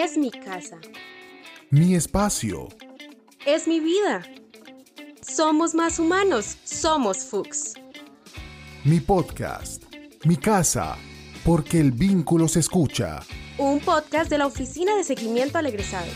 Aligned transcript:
Es 0.00 0.16
mi 0.16 0.30
casa. 0.30 0.78
Mi 1.70 1.96
espacio. 1.96 2.68
Es 3.44 3.66
mi 3.66 3.80
vida. 3.80 4.22
Somos 5.22 5.74
más 5.74 5.98
humanos. 5.98 6.56
Somos 6.62 7.24
Fuchs. 7.24 7.74
Mi 8.84 9.00
podcast. 9.00 9.82
Mi 10.24 10.36
casa. 10.36 10.96
Porque 11.44 11.80
el 11.80 11.90
vínculo 11.90 12.46
se 12.46 12.60
escucha. 12.60 13.18
Un 13.58 13.80
podcast 13.80 14.30
de 14.30 14.38
la 14.38 14.46
Oficina 14.46 14.94
de 14.94 15.02
Seguimiento 15.02 15.58
al 15.58 15.66
Egresado. 15.66 16.06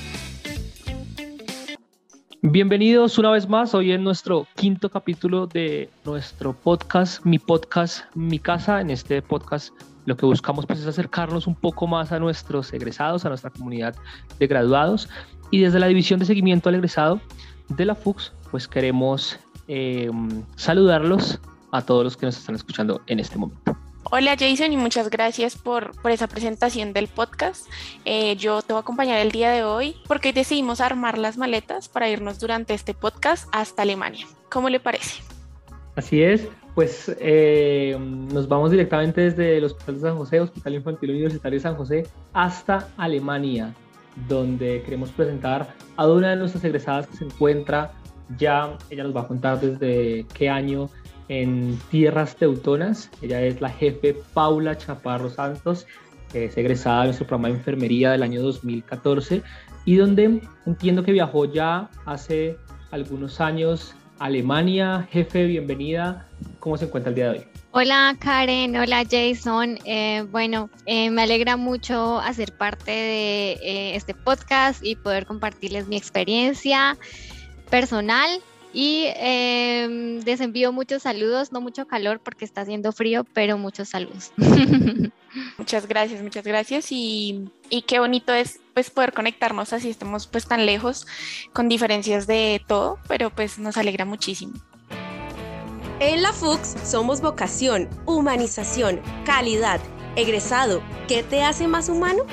Bienvenidos 2.42 3.18
una 3.18 3.32
vez 3.32 3.48
más, 3.48 3.74
hoy 3.74 3.90
en 3.90 4.04
nuestro 4.04 4.46
quinto 4.54 4.90
capítulo 4.90 5.48
de 5.48 5.90
nuestro 6.04 6.52
podcast, 6.52 7.24
mi 7.24 7.40
podcast, 7.40 8.04
mi 8.14 8.38
casa. 8.38 8.80
En 8.80 8.90
este 8.90 9.22
podcast 9.22 9.74
lo 10.04 10.16
que 10.16 10.26
buscamos 10.26 10.66
pues, 10.66 10.80
es 10.80 10.86
acercarnos 10.86 11.46
un 11.46 11.54
poco 11.54 11.86
más 11.86 12.12
a 12.12 12.18
nuestros 12.18 12.72
egresados, 12.72 13.24
a 13.24 13.28
nuestra 13.28 13.50
comunidad 13.50 13.94
de 14.38 14.46
graduados. 14.46 15.08
Y 15.50 15.60
desde 15.60 15.78
la 15.78 15.86
División 15.86 16.18
de 16.18 16.26
Seguimiento 16.26 16.68
al 16.68 16.76
Egresado 16.76 17.20
de 17.68 17.84
la 17.84 17.94
FUX, 17.94 18.32
pues 18.50 18.66
queremos 18.66 19.38
em, 19.68 20.42
saludarlos 20.56 21.40
a 21.72 21.82
todos 21.82 22.04
los 22.04 22.16
que 22.16 22.26
nos 22.26 22.36
están 22.36 22.54
escuchando 22.54 23.02
en 23.06 23.20
este 23.20 23.38
momento. 23.38 23.76
Hola 24.14 24.36
Jason 24.38 24.72
y 24.72 24.76
muchas 24.76 25.08
gracias 25.08 25.56
por, 25.56 25.98
por 26.02 26.10
esa 26.10 26.26
presentación 26.26 26.92
del 26.92 27.08
podcast. 27.08 27.66
Eh, 28.04 28.36
yo 28.36 28.60
te 28.60 28.72
voy 28.72 28.80
a 28.80 28.82
acompañar 28.82 29.18
el 29.20 29.30
día 29.30 29.50
de 29.50 29.64
hoy 29.64 29.96
porque 30.06 30.28
hoy 30.28 30.32
decidimos 30.32 30.80
armar 30.80 31.16
las 31.16 31.38
maletas 31.38 31.88
para 31.88 32.10
irnos 32.10 32.38
durante 32.38 32.74
este 32.74 32.92
podcast 32.92 33.48
hasta 33.52 33.82
Alemania. 33.82 34.26
¿Cómo 34.50 34.68
le 34.68 34.80
parece? 34.80 35.22
Así 35.96 36.22
es, 36.22 36.48
pues 36.74 37.14
eh, 37.20 37.96
nos 38.32 38.48
vamos 38.48 38.70
directamente 38.70 39.22
desde 39.22 39.58
el 39.58 39.64
Hospital 39.64 39.94
de 39.96 40.00
San 40.00 40.16
José, 40.16 40.40
Hospital 40.40 40.74
Infantil 40.74 41.10
Universitario 41.10 41.58
de 41.58 41.62
San 41.62 41.76
José, 41.76 42.06
hasta 42.32 42.88
Alemania, 42.96 43.74
donde 44.28 44.82
queremos 44.82 45.10
presentar 45.10 45.74
a 45.96 46.06
una 46.06 46.30
de 46.30 46.36
nuestras 46.36 46.64
egresadas 46.64 47.06
que 47.06 47.16
se 47.16 47.24
encuentra 47.24 47.92
ya, 48.38 48.76
ella 48.90 49.04
nos 49.04 49.14
va 49.14 49.22
a 49.22 49.28
contar 49.28 49.60
desde 49.60 50.26
qué 50.34 50.48
año 50.48 50.88
en 51.28 51.78
tierras 51.90 52.36
teutonas. 52.36 53.10
Ella 53.20 53.42
es 53.42 53.60
la 53.60 53.68
jefe 53.68 54.16
Paula 54.32 54.76
Chaparro 54.76 55.30
Santos, 55.30 55.86
es 56.32 56.56
egresada 56.56 57.00
de 57.00 57.06
nuestro 57.08 57.26
programa 57.26 57.48
de 57.48 57.54
enfermería 57.54 58.12
del 58.12 58.22
año 58.22 58.42
2014 58.42 59.42
y 59.84 59.96
donde 59.96 60.40
entiendo 60.66 61.02
que 61.02 61.12
viajó 61.12 61.44
ya 61.44 61.90
hace 62.06 62.56
algunos 62.90 63.40
años 63.40 63.94
Alemania. 64.22 65.08
Jefe, 65.10 65.46
bienvenida. 65.46 66.28
¿Cómo 66.60 66.76
se 66.76 66.84
encuentra 66.84 67.10
el 67.10 67.16
día 67.16 67.32
de 67.32 67.38
hoy? 67.38 67.44
Hola 67.72 68.16
Karen, 68.20 68.76
hola 68.76 69.04
Jason. 69.10 69.78
Eh, 69.84 70.24
bueno, 70.30 70.70
eh, 70.86 71.10
me 71.10 71.22
alegra 71.22 71.56
mucho 71.56 72.20
hacer 72.20 72.52
parte 72.52 72.90
de 72.92 73.52
eh, 73.62 73.96
este 73.96 74.14
podcast 74.14 74.84
y 74.84 74.94
poder 74.94 75.26
compartirles 75.26 75.88
mi 75.88 75.96
experiencia 75.96 76.96
personal 77.68 78.40
y 78.72 79.06
eh, 79.16 80.20
les 80.24 80.40
envío 80.40 80.72
muchos 80.72 81.02
saludos, 81.02 81.52
no 81.52 81.60
mucho 81.60 81.86
calor 81.86 82.20
porque 82.20 82.44
está 82.44 82.62
haciendo 82.62 82.92
frío, 82.92 83.24
pero 83.34 83.58
muchos 83.58 83.90
saludos. 83.90 84.32
Muchas 85.56 85.88
gracias, 85.88 86.22
muchas 86.22 86.44
gracias 86.44 86.92
y, 86.92 87.48
y, 87.70 87.82
qué 87.82 87.98
bonito 87.98 88.34
es 88.34 88.60
pues 88.74 88.90
poder 88.90 89.12
conectarnos 89.12 89.72
así 89.72 89.90
estemos 89.90 90.26
pues 90.26 90.46
tan 90.46 90.66
lejos 90.66 91.06
con 91.52 91.68
diferencias 91.68 92.26
de 92.26 92.62
todo, 92.66 92.98
pero 93.08 93.30
pues 93.30 93.58
nos 93.58 93.76
alegra 93.76 94.04
muchísimo. 94.04 94.54
En 96.00 96.22
la 96.22 96.32
FUX 96.32 96.74
somos 96.84 97.20
vocación, 97.20 97.88
humanización, 98.06 99.00
calidad, 99.24 99.80
egresado. 100.16 100.82
¿Qué 101.06 101.22
te 101.22 101.44
hace 101.44 101.68
más 101.68 101.88
humano? 101.88 102.24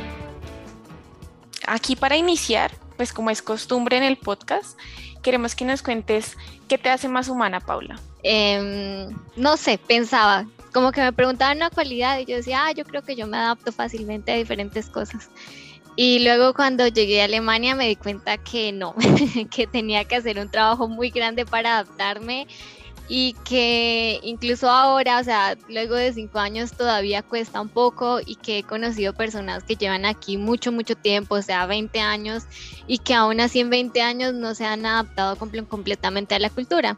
Aquí 1.68 1.96
para 1.96 2.18
iniciar, 2.18 2.72
pues 2.98 3.14
como 3.14 3.30
es 3.30 3.42
costumbre 3.42 3.98
en 3.98 4.04
el 4.04 4.18
podcast, 4.18 4.78
queremos 5.22 5.54
que 5.54 5.66
nos 5.66 5.84
cuentes 5.84 6.36
qué 6.68 6.78
te 6.78 6.90
hace 6.90 7.08
más 7.10 7.30
humana, 7.30 7.60
Paula. 7.60 8.00
Eh, 8.24 9.08
no 9.36 9.56
sé, 9.56 9.78
pensaba, 9.78 10.48
como 10.74 10.92
que 10.92 11.02
me 11.02 11.14
preguntaban 11.14 11.58
una 11.58 11.70
cualidad 11.70 12.20
y 12.20 12.26
yo 12.26 12.38
decía, 12.38 12.66
ah, 12.66 12.72
yo 12.72 12.86
creo 12.86 13.04
que 13.04 13.16
yo 13.16 13.28
me 13.28 13.38
adapto 13.38 13.72
fácilmente 13.72 14.32
a 14.32 14.36
diferentes 14.36 14.90
cosas. 14.90 15.30
Y 16.02 16.20
luego 16.20 16.54
cuando 16.54 16.88
llegué 16.88 17.22
a 17.22 17.26
Alemania 17.26 17.76
me 17.76 17.90
di 17.90 17.98
cuenta 17.98 18.38
que 18.38 18.72
no, 18.72 18.96
que 19.52 19.68
tenía 19.68 20.06
que 20.06 20.16
hacer 20.16 20.40
un 20.40 20.50
trabajo 20.50 20.88
muy 20.88 21.10
grande 21.10 21.46
para 21.46 21.74
adaptarme 21.74 22.48
y 23.10 23.34
que 23.44 24.18
incluso 24.24 24.70
ahora, 24.70 25.20
o 25.20 25.24
sea, 25.26 25.58
luego 25.68 25.96
de 25.96 26.14
cinco 26.14 26.40
años 26.40 26.72
todavía 26.72 27.22
cuesta 27.22 27.60
un 27.60 27.68
poco 27.68 28.22
y 28.26 28.38
que 28.38 28.60
he 28.60 28.64
conocido 28.64 29.12
personas 29.12 29.66
que 29.66 29.76
llevan 29.76 30.06
aquí 30.06 30.38
mucho, 30.38 30.72
mucho 30.72 30.96
tiempo, 30.96 31.36
o 31.36 31.42
sea, 31.42 31.66
20 31.66 32.00
años, 32.00 32.44
y 32.88 33.00
que 33.00 33.14
aún 33.14 33.42
así 33.42 33.60
en 33.60 33.70
20 33.70 34.02
años 34.02 34.34
no 34.34 34.56
se 34.56 34.66
han 34.66 34.86
adaptado 34.86 35.36
completamente 35.36 36.34
a 36.34 36.40
la 36.40 36.50
cultura. 36.50 36.98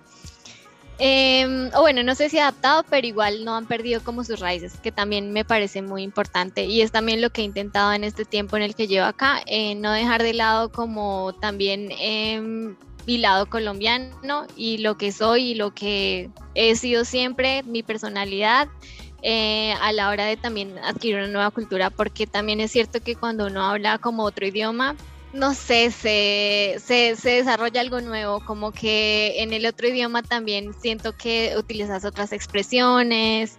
Eh, 1.04 1.72
o 1.74 1.82
bueno, 1.82 2.04
no 2.04 2.14
sé 2.14 2.30
si 2.30 2.38
adaptado, 2.38 2.86
pero 2.88 3.08
igual 3.08 3.44
no 3.44 3.56
han 3.56 3.66
perdido 3.66 4.04
como 4.04 4.24
sus 4.24 4.40
raíces, 4.40 4.78
que 4.84 4.92
también 4.92 5.34
me 5.34 5.44
parece 5.44 5.82
muy 5.82 6.04
importante 6.04 6.66
y 6.66 6.82
es 6.82 6.92
también 6.92 7.22
lo 7.22 7.32
que 7.32 7.42
he 7.42 7.44
intentado 7.44 7.92
en 7.92 8.04
este 8.04 8.24
tiempo 8.24 8.56
en 8.56 8.62
el 8.62 8.76
que 8.76 8.86
llevo 8.86 9.08
acá, 9.08 9.42
eh, 9.48 9.74
no 9.74 9.92
dejar 9.94 10.22
de 10.22 10.36
lado 10.36 10.72
como 10.72 11.34
también 11.42 11.90
eh, 12.00 12.40
mi 13.08 13.18
lado 13.18 13.48
colombiano 13.48 14.46
y 14.56 14.78
lo 14.78 14.96
que 14.96 15.12
soy 15.12 15.52
y 15.52 15.56
lo 15.56 15.74
que 15.74 16.30
he 16.54 16.76
sido 16.76 17.04
siempre, 17.04 17.64
mi 17.64 17.82
personalidad. 17.82 18.68
Eh, 19.24 19.74
a 19.82 19.92
la 19.92 20.10
hora 20.10 20.26
de 20.26 20.36
también 20.36 20.80
adquirir 20.80 21.18
una 21.18 21.28
nueva 21.28 21.52
cultura, 21.52 21.92
porque 21.92 22.26
también 22.26 22.60
es 22.60 22.72
cierto 22.72 23.02
que 23.02 23.16
cuando 23.16 23.46
uno 23.46 23.64
habla 23.64 24.00
como 24.00 24.24
otro 24.24 24.48
idioma, 24.48 24.96
no 25.34 25.54
sé, 25.54 25.92
se, 25.92 26.78
se, 26.80 27.30
desarrolla 27.30 27.82
algo 27.82 28.02
nuevo, 28.02 28.42
como 28.46 28.72
que 28.72 29.42
en 29.42 29.54
el 29.54 29.66
otro 29.66 29.88
idioma 29.88 30.24
también 30.24 30.74
siento 30.74 31.14
que 31.14 31.54
utilizas 31.58 32.04
otras 32.04 32.34
expresiones, 32.34 33.58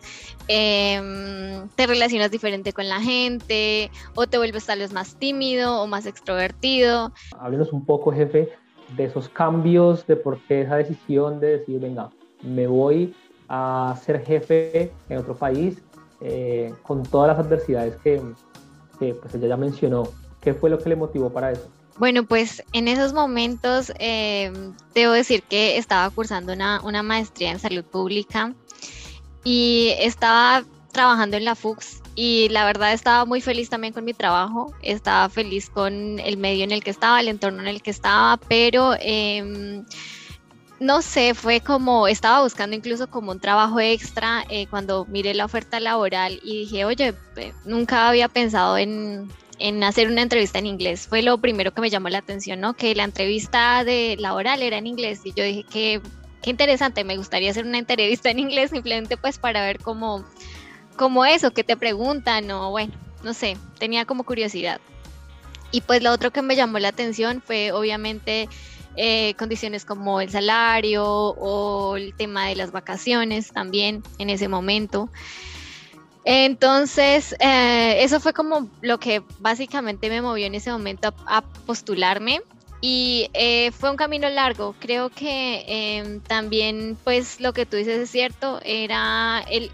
eh, 0.48 1.62
te 1.74 1.86
relacionas 1.86 2.30
diferente 2.30 2.72
con 2.72 2.88
la 2.88 3.00
gente, 3.00 3.90
o 4.14 4.26
te 4.26 4.38
vuelves 4.38 4.66
tal 4.66 4.80
vez 4.80 4.92
más 4.92 5.16
tímido 5.16 5.80
o 5.80 5.86
más 5.86 6.06
extrovertido. 6.06 7.12
Háblenos 7.38 7.72
un 7.72 7.84
poco, 7.86 8.12
jefe, 8.12 8.50
de 8.96 9.04
esos 9.04 9.28
cambios, 9.28 10.06
de 10.06 10.16
por 10.16 10.40
qué 10.42 10.62
esa 10.62 10.76
decisión 10.76 11.40
de 11.40 11.58
decir, 11.58 11.80
venga, 11.80 12.10
me 12.42 12.66
voy 12.66 13.14
a 13.48 13.98
ser 14.04 14.24
jefe 14.24 14.92
en 15.08 15.18
otro 15.18 15.34
país 15.34 15.82
eh, 16.20 16.72
con 16.82 17.02
todas 17.02 17.28
las 17.28 17.44
adversidades 17.44 17.96
que, 17.96 18.20
que 18.98 19.14
pues 19.14 19.34
ella 19.34 19.48
ya 19.48 19.56
mencionó. 19.56 20.08
¿Qué 20.42 20.54
fue 20.54 20.68
lo 20.68 20.78
que 20.78 20.88
le 20.88 20.96
motivó 20.96 21.32
para 21.32 21.52
eso? 21.52 21.68
Bueno, 21.98 22.24
pues 22.24 22.62
en 22.72 22.88
esos 22.88 23.12
momentos 23.12 23.92
eh, 23.98 24.52
debo 24.94 25.12
decir 25.12 25.42
que 25.42 25.76
estaba 25.76 26.10
cursando 26.10 26.52
una, 26.52 26.80
una 26.82 27.02
maestría 27.02 27.52
en 27.52 27.58
salud 27.58 27.84
pública 27.84 28.52
y 29.44 29.94
estaba 29.98 30.64
trabajando 30.90 31.36
en 31.36 31.44
la 31.44 31.54
FUX 31.54 32.02
y 32.14 32.48
la 32.50 32.64
verdad 32.64 32.92
estaba 32.92 33.24
muy 33.24 33.40
feliz 33.40 33.70
también 33.70 33.92
con 33.92 34.04
mi 34.04 34.14
trabajo, 34.14 34.74
estaba 34.82 35.28
feliz 35.28 35.70
con 35.70 36.18
el 36.18 36.36
medio 36.36 36.64
en 36.64 36.72
el 36.72 36.82
que 36.82 36.90
estaba, 36.90 37.20
el 37.20 37.28
entorno 37.28 37.62
en 37.62 37.68
el 37.68 37.80
que 37.80 37.90
estaba, 37.90 38.36
pero 38.48 38.94
eh, 39.00 39.82
no 40.82 41.00
sé, 41.00 41.34
fue 41.34 41.60
como, 41.60 42.08
estaba 42.08 42.42
buscando 42.42 42.74
incluso 42.74 43.08
como 43.08 43.30
un 43.30 43.38
trabajo 43.38 43.78
extra 43.78 44.44
eh, 44.50 44.66
cuando 44.66 45.06
miré 45.06 45.32
la 45.32 45.44
oferta 45.44 45.78
laboral 45.78 46.40
y 46.42 46.60
dije, 46.60 46.84
oye, 46.84 47.14
nunca 47.64 48.08
había 48.08 48.28
pensado 48.28 48.76
en, 48.76 49.30
en 49.62 49.82
hacer 49.84 50.08
una 50.08 50.22
entrevista 50.22 50.58
en 50.58 50.66
inglés. 50.66 51.06
Fue 51.06 51.22
lo 51.22 51.38
primero 51.38 51.72
que 51.72 51.80
me 51.80 51.88
llamó 51.88 52.08
la 52.08 52.18
atención, 52.18 52.60
¿no? 52.60 52.74
Que 52.74 52.96
la 52.96 53.04
entrevista 53.04 53.84
de 53.84 54.16
laboral 54.18 54.60
era 54.60 54.76
en 54.76 54.88
inglés 54.88 55.20
y 55.24 55.32
yo 55.32 55.44
dije 55.44 55.62
que 55.62 56.00
qué 56.42 56.50
interesante, 56.50 57.04
me 57.04 57.16
gustaría 57.16 57.52
hacer 57.52 57.64
una 57.64 57.78
entrevista 57.78 58.28
en 58.30 58.40
inglés 58.40 58.70
simplemente 58.70 59.16
pues 59.16 59.38
para 59.38 59.64
ver 59.64 59.78
cómo 59.78 60.24
como 60.96 61.24
eso, 61.24 61.52
que 61.52 61.62
te 61.62 61.76
preguntan 61.76 62.50
o 62.50 62.70
bueno, 62.70 62.92
no 63.22 63.34
sé, 63.34 63.56
tenía 63.78 64.04
como 64.04 64.24
curiosidad. 64.24 64.80
Y 65.70 65.80
pues 65.80 66.02
lo 66.02 66.10
otro 66.10 66.32
que 66.32 66.42
me 66.42 66.56
llamó 66.56 66.80
la 66.80 66.88
atención 66.88 67.40
fue 67.40 67.70
obviamente 67.70 68.48
eh, 68.96 69.34
condiciones 69.38 69.84
como 69.84 70.20
el 70.20 70.30
salario 70.30 71.04
o 71.06 71.96
el 71.96 72.14
tema 72.14 72.48
de 72.48 72.56
las 72.56 72.72
vacaciones 72.72 73.52
también 73.52 74.02
en 74.18 74.28
ese 74.28 74.48
momento. 74.48 75.08
Entonces, 76.24 77.34
eh, 77.40 77.96
eso 78.02 78.20
fue 78.20 78.32
como 78.32 78.68
lo 78.80 78.98
que 78.98 79.22
básicamente 79.40 80.08
me 80.08 80.22
movió 80.22 80.46
en 80.46 80.54
ese 80.54 80.70
momento 80.70 81.14
a, 81.26 81.38
a 81.38 81.42
postularme 81.42 82.42
y 82.84 83.30
eh, 83.32 83.70
fue 83.70 83.90
un 83.90 83.96
camino 83.96 84.28
largo. 84.28 84.74
Creo 84.80 85.08
que 85.08 85.64
eh, 85.68 86.20
también, 86.26 86.98
pues 87.04 87.40
lo 87.40 87.52
que 87.52 87.64
tú 87.64 87.76
dices 87.76 88.00
es 88.00 88.10
cierto, 88.10 88.60
era 88.64 89.40
el, 89.48 89.70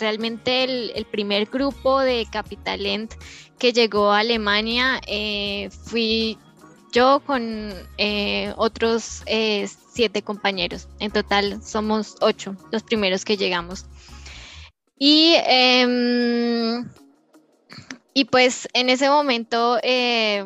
realmente 0.00 0.64
el, 0.64 1.04
primer 1.04 1.44
grupo 1.44 2.00
de 2.00 2.26
Capitalent 2.32 3.14
que 3.58 3.74
llegó 3.74 4.10
a 4.10 4.20
Alemania. 4.20 4.98
Eh, 5.06 5.68
fui 5.84 6.38
yo 6.90 7.20
con 7.20 7.70
eh, 7.98 8.54
otros 8.56 9.22
siete 9.92 10.22
compañeros. 10.22 10.88
En 11.00 11.10
total 11.10 11.62
somos 11.62 12.16
ocho, 12.22 12.56
los 12.72 12.82
primeros 12.82 13.26
que 13.26 13.36
llegamos. 13.36 13.84
Y 14.98 15.34
em, 15.46 16.88
y 18.14 18.24
pues 18.24 18.68
en 18.72 18.90
ese 18.90 19.08
momento, 19.08 19.78
eh, 19.82 20.44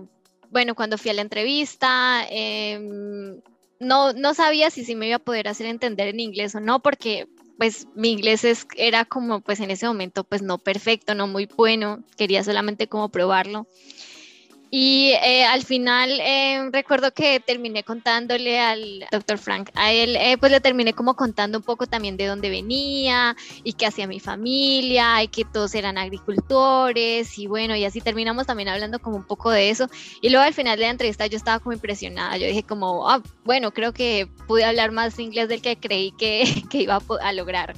bueno, 0.50 0.74
cuando 0.74 0.98
fui 0.98 1.10
a 1.10 1.14
la 1.14 1.22
entrevista, 1.22 2.26
em, 2.28 3.40
no, 3.80 4.12
no 4.12 4.34
sabía 4.34 4.70
si, 4.70 4.84
si 4.84 4.94
me 4.94 5.06
iba 5.06 5.16
a 5.16 5.18
poder 5.18 5.48
hacer 5.48 5.66
entender 5.66 6.08
en 6.08 6.20
inglés 6.20 6.54
o 6.54 6.60
no, 6.60 6.80
porque 6.80 7.26
pues 7.56 7.86
mi 7.94 8.10
inglés 8.10 8.44
es, 8.44 8.66
era 8.76 9.04
como 9.04 9.40
pues 9.40 9.60
en 9.60 9.70
ese 9.70 9.86
momento 9.86 10.24
pues 10.24 10.42
no 10.42 10.58
perfecto, 10.58 11.14
no 11.14 11.26
muy 11.26 11.46
bueno, 11.46 12.04
quería 12.16 12.44
solamente 12.44 12.88
como 12.88 13.08
probarlo. 13.08 13.66
Y 14.74 15.12
eh, 15.22 15.44
al 15.44 15.62
final 15.64 16.18
eh, 16.22 16.70
recuerdo 16.72 17.12
que 17.12 17.40
terminé 17.40 17.84
contándole 17.84 18.58
al 18.58 19.04
doctor 19.12 19.36
Frank, 19.36 19.68
a 19.74 19.92
él 19.92 20.16
eh, 20.16 20.38
pues 20.38 20.50
le 20.50 20.62
terminé 20.62 20.94
como 20.94 21.14
contando 21.14 21.58
un 21.58 21.62
poco 21.62 21.86
también 21.86 22.16
de 22.16 22.24
dónde 22.24 22.48
venía 22.48 23.36
y 23.64 23.74
qué 23.74 23.84
hacía 23.84 24.06
mi 24.06 24.18
familia 24.18 25.22
y 25.22 25.28
que 25.28 25.44
todos 25.44 25.74
eran 25.74 25.98
agricultores 25.98 27.38
y 27.38 27.48
bueno, 27.48 27.76
y 27.76 27.84
así 27.84 28.00
terminamos 28.00 28.46
también 28.46 28.70
hablando 28.70 28.98
como 28.98 29.18
un 29.18 29.26
poco 29.26 29.50
de 29.50 29.68
eso. 29.68 29.88
Y 30.22 30.30
luego 30.30 30.46
al 30.46 30.54
final 30.54 30.78
de 30.78 30.84
la 30.84 30.90
entrevista 30.90 31.26
yo 31.26 31.36
estaba 31.36 31.58
como 31.58 31.74
impresionada, 31.74 32.38
yo 32.38 32.46
dije 32.46 32.62
como, 32.62 33.10
ah, 33.10 33.22
bueno, 33.44 33.72
creo 33.74 33.92
que 33.92 34.26
pude 34.48 34.64
hablar 34.64 34.90
más 34.90 35.18
inglés 35.18 35.50
del 35.50 35.60
que 35.60 35.76
creí 35.76 36.12
que, 36.12 36.44
que 36.70 36.78
iba 36.78 36.94
a, 36.94 37.28
a 37.28 37.32
lograr. 37.34 37.74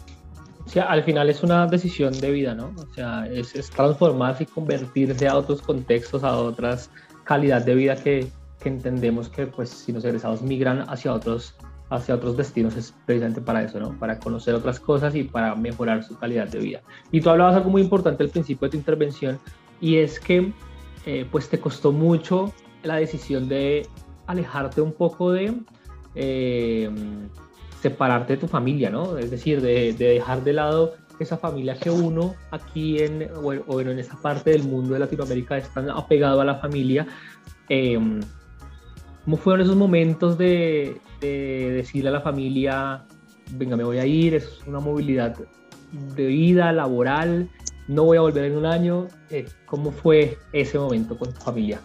O 0.67 0.69
sea, 0.69 0.85
al 0.85 1.05
final 1.05 1.29
es 1.29 1.43
una 1.43 1.67
decisión 1.67 2.19
de 2.21 2.31
vida, 2.31 2.55
¿no? 2.55 2.73
O 2.77 2.95
sea, 2.95 3.27
es, 3.27 3.55
es 3.55 3.71
transformarse 3.71 4.45
y 4.45 4.47
convertirse 4.47 5.29
a 5.29 5.37
otros 5.37 5.61
contextos, 5.61 6.25
a 6.25 6.37
otras 6.37 6.91
calidad 7.25 7.63
de 7.65 7.75
vida 7.75 7.97
que, 7.97 8.29
entendemos 8.65 9.29
que 9.29 9.47
pues 9.47 9.69
si 9.69 9.93
los 9.93 10.07
egresados 10.07 10.41
migran 10.41 10.89
hacia 10.89 11.13
otros, 11.13 11.55
hacia 11.91 12.15
otros 12.15 12.35
destinos 12.39 12.75
es 12.77 12.95
precisamente 13.05 13.43
para 13.43 13.63
eso, 13.63 13.79
¿no? 13.79 13.99
Para 13.99 14.19
conocer 14.19 14.55
otras 14.55 14.81
cosas 14.81 15.15
y 15.15 15.25
para 15.25 15.55
mejorar 15.55 16.03
su 16.03 16.17
calidad 16.17 16.49
de 16.49 16.61
vida. 16.61 16.81
Y 17.13 17.21
tú 17.21 17.29
hablabas 17.29 17.57
algo 17.57 17.69
muy 17.69 17.83
importante 17.83 18.23
al 18.23 18.31
principio 18.31 18.67
de 18.67 18.71
tu 18.71 18.77
intervención 18.79 19.39
y 19.83 19.97
es 19.97 20.19
que 20.19 20.51
eh, 21.05 21.27
pues 21.31 21.51
te 21.51 21.61
costó 21.61 21.93
mucho 21.93 22.55
la 22.85 22.97
decisión 22.97 23.51
de 23.51 23.87
alejarte 24.27 24.81
un 24.81 24.93
poco 24.95 25.33
de... 25.33 25.61
Eh, 26.15 26.91
separarte 27.85 28.33
de 28.33 28.39
tu 28.39 28.49
familia, 28.49 28.89
¿no? 28.89 29.19
Es 29.19 29.31
decir, 29.31 29.61
de, 29.61 29.93
dejar 29.93 30.43
de 30.43 30.55
lado 30.55 30.95
esa 31.21 31.37
familia 31.37 31.77
que 31.77 31.91
uno 31.91 32.35
aquí 32.51 32.99
en, 32.99 33.29
o, 33.43 33.81
en 33.81 33.99
esa 33.99 34.17
parte 34.23 34.53
del 34.53 34.63
mundo 34.63 34.95
de 34.95 35.01
Latinoamérica 35.01 35.59
es 35.59 35.69
tan 35.75 35.91
apegado 35.91 36.41
a 36.41 36.47
la 36.47 36.55
familia. 36.55 37.07
Em, 37.69 38.21
¿Cómo 39.27 39.37
fueron 39.37 39.61
esos 39.67 39.77
momentos 39.77 40.39
de, 40.39 40.99
decirle 41.21 42.09
a 42.09 42.13
la 42.13 42.23
familia, 42.23 43.05
venga, 43.51 43.77
me 43.77 43.85
voy 43.85 43.99
a 43.99 44.07
ir, 44.07 44.35
es 44.35 44.61
una 44.67 44.81
movilidad 44.81 45.37
de 45.93 46.27
vida, 46.27 46.73
laboral, 46.73 47.51
no 47.87 48.05
voy 48.05 48.17
a 48.17 48.23
volver 48.23 48.47
en 48.47 48.57
un 48.57 48.65
año? 48.65 49.09
Eh, 49.29 49.45
¿Cómo 49.67 49.93
fue 49.93 50.39
ese 50.53 50.79
momento 50.79 51.19
con 51.19 51.35
tu 51.35 51.41
familia? 51.41 51.81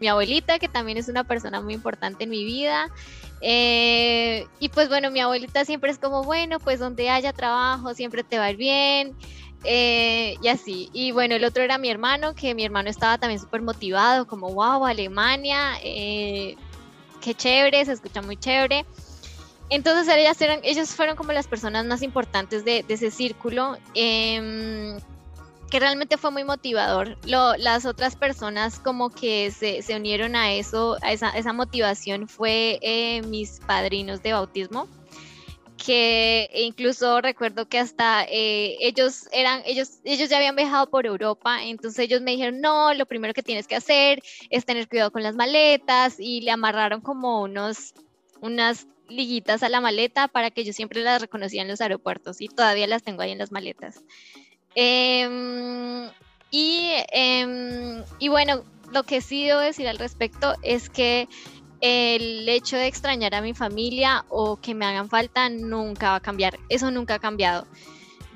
Mi 0.00 0.08
abuelita, 0.08 0.58
que 0.58 0.68
también 0.68 0.98
es 0.98 1.08
una 1.08 1.22
persona 1.22 1.60
muy 1.60 1.74
importante 1.74 2.24
en 2.24 2.30
mi 2.30 2.44
vida, 2.44 2.90
eh, 3.40 4.46
y 4.60 4.68
pues 4.70 4.88
bueno, 4.88 5.10
mi 5.10 5.20
abuelita 5.20 5.64
siempre 5.64 5.90
es 5.90 5.98
como, 5.98 6.24
bueno, 6.24 6.58
pues 6.60 6.78
donde 6.78 7.10
haya 7.10 7.32
trabajo 7.32 7.94
siempre 7.94 8.24
te 8.24 8.38
va 8.38 8.44
a 8.44 8.50
ir 8.50 8.56
bien. 8.56 9.16
Eh, 9.64 10.36
y 10.42 10.48
así. 10.48 10.90
Y 10.92 11.10
bueno, 11.12 11.34
el 11.34 11.44
otro 11.44 11.62
era 11.62 11.76
mi 11.78 11.90
hermano, 11.90 12.34
que 12.34 12.54
mi 12.54 12.64
hermano 12.64 12.88
estaba 12.88 13.18
también 13.18 13.40
súper 13.40 13.62
motivado, 13.62 14.26
como, 14.26 14.52
wow, 14.52 14.84
Alemania, 14.84 15.78
eh, 15.82 16.56
qué 17.20 17.34
chévere, 17.34 17.84
se 17.84 17.92
escucha 17.92 18.22
muy 18.22 18.36
chévere. 18.36 18.84
Entonces 19.68 20.14
ellas 20.14 20.40
eran, 20.40 20.60
ellos 20.62 20.90
fueron 20.90 21.16
como 21.16 21.32
las 21.32 21.48
personas 21.48 21.84
más 21.86 22.02
importantes 22.02 22.64
de, 22.64 22.84
de 22.84 22.94
ese 22.94 23.10
círculo. 23.10 23.76
Em, 23.94 24.96
que 25.70 25.80
realmente 25.80 26.16
fue 26.16 26.30
muy 26.30 26.44
motivador. 26.44 27.16
Lo, 27.26 27.56
las 27.56 27.86
otras 27.86 28.16
personas 28.16 28.78
como 28.78 29.10
que 29.10 29.50
se, 29.50 29.82
se 29.82 29.96
unieron 29.96 30.36
a 30.36 30.52
eso, 30.52 30.96
a 31.02 31.12
esa, 31.12 31.52
motivación 31.52 32.28
fue 32.28 32.78
eh, 32.82 33.22
mis 33.22 33.60
padrinos 33.66 34.22
de 34.22 34.32
bautismo 34.32 34.88
que 35.76 36.50
incluso 36.54 37.20
recuerdo 37.20 37.68
que 37.68 37.78
hasta 37.78 38.24
eh, 38.24 38.76
ellos 38.80 39.28
eran, 39.30 39.62
ellos, 39.66 40.00
ellos 40.04 40.28
ya 40.28 40.38
habían 40.38 40.56
viajado 40.56 40.88
por 40.88 41.06
Europa, 41.06 41.62
entonces 41.62 41.98
ellos 42.00 42.22
me 42.22 42.32
dijeron, 42.32 42.60
no, 42.60 42.94
lo 42.94 43.06
primero 43.06 43.34
que 43.34 43.42
tienes 43.42 43.66
que 43.66 43.76
hacer 43.76 44.22
es 44.50 44.64
tener 44.64 44.88
cuidado 44.88 45.12
con 45.12 45.22
las 45.22 45.36
maletas 45.36 46.16
y 46.18 46.40
le 46.40 46.50
amarraron 46.50 47.02
como 47.02 47.42
unos, 47.42 47.94
unas 48.40 48.86
liguitas 49.08 49.62
a 49.62 49.68
la 49.68 49.80
maleta 49.80 50.28
para 50.28 50.50
que 50.50 50.64
yo 50.64 50.72
siempre 50.72 51.02
las 51.02 51.20
reconocía 51.20 51.62
en 51.62 51.68
los 51.68 51.80
aeropuertos 51.80 52.40
y 52.40 52.48
todavía 52.48 52.86
las 52.86 53.02
tengo 53.02 53.22
ahí 53.22 53.30
en 53.30 53.38
las 53.38 53.52
maletas. 53.52 54.02
Em, 54.78 56.10
y, 56.50 56.90
em, 57.10 58.04
y 58.18 58.28
bueno, 58.28 58.62
lo 58.92 59.02
que 59.04 59.22
sí 59.22 59.46
debo 59.46 59.60
decir 59.60 59.88
al 59.88 59.98
respecto 59.98 60.54
es 60.62 60.90
que 60.90 61.28
el 61.80 62.48
hecho 62.48 62.76
de 62.76 62.86
extrañar 62.86 63.34
a 63.34 63.40
mi 63.40 63.54
familia 63.54 64.24
o 64.28 64.56
que 64.56 64.74
me 64.74 64.84
hagan 64.84 65.08
falta 65.08 65.48
nunca 65.48 66.10
va 66.10 66.16
a 66.16 66.20
cambiar. 66.20 66.58
Eso 66.68 66.90
nunca 66.90 67.14
ha 67.14 67.18
cambiado. 67.18 67.66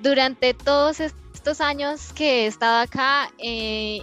Durante 0.02 0.54
todos 0.54 1.00
estos 1.00 1.60
años 1.60 2.12
que 2.14 2.44
he 2.44 2.46
estado 2.46 2.80
acá, 2.80 3.30
eh, 3.38 4.00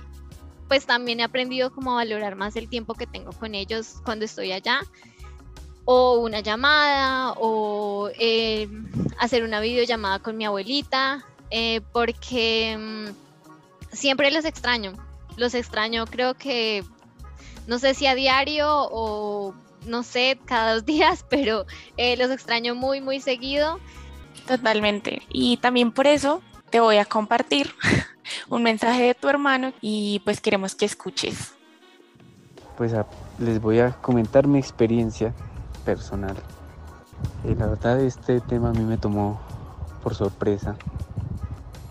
pues 0.68 0.86
también 0.86 1.20
he 1.20 1.24
aprendido 1.24 1.72
como 1.72 1.96
valorar 1.96 2.36
más 2.36 2.56
el 2.56 2.70
tiempo 2.70 2.94
que 2.94 3.08
tengo 3.08 3.32
con 3.32 3.56
ellos 3.56 3.96
cuando 4.06 4.26
estoy 4.26 4.52
allá. 4.52 4.82
O 5.86 6.20
una 6.20 6.42
llamada, 6.42 7.34
o 7.38 8.10
eh, 8.20 8.68
hacer 9.18 9.44
una 9.44 9.60
videollamada 9.60 10.20
con 10.20 10.38
mi 10.38 10.46
abuelita. 10.46 11.26
Eh, 11.52 11.82
porque 11.92 12.78
mm, 12.78 13.96
siempre 13.96 14.32
los 14.32 14.46
extraño. 14.46 14.94
Los 15.36 15.54
extraño, 15.54 16.06
creo 16.06 16.34
que, 16.34 16.84
no 17.68 17.80
sé 17.80 17.94
si 17.94 18.08
a 18.08 18.16
diario 18.16 18.68
o 18.70 19.54
no 19.86 20.04
sé, 20.04 20.40
cada 20.46 20.74
dos 20.74 20.86
días, 20.86 21.26
pero 21.30 21.66
eh, 21.98 22.18
los 22.18 22.32
extraño 22.32 22.76
muy, 22.76 23.02
muy 23.02 23.20
seguido. 23.20 23.80
Totalmente. 24.48 25.22
Y 25.30 25.58
también 25.58 25.92
por 25.92 26.08
eso 26.08 26.42
te 26.70 26.80
voy 26.80 26.98
a 26.98 27.06
compartir 27.06 27.74
un 28.50 28.64
mensaje 28.64 29.04
de 29.04 29.16
tu 29.16 29.30
hermano 29.30 29.74
y 29.82 30.22
pues 30.26 30.42
queremos 30.42 30.76
que 30.76 30.86
escuches. 30.86 31.54
Pues 32.78 32.94
les 33.40 33.60
voy 33.60 33.80
a 33.80 33.94
comentar 33.94 34.48
mi 34.48 34.60
experiencia 34.60 35.34
personal. 35.84 36.36
Eh, 37.46 37.56
la 37.58 37.68
verdad 37.68 38.00
este 38.02 38.40
tema 38.42 38.70
a 38.70 38.74
mí 38.74 38.84
me 38.84 38.98
tomó 38.98 39.40
por 40.04 40.14
sorpresa 40.14 40.76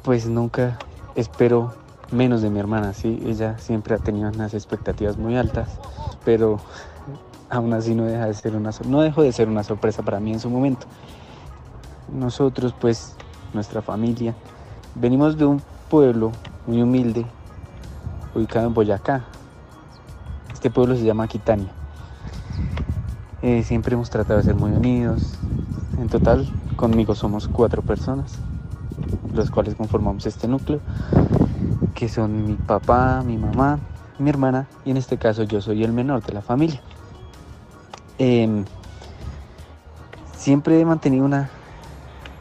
pues 0.07 0.29
nunca 0.29 0.79
espero 1.17 1.75
menos 2.13 2.41
de 2.41 2.49
mi 2.49 2.61
hermana, 2.61 2.95
sí, 2.95 3.21
ella 3.27 3.59
siempre 3.59 3.97
ha 3.97 3.99
tenido 3.99 4.29
unas 4.29 4.55
expectativas 4.55 5.19
muy 5.19 5.37
altas, 5.37 5.81
pero 6.25 6.61
aún 7.51 7.73
así 7.73 7.93
no 7.93 8.05
deja 8.05 8.27
de 8.27 8.35
ser 8.35 8.55
una 8.55 8.71
no 8.87 9.01
dejó 9.03 9.23
de 9.23 9.33
ser 9.33 9.49
una 9.49 9.65
sorpresa 9.65 10.05
para 10.05 10.21
mí 10.21 10.33
en 10.33 10.39
su 10.39 10.49
momento. 10.49 10.87
Nosotros, 12.13 12.73
pues, 12.81 13.17
nuestra 13.53 13.83
familia, 13.83 14.37
venimos 14.95 15.37
de 15.37 15.47
un 15.47 15.61
pueblo 15.91 16.31
muy 16.69 16.83
humilde, 16.83 17.27
ubicado 18.33 18.69
en 18.69 18.75
Boyacá. 18.75 19.25
Este 20.53 20.71
pueblo 20.71 20.95
se 20.95 21.03
llama 21.03 21.25
Aquitania. 21.25 21.73
Eh, 23.43 23.65
siempre 23.65 23.95
hemos 23.95 24.09
tratado 24.09 24.39
de 24.39 24.45
ser 24.45 24.55
muy 24.55 24.71
unidos. 24.71 25.35
En 25.99 26.09
total, 26.09 26.49
conmigo 26.77 27.17
somos 27.17 27.49
cuatro 27.49 27.83
personas 27.83 28.39
los 29.33 29.51
cuales 29.51 29.75
conformamos 29.75 30.27
este 30.27 30.49
núcleo, 30.49 30.81
que 31.95 32.09
son 32.09 32.47
mi 32.47 32.57
papá, 32.57 33.23
mi 33.25 33.37
mamá, 33.37 33.79
mi 34.19 34.31
hermana 34.31 34.67
y 34.85 34.91
en 34.91 34.97
este 34.97 35.17
caso 35.17 35.43
yo 35.45 35.61
soy 35.61 35.85
el 35.85 35.93
menor 35.93 36.23
de 36.23 36.33
la 36.33 36.43
familia. 36.43 36.81
Em, 38.19 38.65
siempre 40.37 40.81
he 40.81 40.85
mantenido 40.85 41.25
una 41.25 41.51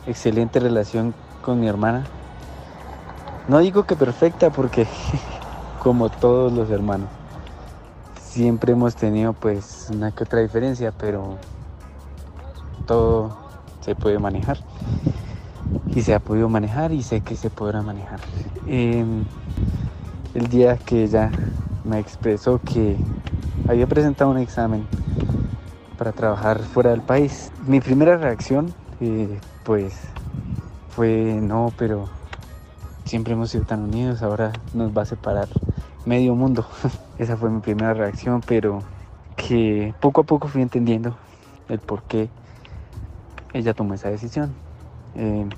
excelente 0.08 0.60
relación 0.60 1.14
con 1.42 1.60
mi 1.60 1.68
hermana. 1.68 2.06
No 3.48 3.60
digo 3.60 3.84
que 3.84 3.96
perfecta 3.96 4.50
porque 4.50 4.88
como 5.84 6.10
todos 6.10 6.52
los 6.52 6.70
hermanos, 6.70 7.10
siempre 8.20 8.74
hemos 8.74 8.96
tenido 8.96 9.34
pues 9.34 9.88
una 9.92 10.12
que 10.12 10.24
otra 10.24 10.40
diferencia, 10.40 10.92
pero 10.98 11.38
todo 12.86 13.38
se 13.82 13.96
puede 13.96 14.20
manejar 14.20 14.60
y 15.96 16.02
se 16.02 16.14
ha 16.14 16.20
podido 16.20 16.50
manejar 16.50 16.92
y 16.92 17.02
sé 17.02 17.22
que 17.22 17.36
se 17.36 17.50
podrá 17.50 17.82
manejar. 17.82 18.20
Em, 18.68 19.24
el 20.34 20.48
día 20.50 20.76
que 20.78 21.06
ella 21.06 21.32
me 21.86 22.00
expresó 22.00 22.60
que 22.60 22.98
había 23.68 23.88
presentado 23.88 24.30
un 24.30 24.38
examen 24.38 24.86
para 25.98 26.12
trabajar 26.12 26.60
fuera 26.60 26.92
del 26.92 27.02
país, 27.02 27.52
mi 27.66 27.80
primera 27.80 28.18
reacción 28.18 28.74
eh, 29.00 29.40
pues 29.64 29.94
fue 30.90 31.40
no, 31.42 31.72
pero 31.78 32.10
siempre 33.06 33.34
hemos 33.34 33.52
sido 33.52 33.64
tan 33.64 33.82
unidos, 33.82 34.22
ahora 34.22 34.52
nos 34.74 34.96
va 34.96 35.04
a 35.04 35.06
separar 35.06 35.48
medio 36.06 36.36
mundo. 36.36 36.66
Esa 37.18 37.38
fue 37.38 37.50
mi 37.50 37.62
primera 37.62 37.94
reacción, 37.94 38.42
pero 38.46 38.84
que 39.38 39.94
poco 40.02 40.22
a 40.22 40.24
poco 40.26 40.50
fui 40.50 40.62
entendiendo 40.62 41.16
el 41.70 41.80
por 41.80 42.04
qué 42.04 42.28
ella 43.54 43.74
tomó 43.74 43.94
esa 43.94 44.10
decisión. 44.10 44.54
Em, 45.16 45.50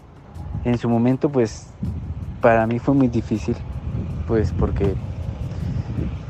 en 0.64 0.78
su 0.78 0.90
momento 0.90 1.30
pues 1.30 1.68
para 2.42 2.68
mí 2.68 2.80
fue 2.80 2.94
muy 2.94 3.08
difícil, 3.08 3.56
pues 4.28 4.52
porque 4.52 4.96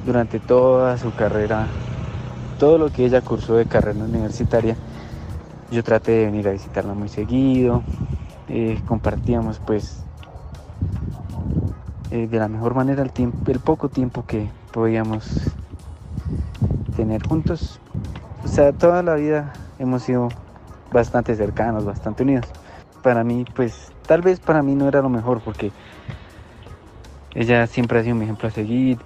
durante 0.06 0.40
toda 0.40 0.98
su 0.98 1.14
carrera, 1.14 1.68
todo 2.60 2.78
lo 2.78 2.90
que 2.90 3.06
ella 3.06 3.22
cursó 3.22 3.56
de 3.56 3.66
carrera 3.66 4.04
universitaria, 4.04 4.76
yo 5.72 5.84
traté 5.84 6.14
de 6.14 6.26
venir 6.26 6.48
a 6.48 6.52
visitarla 6.52 6.94
muy 6.94 7.10
seguido, 7.10 7.84
eh, 8.48 8.80
compartíamos 8.88 9.60
pues 9.60 10.04
eh, 12.12 12.28
de 12.28 12.40
la 12.40 12.48
mejor 12.48 12.74
manera 12.74 13.04
el, 13.04 13.12
tiempo, 13.12 13.52
el 13.52 13.60
poco 13.60 13.90
tiempo 13.90 14.24
que 14.26 14.50
podíamos 14.72 15.30
tener 16.96 17.28
juntos. 17.28 17.80
O 18.46 18.48
sea, 18.48 18.72
toda 18.72 19.04
la 19.04 19.16
vida 19.16 19.54
hemos 19.78 20.04
sido 20.04 20.30
bastante 20.92 21.36
cercanos, 21.36 21.84
bastante 21.84 22.24
unidos. 22.24 22.46
Para 23.08 23.24
mí, 23.24 23.46
pues, 23.56 23.94
tal 24.06 24.22
vez 24.22 24.42
para 24.42 24.62
mí 24.62 24.76
no 24.76 24.86
era 24.90 25.02
lo 25.02 25.08
mejor 25.08 25.40
porque 25.40 25.72
ella 27.36 27.66
siempre 27.66 27.98
ha 27.98 28.04
sido 28.04 28.16
mi 28.16 28.26
ejemplo 28.26 28.50
a 28.50 28.52
seguir. 28.52 28.98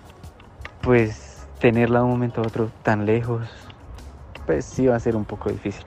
Pues 0.82 1.48
tenerla 1.60 2.00
de 2.00 2.06
un 2.06 2.10
momento 2.10 2.42
a 2.42 2.48
otro 2.48 2.72
tan 2.82 3.06
lejos, 3.06 3.48
pues 4.48 4.66
sí 4.66 4.88
va 4.88 4.96
a 4.96 5.00
ser 5.00 5.16
un 5.16 5.24
poco 5.26 5.52
difícil. 5.52 5.84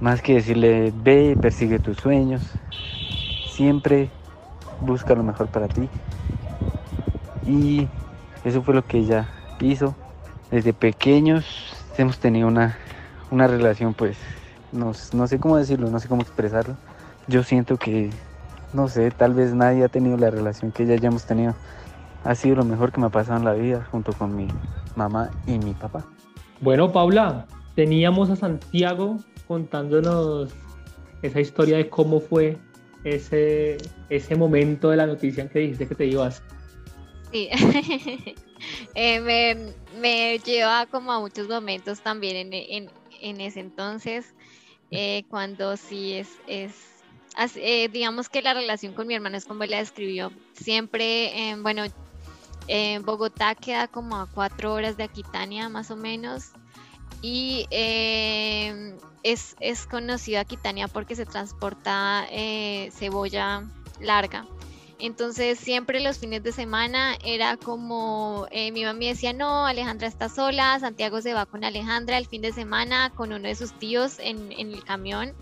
Más 0.00 0.22
que 0.22 0.34
decirle, 0.34 0.92
ve, 0.92 1.38
persigue 1.40 1.78
tus 1.78 1.98
sueños. 1.98 2.42
Siempre 3.46 4.10
busca 4.80 5.14
lo 5.14 5.22
mejor 5.22 5.46
para 5.46 5.68
ti. 5.68 5.88
Y 7.46 7.86
eso 8.42 8.60
fue 8.60 8.74
lo 8.74 8.82
que 8.82 8.98
ella 8.98 9.30
hizo. 9.60 9.94
Desde 10.50 10.72
pequeños 10.72 11.46
hemos 11.96 12.18
tenido 12.18 12.48
una, 12.48 12.76
una 13.30 13.46
relación, 13.46 13.94
pues, 13.94 14.18
no, 14.72 14.90
no 15.12 15.26
sé 15.28 15.38
cómo 15.38 15.56
decirlo, 15.56 15.88
no 15.90 16.00
sé 16.00 16.08
cómo 16.08 16.22
expresarlo. 16.22 16.76
Yo 17.26 17.42
siento 17.42 17.78
que, 17.78 18.10
no 18.72 18.88
sé, 18.88 19.10
tal 19.10 19.34
vez 19.34 19.54
nadie 19.54 19.84
ha 19.84 19.88
tenido 19.88 20.16
la 20.16 20.30
relación 20.30 20.72
que 20.72 20.82
ella 20.82 20.96
ya 20.96 21.08
hemos 21.08 21.24
tenido. 21.24 21.54
Ha 22.22 22.34
sido 22.34 22.56
lo 22.56 22.64
mejor 22.64 22.92
que 22.92 23.00
me 23.00 23.06
ha 23.06 23.10
pasado 23.10 23.38
en 23.38 23.44
la 23.44 23.54
vida, 23.54 23.86
junto 23.90 24.12
con 24.12 24.36
mi 24.36 24.48
mamá 24.94 25.30
y 25.46 25.58
mi 25.58 25.72
papá. 25.72 26.04
Bueno, 26.60 26.92
Paula, 26.92 27.46
teníamos 27.74 28.30
a 28.30 28.36
Santiago 28.36 29.18
contándonos 29.46 30.52
esa 31.22 31.40
historia 31.40 31.78
de 31.78 31.88
cómo 31.88 32.20
fue 32.20 32.58
ese, 33.04 33.78
ese 34.08 34.36
momento 34.36 34.90
de 34.90 34.96
la 34.96 35.06
noticia 35.06 35.42
en 35.42 35.48
que 35.48 35.60
dijiste 35.60 35.88
que 35.88 35.94
te 35.94 36.06
ibas. 36.06 36.42
Sí, 37.32 37.48
eh, 38.94 39.20
me, 39.20 39.74
me, 40.00 40.38
lleva 40.38 40.86
como 40.86 41.12
a 41.12 41.20
muchos 41.20 41.48
momentos 41.48 42.00
también 42.00 42.36
en, 42.36 42.52
en, 42.52 42.90
en 43.20 43.40
ese 43.40 43.60
entonces, 43.60 44.34
eh, 44.90 45.24
cuando 45.28 45.76
sí 45.76 46.14
es, 46.14 46.28
es 46.46 46.93
eh, 47.56 47.88
digamos 47.88 48.28
que 48.28 48.42
la 48.42 48.54
relación 48.54 48.94
con 48.94 49.06
mi 49.06 49.14
hermano 49.14 49.36
es 49.36 49.44
como 49.44 49.64
él 49.64 49.70
la 49.70 49.78
describió. 49.78 50.32
Siempre, 50.54 51.56
bueno, 51.60 51.84
en 52.68 53.04
Bogotá 53.04 53.54
queda 53.54 53.88
como 53.88 54.16
a 54.16 54.26
cuatro 54.26 54.72
horas 54.72 54.96
de 54.96 55.04
Aquitania 55.04 55.68
más 55.68 55.90
o 55.90 55.96
menos 55.96 56.52
y 57.20 57.66
eh, 57.70 58.96
es, 59.22 59.56
es 59.60 59.86
conocida 59.86 60.40
Aquitania 60.40 60.88
porque 60.88 61.16
se 61.16 61.26
transporta 61.26 62.26
eh, 62.30 62.90
cebolla 62.92 63.64
larga. 64.00 64.46
Entonces 64.98 65.58
siempre 65.58 66.00
los 66.00 66.18
fines 66.18 66.42
de 66.42 66.52
semana 66.52 67.16
era 67.24 67.56
como 67.56 68.46
eh, 68.50 68.70
mi 68.72 68.84
mamá 68.84 69.00
decía, 69.00 69.32
no, 69.32 69.66
Alejandra 69.66 70.06
está 70.06 70.28
sola, 70.28 70.78
Santiago 70.78 71.20
se 71.20 71.34
va 71.34 71.46
con 71.46 71.64
Alejandra 71.64 72.16
el 72.18 72.26
fin 72.26 72.42
de 72.42 72.52
semana 72.52 73.10
con 73.14 73.32
uno 73.32 73.48
de 73.48 73.54
sus 73.54 73.72
tíos 73.72 74.18
en, 74.18 74.52
el 74.52 74.84
camión. 74.84 75.34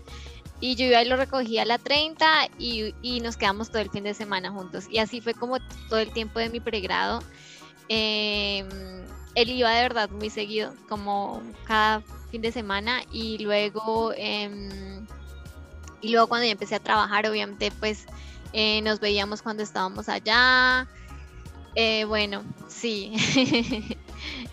Y 0.63 0.75
yo 0.75 0.85
iba 0.85 1.01
y 1.01 1.05
lo 1.09 1.17
recogía 1.17 1.63
a 1.63 1.65
la 1.65 1.77
30 1.77 2.51
y, 2.57 2.95
y, 3.01 3.19
nos 3.19 3.35
quedamos 3.35 3.69
todo 3.69 3.81
el 3.81 3.89
fin 3.89 4.05
de 4.05 4.13
semana 4.13 4.49
juntos. 4.49 4.85
Y 4.89 4.99
así 4.99 5.19
fue 5.19 5.33
como 5.33 5.57
todo 5.89 5.99
el 5.99 6.13
tiempo 6.13 6.39
de 6.39 6.49
mi 6.49 6.61
pregrado. 6.61 7.19
Eh, 7.89 8.63
él 9.35 9.49
iba 9.49 9.69
de 9.71 9.81
verdad 9.81 10.09
muy 10.09 10.29
seguido, 10.29 10.73
como 10.87 11.43
cada 11.65 12.01
fin 12.31 12.41
de 12.41 12.53
semana 12.53 13.01
y 13.11 13.39
luego 13.39 14.13
em, 14.15 15.05
y 16.01 16.09
luego 16.09 16.27
cuando 16.27 16.45
ya 16.45 16.53
empecé 16.53 16.75
a 16.75 16.79
trabajar 16.79 17.27
obviamente 17.27 17.71
pues 17.79 18.05
eh, 18.53 18.81
nos 18.81 18.99
veíamos 18.99 19.41
cuando 19.41 19.61
estábamos 19.61 20.09
allá 20.09 20.87
eh, 21.75 22.05
bueno 22.05 22.41
sí 22.67 23.13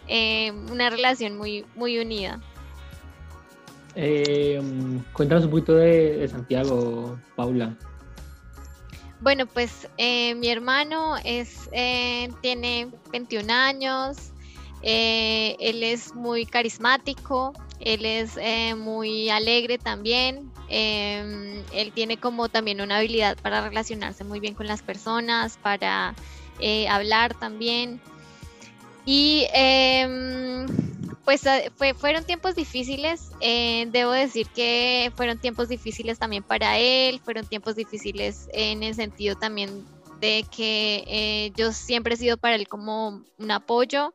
em, 0.09 0.71
una 0.71 0.91
relación 0.91 1.39
muy 1.39 1.65
muy 1.75 1.99
unida 1.99 2.41
em, 3.95 5.03
cuéntanos 5.13 5.45
un 5.45 5.51
poquito 5.51 5.75
de, 5.75 6.27
Santiago 6.29 7.19
Paula 7.37 7.77
bueno 9.21 9.47
pues 9.47 9.89
eh, 9.99 10.35
mi 10.35 10.49
hermano 10.49 11.17
es 11.25 11.69
tiene 12.41 12.89
21 13.13 13.53
años 13.53 14.33
eh, 14.83 15.57
él 15.61 15.83
es 15.83 16.15
muy 16.15 16.47
carismático, 16.47 17.53
él 17.81 18.07
es 18.07 18.37
eh, 18.41 18.75
muy 18.75 19.29
alegre 19.31 19.79
también. 19.79 20.51
Él 20.69 21.93
tiene 21.95 22.17
como 22.17 22.49
también 22.49 22.81
una 22.81 22.99
habilidad 22.99 23.37
para 23.43 23.61
relacionarse 23.61 24.23
muy 24.23 24.39
bien 24.39 24.55
con 24.55 24.69
las 24.69 24.83
personas, 24.83 25.59
para 25.61 26.15
eh, 26.61 26.89
hablar 26.89 27.35
también. 27.35 28.01
Y 29.05 29.47
pues 31.77 31.97
fueron 31.97 32.25
tiempos 32.25 32.55
difíciles, 32.55 33.31
debo 33.41 34.13
decir 34.13 34.49
que 34.49 35.13
fueron 35.17 35.39
tiempos 35.39 35.69
difíciles 35.69 36.19
también 36.19 36.43
para 36.43 36.79
él, 36.79 37.21
fueron 37.21 37.47
tiempos 37.47 37.77
difíciles 37.77 38.49
en 38.53 38.83
el 38.83 38.95
sentido 38.95 39.37
también 39.37 39.85
de 40.21 40.45
que 40.55 41.53
yo 41.57 41.73
siempre 41.73 42.15
he 42.15 42.17
sido 42.17 42.37
para 42.37 42.57
él 42.57 42.69
como 42.69 43.25
un 43.39 43.51
apoyo 43.51 44.13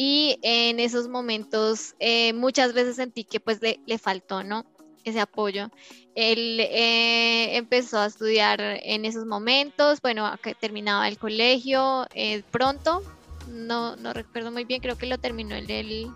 y 0.00 0.38
en 0.42 0.78
esos 0.78 1.08
momentos 1.08 1.96
eh, 1.98 2.32
muchas 2.32 2.72
veces 2.72 2.94
sentí 2.94 3.24
que 3.24 3.40
pues 3.40 3.60
le, 3.60 3.80
le 3.84 3.98
faltó, 3.98 4.44
¿no? 4.44 4.64
Ese 5.02 5.18
apoyo. 5.18 5.70
Él 6.14 6.60
eh, 6.60 7.56
empezó 7.56 7.98
a 7.98 8.06
estudiar 8.06 8.60
en 8.60 9.04
esos 9.04 9.26
momentos, 9.26 10.00
bueno, 10.00 10.30
terminaba 10.60 11.08
el 11.08 11.18
colegio 11.18 12.06
eh, 12.14 12.44
pronto, 12.52 13.02
no, 13.48 13.96
no 13.96 14.12
recuerdo 14.12 14.50
muy 14.50 14.64
bien, 14.64 14.80
creo 14.80 14.96
que 14.96 15.06
lo 15.06 15.18
terminó 15.18 15.54
él, 15.54 16.10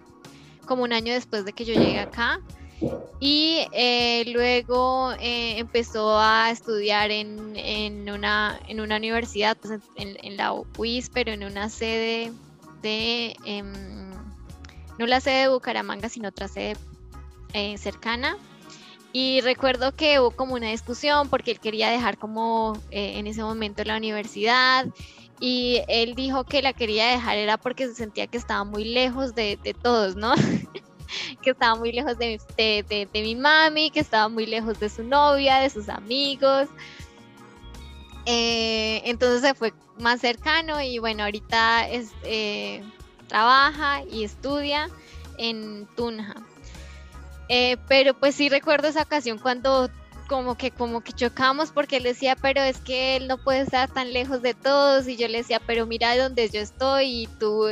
como 0.67 0.85
un 0.85 0.93
año 0.93 1.13
después 1.13 1.45
de 1.45 1.53
que 1.53 1.65
yo 1.65 1.75
llegué 1.75 1.99
acá. 1.99 2.41
Y 3.21 3.65
luego 4.33 5.13
empezó 5.21 6.19
a 6.19 6.51
estudiar 6.51 7.13
en, 7.13 7.57
en, 7.57 8.11
una, 8.11 8.59
en 8.67 8.81
una 8.81 8.97
universidad, 8.97 9.57
pues 9.57 9.81
en, 9.95 10.37
la 10.37 10.53
UIS, 10.53 11.09
pero 11.11 11.31
en 11.31 11.45
una 11.45 11.69
sede 11.69 12.33
de, 12.83 13.37
em, 13.45 13.73
no 14.99 15.07
la 15.07 15.21
sede 15.21 15.43
de 15.43 15.49
Bucaramanga, 15.49 16.09
sino 16.09 16.29
otra 16.29 16.49
sede 16.49 16.77
eh, 17.55 17.77
cercana. 17.79 18.37
Y 19.13 19.43
recuerdo 19.43 19.95
que 19.95 20.21
hubo 20.21 20.31
como 20.31 20.55
una 20.55 20.71
discusión 20.71 21.29
porque 21.29 21.51
él 21.51 21.61
quería 21.61 21.91
dejar 21.91 22.17
como 22.17 22.79
eh, 22.91 23.19
en 23.19 23.27
ese 23.27 23.43
momento 23.43 23.85
la 23.85 23.97
universidad 23.97 24.87
y 25.43 25.83
él 25.89 26.15
dijo 26.15 26.45
que 26.45 26.63
la 26.63 26.73
quería 26.73 27.09
dejar 27.09 27.37
era 27.37 27.57
porque 27.57 27.89
se 27.89 27.97
sentía 27.97 28.29
que 28.29 28.39
estaba 28.39 28.63
muy 28.63 28.85
lejos 28.85 29.35
de, 29.35 29.59
todos, 29.83 30.15
¿no? 30.15 30.35
que 31.43 31.51
estaba 31.51 31.75
muy 31.75 31.91
lejos 31.91 32.17
de, 32.17 32.39
de, 32.57 33.09
mi 33.13 33.35
mami, 33.35 33.91
que 33.91 33.99
estaba 33.99 34.29
muy 34.29 34.47
lejos 34.47 34.79
de 34.79 34.89
su 34.89 35.03
novia, 35.03 35.57
de 35.57 35.69
sus 35.69 35.89
amigos. 35.89 36.69
Eh, 38.25 39.03
entonces 39.05 39.41
se 39.41 39.55
fue 39.55 39.75
más 39.99 40.21
cercano 40.21 40.81
y 40.81 41.01
bueno, 41.01 41.25
ahorita 41.25 41.89
eh, 41.91 42.85
trabaja 43.27 44.05
y 44.05 44.23
estudia 44.23 44.91
en 45.39 45.89
Tunja. 45.97 46.37
Eh, 47.49 47.79
pero 47.89 48.15
pues 48.15 48.37
sí 48.37 48.49
recuerdo 48.49 48.87
esa 48.87 49.03
ocasión 49.03 49.39
cuando 49.39 49.91
como 50.33 50.57
que 50.57 50.71
como 50.71 51.03
que 51.03 51.13
chocamos 51.13 51.73
porque 51.73 51.99
él 51.99 52.05
decía, 52.05 52.37
pero 52.37 52.63
es 52.63 52.79
que 52.79 53.17
él 53.17 53.29
no 53.29 53.37
puede 53.37 53.61
estar 53.61 53.93
tan 53.93 54.15
lejos 54.15 54.41
de 54.41 54.55
todos 54.55 55.07
y 55.07 55.17
yo 55.17 55.29
le 55.29 55.39
decía, 55.39 55.61
pero 55.67 55.85
mira 55.85 56.17
donde 56.17 56.49
yo 56.49 56.59
estoy 56.59 57.25
y 57.25 57.27
tú 57.39 57.67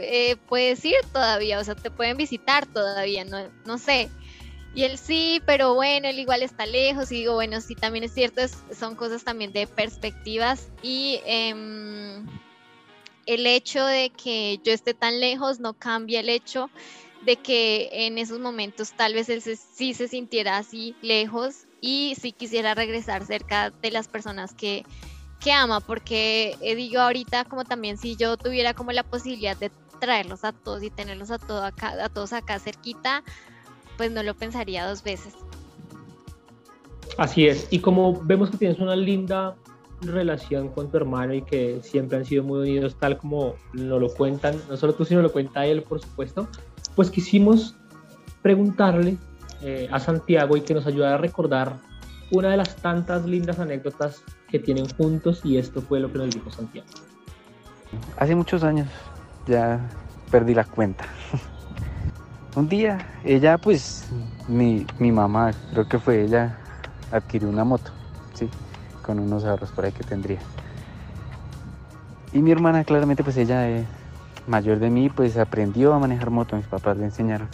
puedes 0.47 0.85
ir 0.85 0.97
todavía, 1.11 1.59
o 1.59 1.65
sea, 1.65 1.75
te 1.75 1.91
pueden 1.91 2.19
visitar 2.19 2.67
todavía, 2.67 3.25
no, 3.25 3.39
no 3.65 3.79
sé. 3.79 4.11
Y 4.75 4.83
él 4.83 4.99
sí, 4.99 5.41
pero 5.47 5.75
bueno, 5.75 6.09
él 6.09 6.19
igual 6.19 6.43
está 6.43 6.67
lejos 6.67 7.11
y 7.11 7.17
digo, 7.21 7.33
bueno, 7.33 7.63
sí, 7.63 7.75
también 7.75 8.05
es 8.05 8.13
cierto, 8.13 8.43
son 8.79 8.95
cosas 8.95 9.25
también 9.25 9.53
de 9.53 9.67
perspectivas 9.67 10.69
y 10.83 11.19
em, 11.25 12.27
el 13.25 13.47
hecho 13.47 13.87
de 13.87 14.11
que 14.11 14.61
yo 14.63 14.75
esté 14.75 14.93
tan 14.93 15.19
lejos 15.19 15.61
no 15.61 15.73
cambia 15.73 16.21
el 16.21 16.29
hecho 16.29 16.69
de 17.23 17.37
que 17.37 17.89
en 17.91 18.19
esos 18.19 18.39
momentos 18.39 18.93
tal 18.93 19.15
vez 19.15 19.31
él 19.31 19.43
sí 19.43 19.95
se 19.95 20.09
sintiera 20.09 20.59
así 20.59 20.95
lejos 21.01 21.67
y 21.81 22.15
sí 22.21 22.33
quisiera 22.33 22.75
regresar 22.75 23.25
cerca 23.25 23.71
de 23.71 23.91
las 23.91 24.09
personas 24.09 24.55
que, 24.55 24.85
que 25.41 25.53
ama, 25.53 25.81
porque 25.81 26.57
eh, 26.61 26.75
digo 26.75 27.01
ahorita 27.01 27.45
como 27.45 27.65
también 27.65 27.97
si 27.97 28.17
yo 28.17 28.37
tuviera 28.37 28.75
como 28.75 28.93
la 28.93 29.03
posibilidad 29.03 29.57
de 29.57 29.71
traerlos 30.01 30.45
a 30.45 30.53
todos 30.53 30.83
y 30.83 30.91
tenerlos 30.91 31.31
a, 31.31 31.39
todo 31.39 31.65
acá, 31.65 31.95
a 32.03 32.09
todos 32.09 32.33
acá 32.33 32.59
cerquita, 32.59 33.23
pues 33.97 34.11
no 34.11 34.23
lo 34.23 34.35
pensaría 34.35 34.87
dos 34.87 35.03
veces. 35.03 35.35
Así 37.19 37.47
es, 37.47 37.69
y 37.71 37.81
como 37.81 38.21
vemos 38.23 38.51
que 38.51 38.57
tienes 38.57 38.79
una 38.79 38.97
linda 38.97 39.57
relación 40.01 40.69
con 40.69 40.91
tu 40.91 40.97
hermano 40.97 41.35
y 41.35 41.43
que 41.43 41.81
siempre 41.83 42.17
han 42.17 42.25
sido 42.25 42.43
muy 42.43 42.61
unidos 42.61 42.97
tal 42.99 43.19
como 43.19 43.57
nos 43.75 44.01
lo 44.01 44.09
cuentan, 44.15 44.57
no 44.69 44.77
solo 44.77 44.95
tú, 44.95 45.05
sino 45.05 45.21
lo 45.21 45.31
cuenta 45.31 45.67
él, 45.67 45.83
por 45.83 46.01
supuesto, 46.01 46.49
pues 46.97 47.11
quisimos 47.11 47.75
preguntarle 48.41 49.19
eh, 49.63 49.89
a 49.91 50.01
Santiago 50.01 50.57
y 50.57 50.63
que 50.63 50.75
nos 50.75 50.87
ayudara 50.87 51.15
a 51.17 51.19
recordar 51.19 51.77
una 52.31 52.51
de 52.51 52.57
las 52.57 52.77
tantas 52.77 53.25
lindas 53.27 53.59
anécdotas 53.59 54.23
que 54.49 54.59
tienen 54.59 54.89
juntos 54.89 55.41
y 55.45 55.59
esto 55.59 55.83
fue 55.83 56.01
lo 56.01 56.13
que 56.13 56.19
nos 56.19 56.31
dijo 56.31 56.51
Santiago. 56.51 56.87
Hace 58.17 58.35
muchos 58.35 58.63
años 58.63 58.89
ya 59.47 59.81
perdí 60.31 60.55
la 60.55 60.65
cuenta. 60.65 61.05
Un 62.57 62.69
día 62.69 62.99
ella, 63.25 63.59
pues, 63.59 64.09
mi, 64.49 64.87
mi 64.99 65.13
mamá, 65.13 65.53
creo 65.73 65.89
que 65.89 65.99
fue 65.99 66.25
ella, 66.25 66.59
adquirió 67.13 67.49
una 67.49 67.65
moto, 67.65 67.93
sí, 68.35 68.49
con 69.03 69.21
unos 69.21 69.45
ahorros 69.45 69.71
por 69.71 69.85
ahí 69.85 69.93
que 69.93 70.03
tendría. 70.03 70.41
Y 72.33 72.43
mi 72.43 72.51
hermana, 72.51 72.85
claramente, 72.85 73.23
pues 73.23 73.37
ella 73.37 73.69
es 73.69 73.87
mayor 74.47 74.79
de 74.79 74.91
mí, 74.91 75.11
pues 75.11 75.37
aprendió 75.37 75.93
a 75.93 75.99
manejar 75.99 76.31
moto, 76.31 76.57
mis 76.57 76.67
papás 76.67 76.97
le 76.97 77.05
enseñaron. 77.05 77.49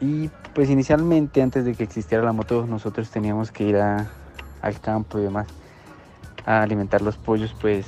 Y 0.00 0.28
pues 0.54 0.68
inicialmente, 0.70 1.42
antes 1.42 1.64
de 1.64 1.74
que 1.74 1.84
existiera 1.84 2.22
la 2.22 2.32
moto, 2.32 2.66
nosotros 2.66 3.10
teníamos 3.10 3.50
que 3.50 3.64
ir 3.64 3.76
a, 3.76 4.10
al 4.62 4.80
campo 4.80 5.18
y 5.18 5.22
demás 5.22 5.46
a 6.44 6.62
alimentar 6.62 7.02
los 7.02 7.16
pollos, 7.16 7.54
pues 7.60 7.86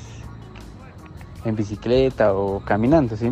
en 1.45 1.55
bicicleta 1.55 2.35
o 2.35 2.61
caminando, 2.61 3.17
¿sí? 3.17 3.31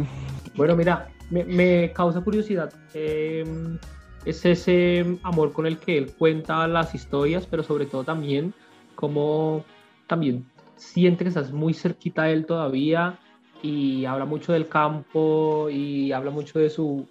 Bueno, 0.54 0.76
mira, 0.76 1.08
me, 1.30 1.92
causa 1.92 2.20
curiosidad. 2.20 2.72
Em, 2.94 3.78
es 4.24 4.44
ese 4.44 5.18
amor 5.22 5.52
con 5.52 5.66
el 5.66 5.78
que 5.78 5.98
él 5.98 6.12
cuenta 6.16 6.66
las 6.68 6.94
historias, 6.94 7.46
pero 7.46 7.62
sobre 7.62 7.86
todo 7.86 8.04
también 8.04 8.54
como 8.94 9.64
también 10.06 10.46
siente 10.76 11.24
que 11.24 11.28
estás 11.28 11.52
muy 11.52 11.74
cerquita 11.74 12.24
de 12.24 12.32
él 12.32 12.46
todavía 12.46 13.18
y 13.62 14.04
habla 14.04 14.24
mucho 14.24 14.52
del 14.52 14.68
campo 14.68 15.68
y 15.70 16.12
habla 16.12 16.30
mucho 16.30 16.58
de 16.58 16.70
su, 16.70 17.06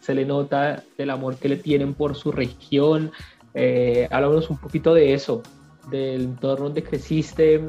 se 0.00 0.14
le 0.14 0.24
nota 0.24 0.82
del 0.96 1.10
amor 1.10 1.36
que 1.36 1.48
le 1.48 1.56
tienen 1.56 1.94
por 1.94 2.14
su 2.16 2.32
región. 2.32 3.12
Eh, 3.54 4.08
háblanos 4.10 4.50
un 4.50 4.58
poquito 4.58 4.94
de 4.94 5.14
eso, 5.14 5.42
del 5.90 6.22
entorno 6.22 6.66
donde 6.66 6.82
creciste, 6.82 7.66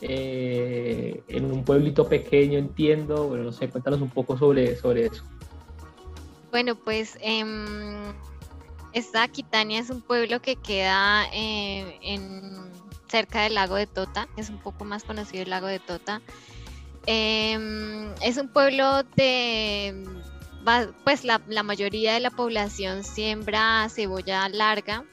eh, 0.00 1.22
en 1.28 1.44
un 1.52 1.64
pueblito 1.64 2.08
pequeño, 2.08 2.58
entiendo. 2.58 3.28
Bueno, 3.28 3.44
no 3.44 3.52
sé, 3.52 3.68
cuéntanos 3.68 4.00
un 4.00 4.10
poco 4.10 4.36
sobre, 4.36 4.76
sobre 4.76 5.06
eso. 5.06 5.24
Bueno, 6.50 6.74
pues 6.74 7.18
em, 7.20 8.12
esta 8.92 9.22
Aquitania 9.22 9.78
es 9.80 9.90
un 9.90 10.00
pueblo 10.00 10.40
que 10.40 10.56
queda 10.56 11.26
eh, 11.32 11.98
en, 12.02 12.70
cerca 13.08 13.42
del 13.42 13.54
lago 13.54 13.76
de 13.76 13.86
Tota, 13.86 14.28
es 14.36 14.50
un 14.50 14.58
poco 14.58 14.84
más 14.84 15.04
conocido 15.04 15.42
el 15.42 15.50
lago 15.50 15.66
de 15.66 15.78
Tota. 15.78 16.22
Em, 17.06 18.12
es 18.22 18.36
un 18.36 18.48
pueblo 18.48 19.02
de, 19.16 20.04
pues 21.04 21.24
la, 21.24 21.40
la, 21.48 21.62
mayoría 21.62 22.14
de 22.14 22.20
la 22.20 22.30
población 22.30 23.04
siembra 23.04 23.88
cebolla 23.88 24.48
larga 24.48 25.04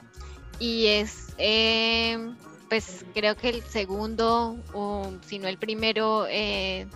y 0.59 0.87
es 0.87 1.33
em, 1.37 2.35
pues 2.69 3.05
creo 3.13 3.35
que 3.35 3.49
el 3.49 3.63
segundo, 3.63 4.57
o 4.73 5.11
si 5.25 5.39
no 5.39 5.47
el 5.47 5.57
primero 5.57 6.25
eh, 6.29 6.87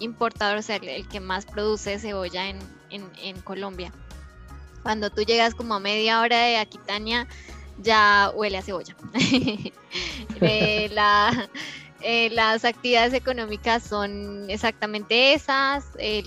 importador, 0.00 0.58
o 0.58 0.62
sea, 0.62 0.76
el, 0.76 1.06
que 1.08 1.20
más 1.20 1.46
produce 1.46 1.98
cebolla 1.98 2.48
en, 2.48 2.60
Colombia. 3.42 3.92
Cuando 4.82 5.10
tú 5.10 5.22
llegas 5.22 5.54
como 5.54 5.74
a 5.74 5.80
media 5.80 6.20
hora 6.20 6.38
de 6.38 6.58
Aquitania, 6.58 7.26
ya 7.82 8.30
huele 8.34 8.58
a 8.58 8.62
cebolla. 8.62 8.96
Eh, 10.40 10.90
eh, 12.04 12.30
las 12.30 12.64
actividades 12.64 13.14
económicas 13.14 13.82
son 13.82 14.48
exactamente 14.48 15.32
esas, 15.34 15.84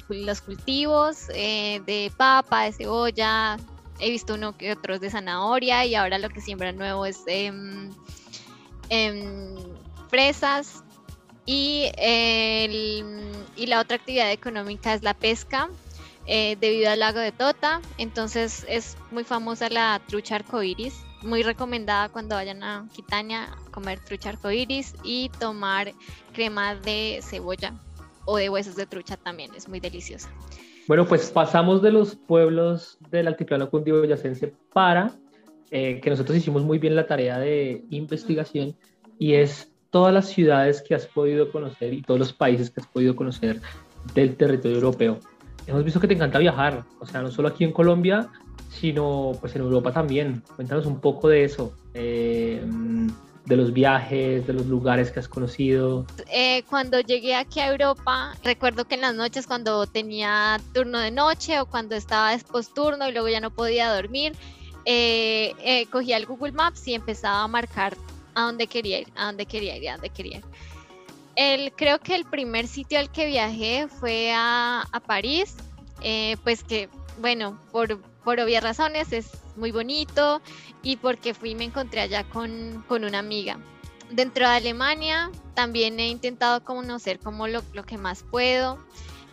los 0.09 0.41
cultivos 0.41 1.27
de 1.27 2.11
papa, 2.17 2.63
de 2.63 2.73
cebolla, 2.73 3.57
he 3.99 4.09
visto 4.09 4.33
uno 4.33 4.57
que 4.57 4.71
otros 4.71 4.99
de 4.99 5.09
zanahoria 5.09 5.85
y 5.85 5.95
ahora 5.95 6.17
lo 6.17 6.29
que 6.29 6.41
siembra 6.41 6.71
nuevo 6.71 7.05
es 7.05 7.21
em, 7.27 7.89
em, 8.89 9.55
fresas 10.09 10.83
y, 11.45 11.91
y 13.55 13.65
la 13.65 13.79
otra 13.79 13.97
actividad 13.97 14.31
económica 14.31 14.93
es 14.93 15.03
la 15.03 15.13
pesca 15.13 15.69
eh, 16.29 16.57
debido 16.59 16.91
al 16.91 16.99
lago 16.99 17.19
de 17.19 17.31
Tota. 17.31 17.81
Entonces 17.97 18.65
es 18.67 18.97
muy 19.11 19.23
famosa 19.23 19.69
la 19.69 20.01
trucha 20.07 20.35
arcoiris 20.35 20.93
muy 21.23 21.43
recomendada 21.43 22.09
cuando 22.09 22.35
vayan 22.35 22.63
a 22.63 22.87
Quitania 22.93 23.49
comer 23.71 23.99
trucha 23.99 24.29
arcoiris 24.29 24.95
y 25.03 25.29
tomar 25.39 25.93
crema 26.33 26.75
de 26.75 27.19
cebolla 27.21 27.73
o 28.25 28.37
de 28.37 28.49
huesos 28.49 28.75
de 28.75 28.85
trucha 28.85 29.17
también 29.17 29.51
es 29.55 29.67
muy 29.67 29.79
deliciosa 29.79 30.29
bueno, 30.87 31.05
pues 31.05 31.29
pasamos 31.31 31.81
de 31.81 31.91
los 31.91 32.15
pueblos 32.15 32.97
del 33.11 33.27
altiplano 33.27 33.69
cundiboyacense 33.69 34.53
para 34.71 35.11
eh, 35.69 35.99
que 35.99 36.09
nosotros 36.09 36.37
hicimos 36.37 36.63
muy 36.63 36.79
bien 36.79 36.95
la 36.95 37.05
tarea 37.05 37.37
de 37.39 37.83
investigación 37.89 38.73
y 39.19 39.33
es 39.33 39.69
todas 39.89 40.13
las 40.13 40.27
ciudades 40.27 40.81
que 40.81 40.95
has 40.95 41.05
podido 41.05 41.51
conocer 41.51 41.93
y 41.93 42.01
todos 42.01 42.19
los 42.19 42.31
países 42.31 42.69
que 42.69 42.79
has 42.79 42.87
podido 42.87 43.17
conocer 43.17 43.59
del 44.13 44.37
territorio 44.37 44.77
europeo. 44.77 45.19
Hemos 45.65 45.83
visto 45.83 45.99
que 45.99 46.07
te 46.07 46.13
encanta 46.13 46.39
viajar, 46.39 46.85
o 47.01 47.05
sea, 47.05 47.21
no 47.21 47.31
solo 47.31 47.49
aquí 47.49 47.65
en 47.65 47.73
Colombia, 47.73 48.29
sino 48.79 49.33
pues 49.39 49.55
en 49.55 49.61
Europa 49.61 49.91
también. 49.91 50.43
Cuéntanos 50.55 50.85
un 50.85 50.99
poco 50.99 51.29
de 51.29 51.43
eso. 51.43 51.73
Eh, 51.93 52.61
de 53.47 53.55
los 53.55 53.71
viajes, 53.71 54.45
de 54.45 54.53
los 54.53 54.65
lugares 54.65 55.09
que 55.09 55.19
has 55.19 55.29
conocido? 55.29 56.05
Eh, 56.31 56.63
cuando 56.69 56.99
llegué 56.99 57.33
aquí 57.33 57.61
a 57.61 57.71
Europa, 57.71 58.35
recuerdo 58.43 58.85
que 58.85 58.95
en 58.95 59.01
las 59.01 59.15
noches 59.15 59.47
cuando 59.47 59.87
tenía 59.87 60.59
turno 60.73 60.99
de 60.99 61.11
noche 61.11 61.59
o 61.61 61.65
cuando 61.65 61.95
estaba 61.95 62.31
después 62.31 62.73
turno 62.73 63.07
y 63.07 63.13
luego 63.13 63.29
ya 63.29 63.39
no 63.39 63.49
podía 63.49 63.93
dormir, 63.93 64.33
eh, 64.83 65.53
eh, 65.63 65.85
cogía 65.87 66.17
el 66.17 66.25
Google 66.25 66.51
Maps 66.51 66.87
y 66.87 66.93
empezaba 66.93 67.43
a 67.43 67.47
marcar 67.47 67.95
a 68.35 68.43
dónde 68.43 68.67
quería 68.67 68.99
ir, 68.99 69.07
a 69.15 69.27
dónde 69.27 69.45
quería 69.45 69.77
ir, 69.77 69.89
a 69.89 69.93
dónde 69.93 70.09
quería 70.09 70.37
ir. 70.39 70.45
El, 71.37 71.71
creo 71.71 71.99
que 71.99 72.15
el 72.15 72.25
primer 72.25 72.67
sitio 72.67 72.99
al 72.99 73.09
que 73.11 73.27
viajé 73.27 73.87
fue 73.87 74.33
a, 74.33 74.85
a 74.91 74.99
París, 74.99 75.55
pues 76.43 76.63
que, 76.63 76.89
bueno, 77.21 77.57
por, 77.71 77.99
por 78.27 78.41
obvias 78.41 78.61
razones 78.61 79.13
es 79.13 79.29
muy 79.55 79.71
bonito 79.71 80.41
y 80.83 80.97
porque 80.97 81.33
fui 81.33 81.55
me 81.55 81.63
encontré 81.63 82.01
allá 82.01 82.25
con, 82.25 82.83
una 82.89 83.19
amiga. 83.19 83.57
Dentro 84.11 84.49
de 84.49 84.53
Alemania 84.53 85.31
también 85.53 85.97
he 86.01 86.09
intentado 86.09 86.61
conocer 86.61 87.19
como 87.19 87.47
lo, 87.47 87.63
que 87.85 87.97
más 87.97 88.23
puedo. 88.29 88.79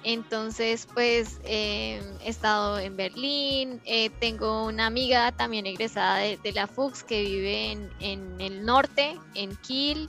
Entonces, 0.04 0.87
pues 0.94 1.40
eh, 1.42 2.00
he 2.22 2.28
estado 2.28 2.78
en 2.78 2.96
Berlín, 2.96 3.80
eh, 3.85 4.11
tengo 4.20 4.64
una 4.64 4.87
amiga 4.87 5.33
también 5.33 5.66
egresada 5.66 6.18
de, 6.18 6.52
la 6.52 6.68
FUX 6.68 7.02
que 7.02 7.20
vive 7.20 7.72
en, 7.98 8.40
el 8.40 8.64
norte, 8.64 9.18
en 9.35 9.57
Kiel. 9.57 10.09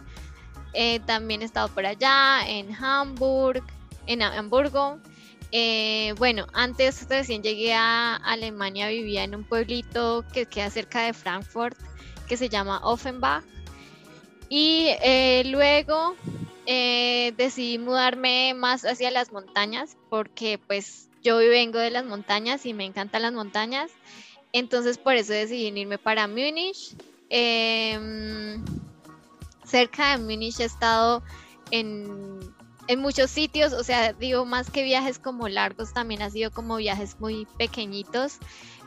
Eh, 0.74 1.00
también 1.08 1.42
he 1.42 1.46
estado 1.46 1.70
por 1.70 1.88
allá, 1.88 2.48
en 2.48 2.72
Hamburg, 2.76 3.64
en 4.06 4.22
Hamburgo. 4.22 5.00
Eh, 5.58 6.14
bueno, 6.18 6.48
antes 6.52 7.08
recién 7.08 7.42
llegué 7.42 7.74
a 7.74 8.18
Alemania, 8.18 8.90
vivía 8.90 9.24
en 9.24 9.36
un 9.36 9.46
pueblito 9.46 10.26
que 10.34 10.48
queda 10.48 10.70
cerca 10.70 11.04
de 11.04 11.14
Frankfurt, 11.14 11.78
que 12.28 12.36
se 12.36 12.50
llama 12.50 12.82
Offenbach. 12.84 13.42
Y 14.50 14.88
eh, 15.02 15.44
luego 15.46 16.18
eh, 16.66 17.34
decidí 17.38 17.78
mudarme 17.78 18.54
más 18.54 18.84
hacia 18.84 19.12
las 19.12 19.32
montañas, 19.32 19.96
porque 20.10 20.60
pues 20.68 21.08
yo 21.24 21.38
vengo 21.38 21.80
de 21.80 21.90
las 21.90 22.04
montañas 22.04 22.66
y 22.66 22.74
me 22.74 22.84
encantan 22.84 23.22
las 23.22 23.32
montañas. 23.32 23.92
Entonces 24.52 24.98
por 24.98 25.16
eso 25.16 25.32
decidí 25.32 25.68
irme 25.68 25.98
para 25.98 26.28
Múnich. 26.28 26.98
Em, 27.30 28.62
cerca 29.64 30.18
de 30.18 30.22
Múnich 30.22 30.60
he 30.60 30.66
estado 30.66 31.24
en 31.72 32.55
en 32.88 33.00
muchos 33.00 33.32
sitios, 33.32 33.74
o 33.74 33.84
sea, 33.84 34.14
digo, 34.14 34.46
más 34.46 34.70
que 34.70 34.84
viajes 34.84 35.20
como 35.20 35.48
largos, 35.48 35.94
también 35.94 36.22
ha 36.22 36.30
sido 36.30 36.52
como 36.52 36.78
viajes 36.78 37.20
muy 37.20 37.48
pequeñitos 37.58 38.38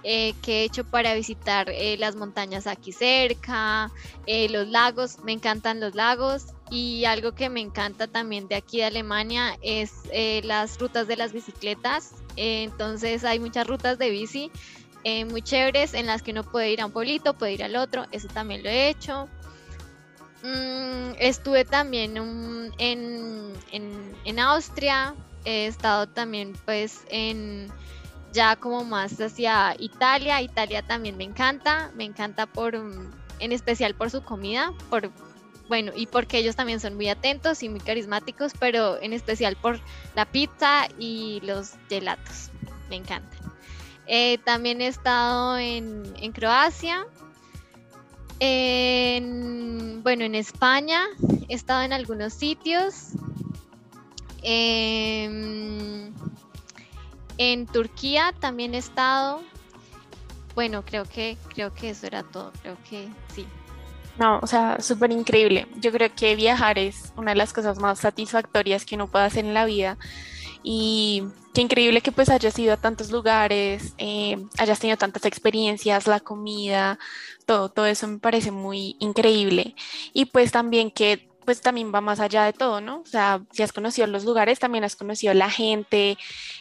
eh, 0.05 0.35
que 0.43 0.61
he 0.61 0.65
hecho 0.65 0.85
para 0.85 1.15
visitar 1.15 1.69
eh, 1.71 1.97
las 1.99 2.15
montañas 2.15 2.69
aquí 2.69 2.93
cerca, 2.93 3.91
eh, 4.27 4.49
los 4.49 4.69
lagos, 4.69 5.19
me 5.25 5.33
encantan 5.33 5.81
los 5.81 5.97
lagos 5.97 6.47
y 6.71 7.05
algo 7.05 7.33
que 7.33 7.49
me 7.49 7.61
encanta 7.61 8.07
también 8.07 8.47
de 8.47 8.55
aquí 8.55 8.79
de 8.79 8.85
Alemania 8.85 9.59
es 9.63 9.93
las 10.45 10.79
rutas 10.79 11.09
de 11.09 11.17
las 11.17 11.33
bicicletas, 11.33 12.13
entonces 12.37 13.25
hay 13.25 13.41
muchas 13.41 13.67
rutas 13.67 13.99
de 13.99 14.11
bici 14.11 14.53
muy 15.31 15.41
chéveres 15.41 15.95
en 15.95 16.07
las 16.07 16.23
que 16.23 16.33
uno 16.33 16.45
puede 16.45 16.71
ir 16.71 16.83
a 16.83 16.87
un 16.87 16.93
pueblito, 16.93 17.33
puede 17.33 17.55
ir 17.55 17.65
al 17.65 17.77
otro, 17.77 18.05
eso 18.13 18.29
también 18.29 18.63
lo 18.63 18.69
he 18.69 18.91
hecho. 18.91 19.29
Mm, 20.43 21.15
estuve 21.19 21.65
también 21.65 22.17
en, 22.79 23.53
en, 24.25 24.39
Austria, 24.39 25.15
he 25.45 25.67
estado 25.67 26.07
también 26.07 26.53
pues 26.65 27.01
en 27.11 27.69
ya 28.33 28.57
como 28.57 28.85
más 28.85 29.21
hacia 29.21 29.75
Italia. 29.79 30.41
Italia 30.41 30.83
también 30.83 31.17
me 31.17 31.25
encanta, 31.25 31.91
me 31.97 32.05
encanta 32.05 32.47
por, 32.47 32.75
en 32.75 33.53
especial 33.53 33.95
por 33.95 34.11
su 34.11 34.23
comida, 34.23 34.73
por 34.91 35.11
bueno, 35.69 35.93
y 35.95 36.07
porque 36.07 36.39
ellos 36.39 36.57
también 36.57 36.81
son 36.81 36.95
muy 36.95 37.09
atentos 37.09 37.63
y 37.63 37.69
muy 37.69 37.81
carismáticos, 37.81 38.53
pero 38.59 39.01
en 39.03 39.13
especial 39.13 39.55
por 39.57 39.79
la 40.15 40.25
pizza 40.25 40.89
y 40.99 41.41
los 41.43 41.73
gelatos. 41.89 42.51
Me 42.89 42.97
encantan. 42.97 43.39
Eh, 44.07 44.39
también 44.45 44.81
he 44.81 44.87
estado 44.87 45.59
en, 45.59 46.15
en 46.17 46.33
Croacia, 46.33 47.07
en, 48.41 50.03
bueno, 50.03 50.25
en 50.25 50.35
España, 50.35 51.05
he 51.49 51.55
estado 51.55 51.83
en 51.83 51.93
algunos 51.93 52.35
sitios. 52.35 53.13
Em, 54.43 56.13
en 57.39 57.67
Turquía 57.67 58.35
también 58.39 58.75
he 58.75 58.79
estado. 58.79 59.43
Bueno, 60.55 60.85
creo 60.85 61.05
que, 61.05 61.37
creo 61.55 61.73
que 61.73 61.91
eso 61.91 62.07
era 62.07 62.23
todo. 62.23 62.53
Creo 62.63 62.77
que 62.89 63.09
sí. 63.35 63.47
No, 64.19 64.41
o 64.43 64.47
sea, 64.47 64.81
súper 64.81 65.13
increíble. 65.13 65.69
Yo 65.77 65.93
creo 65.93 66.11
que 66.15 66.35
viajar 66.35 66.79
es 66.79 67.13
una 67.17 67.31
de 67.31 67.37
las 67.37 67.53
cosas 67.53 67.79
más 67.79 68.01
satisfactorias 68.01 68.85
que 68.85 68.97
uno 68.97 69.07
puede 69.07 69.27
hacer 69.27 69.45
en 69.45 69.55
la 69.55 69.65
vida. 69.65 69.97
Y 70.71 71.23
qué 71.55 71.63
increíble 71.63 72.03
que 72.03 72.13
pues 72.13 72.29
hayas 72.29 72.59
ido 72.59 72.75
a 72.75 72.77
tantos 72.77 73.11
lugares, 73.11 73.95
eh, 73.97 74.37
hayas 74.59 74.79
tenido 74.79 74.99
tantas 74.99 75.25
experiencias, 75.25 76.07
la 76.07 76.21
comida, 76.21 76.99
todo, 77.47 77.71
todo 77.71 77.87
eso 77.87 78.07
me 78.07 78.19
parece 78.19 78.51
muy 78.51 78.95
increíble. 78.99 79.75
Y 80.13 80.27
pues 80.27 80.53
también 80.53 80.91
que 80.91 81.27
pues 81.47 81.63
también 81.63 81.91
va 81.91 82.03
más 82.03 82.21
allá 82.21 82.45
de 82.45 82.53
todo, 82.53 82.83
¿no? 82.83 83.01
O 83.01 83.07
sea, 83.07 83.41
si 83.51 83.63
has 83.63 83.73
conocido 83.73 84.07
los 84.09 84.27
lugares, 84.27 84.59
también 84.59 84.85
has 84.85 84.95
conocido 84.95 85.33
la 85.33 85.49
gente, 85.49 86.19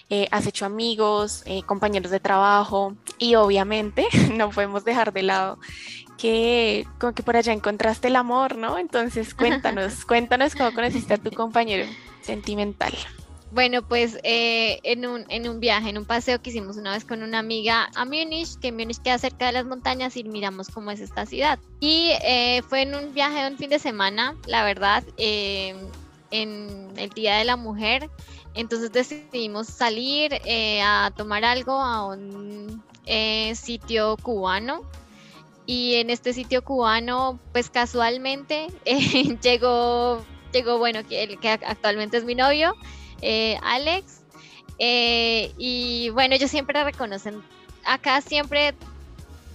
eh, 0.10 0.30
has 0.32 0.48
hecho 0.48 0.66
amigos, 0.66 1.44
eh, 1.46 1.64
compañeros 1.64 2.10
de 2.10 2.22
trabajo 2.22 2.96
y 3.18 3.36
obviamente 3.36 4.08
no 4.34 4.52
podemos 4.52 4.86
dejar 4.86 5.12
de 5.12 5.24
lado 5.24 5.60
que 6.18 6.88
como 6.98 7.14
que 7.14 7.24
por 7.24 7.36
allá 7.36 7.52
encontraste 7.52 8.08
el 8.08 8.16
amor, 8.16 8.56
¿no? 8.56 8.78
Entonces 8.78 9.34
cuéntanos, 9.34 10.06
cuéntanos 10.08 10.56
cómo 10.56 10.74
conociste 10.74 11.16
a 11.16 11.18
tu 11.18 11.32
compañero 11.32 11.86
sentimental. 12.22 12.94
Bueno, 13.50 13.82
pues 13.82 14.20
eh, 14.24 14.80
en, 14.84 15.06
un, 15.06 15.26
en 15.30 15.48
un 15.48 15.62
viaje, 15.62 15.90
en 15.90 15.98
un 15.98 16.06
paseo 16.06 16.42
que 16.42 16.50
hicimos 16.50 16.76
una 16.76 16.92
vez 16.92 17.06
con 17.06 17.24
una 17.24 17.40
amiga 17.40 17.90
a 17.96 18.04
Múnich, 18.04 18.60
que 18.60 18.74
Múnich 18.74 19.02
queda 19.02 19.18
cerca 19.18 19.46
de 19.46 19.54
las 19.54 19.66
montañas 19.66 20.18
y 20.18 20.26
miramos 20.26 20.68
cómo 20.68 20.92
es 20.92 21.00
esta 21.00 21.26
ciudad. 21.26 21.58
Y 21.80 22.12
eh, 22.24 22.62
fue 22.68 22.82
en 22.82 22.94
un 22.94 23.14
viaje 23.14 23.44
de 23.44 23.52
un 23.52 23.58
fin 23.58 23.70
de 23.70 23.80
semana, 23.80 24.36
la 24.48 24.66
verdad, 24.66 25.04
eh, 25.18 25.76
en 26.32 26.92
el 26.98 27.10
Día 27.12 27.38
de 27.38 27.46
la 27.46 27.56
Mujer. 27.56 28.10
Entonces 28.54 28.92
decidimos 28.92 29.68
salir 29.68 30.34
a 30.84 31.12
tomar 31.16 31.46
algo 31.46 31.74
a 31.74 32.06
un 32.06 32.84
sitio 33.54 34.18
cubano. 34.18 34.82
Y 35.66 35.96
en 35.96 36.10
este 36.10 36.34
sitio 36.34 36.64
cubano, 36.64 37.40
pues 37.52 37.70
casualmente 37.70 38.68
llegó, 39.42 40.26
llegó, 40.52 40.78
bueno, 40.80 41.06
que, 41.08 41.38
que 41.38 41.50
actualmente 41.50 42.18
es 42.18 42.24
mi 42.24 42.36
novio 42.36 42.74
eh, 43.22 43.58
Alex. 43.64 44.22
Eh, 44.80 45.52
y 45.58 46.10
bueno, 46.10 46.36
ellos 46.36 46.52
siempre 46.52 46.84
reconocen, 46.84 47.42
acá 47.84 48.22
siempre 48.22 48.76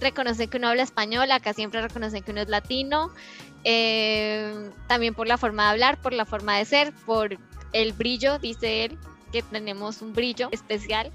reconocen 0.01 0.49
que 0.49 0.57
uno 0.57 0.67
habla 0.67 0.83
español, 0.83 1.31
acá 1.31 1.53
siempre 1.53 1.81
reconocen 1.81 2.23
que 2.23 2.31
uno 2.31 2.41
es 2.41 2.49
latino, 2.49 3.09
eh, 3.63 4.69
también 4.87 5.13
por 5.13 5.27
la 5.27 5.37
forma 5.37 5.63
de 5.63 5.69
hablar, 5.69 6.01
por 6.01 6.13
la 6.13 6.25
forma 6.25 6.57
de 6.57 6.65
ser, 6.65 6.93
por 7.05 7.37
el 7.71 7.93
brillo, 7.93 8.37
dice 8.39 8.85
él, 8.85 8.97
que 9.31 9.41
tenemos 9.41 10.01
un 10.01 10.13
brillo 10.13 10.49
especial. 10.51 11.11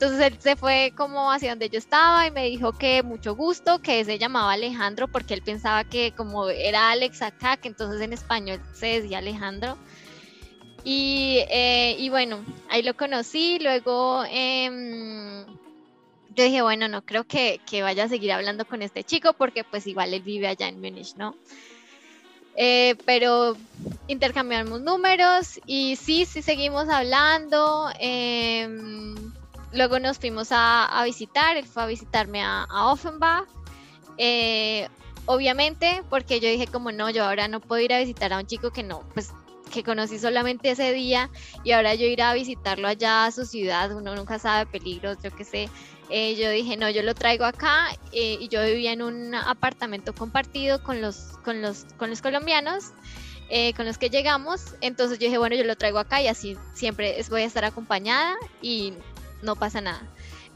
Entonces 0.00 0.20
él 0.20 0.38
se 0.40 0.56
fue 0.56 0.94
como 0.96 1.30
hacia 1.30 1.50
donde 1.50 1.68
yo 1.68 1.78
estaba 1.78 2.26
y 2.26 2.30
me 2.30 2.46
dijo 2.46 2.72
que 2.72 3.02
mucho 3.02 3.34
gusto, 3.34 3.80
que 3.80 4.02
se 4.06 4.18
llamaba 4.18 4.52
Alejandro 4.52 5.08
porque 5.08 5.34
él 5.34 5.42
pensaba 5.42 5.84
que 5.84 6.12
como 6.16 6.48
era 6.48 6.90
Alex 6.90 7.20
acá, 7.20 7.58
que 7.58 7.68
entonces 7.68 8.00
en 8.00 8.14
español 8.14 8.62
se 8.72 9.00
decía 9.00 9.18
Alejandro. 9.18 9.76
Y, 10.84 11.44
eh, 11.48 11.96
y 11.98 12.08
bueno, 12.08 12.44
ahí 12.68 12.82
lo 12.82 12.94
conocí, 12.94 13.58
luego 13.60 14.24
em, 14.30 15.44
yo 16.34 16.44
dije, 16.44 16.62
bueno, 16.62 16.88
no 16.88 17.02
creo 17.02 17.24
que, 17.24 17.60
vaya 17.82 18.04
a 18.04 18.08
seguir 18.08 18.32
hablando 18.32 18.64
con 18.64 18.82
este 18.82 19.04
chico 19.04 19.32
porque 19.34 19.64
pues 19.64 19.86
igual 19.86 20.14
él 20.14 20.22
vive 20.22 20.48
allá 20.48 20.68
en 20.68 20.80
Múnich, 20.80 21.14
¿no? 21.16 21.34
Eh, 22.56 22.96
pero 23.06 23.56
intercambiamos 24.08 24.80
números 24.80 25.60
y 25.66 25.96
sí, 25.96 26.24
sí 26.24 26.42
seguimos 26.42 26.88
hablando. 26.88 27.88
Em, 27.98 29.14
luego 29.72 29.98
nos 29.98 30.18
fuimos 30.18 30.50
a, 30.50 30.86
a, 30.86 31.04
visitar, 31.04 31.56
él 31.56 31.66
fue 31.66 31.82
a 31.82 31.86
visitarme 31.86 32.42
a, 32.42 32.64
a 32.64 32.92
Offenbach. 32.92 33.46
Eh, 34.18 34.88
obviamente, 35.26 36.02
porque 36.10 36.40
yo 36.40 36.48
dije 36.48 36.66
como 36.66 36.92
no, 36.92 37.08
yo 37.10 37.24
ahora 37.24 37.48
no 37.48 37.60
puedo 37.60 37.80
ir 37.80 37.92
a 37.92 38.00
visitar 38.00 38.32
a 38.32 38.38
un 38.38 38.46
chico 38.46 38.70
que 38.70 38.82
no, 38.82 39.02
pues 39.14 39.30
que 39.70 39.82
conocí 39.82 40.18
solamente 40.18 40.70
ese 40.70 40.92
día 40.92 41.30
y 41.64 41.72
ahora 41.72 41.94
yo 41.94 42.06
ir 42.06 42.22
a 42.22 42.34
visitarlo 42.34 42.88
allá 42.88 43.26
a 43.26 43.30
su 43.30 43.46
ciudad, 43.46 43.94
uno 43.96 44.14
nunca 44.14 44.38
sabe 44.38 44.70
peligros, 44.70 45.18
yo 45.22 45.30
qué 45.34 45.44
sé. 45.44 45.68
Eh, 46.10 46.34
yo 46.34 46.50
dije, 46.50 46.76
no, 46.76 46.90
yo 46.90 47.02
lo 47.02 47.14
traigo 47.14 47.44
acá 47.44 47.86
eh, 48.12 48.36
y 48.40 48.48
yo 48.48 48.64
vivía 48.64 48.92
en 48.92 49.02
un 49.02 49.34
apartamento 49.34 50.12
compartido 50.12 50.82
con 50.82 51.00
los, 51.00 51.38
con 51.44 51.62
los, 51.62 51.86
con 51.96 52.10
los 52.10 52.20
colombianos. 52.20 52.92
Eh, 53.52 53.72
con 53.74 53.84
los 53.84 53.98
que 53.98 54.10
llegamos, 54.10 54.76
entonces 54.80 55.18
yo 55.18 55.24
dije, 55.24 55.36
bueno, 55.36 55.56
yo 55.56 55.64
lo 55.64 55.74
traigo 55.74 55.98
acá 55.98 56.22
y 56.22 56.28
así 56.28 56.56
siempre 56.72 57.20
voy 57.30 57.42
a 57.42 57.46
estar 57.46 57.64
acompañada 57.64 58.36
y 58.62 58.94
no 59.42 59.56
pasa 59.56 59.80
nada. 59.80 60.00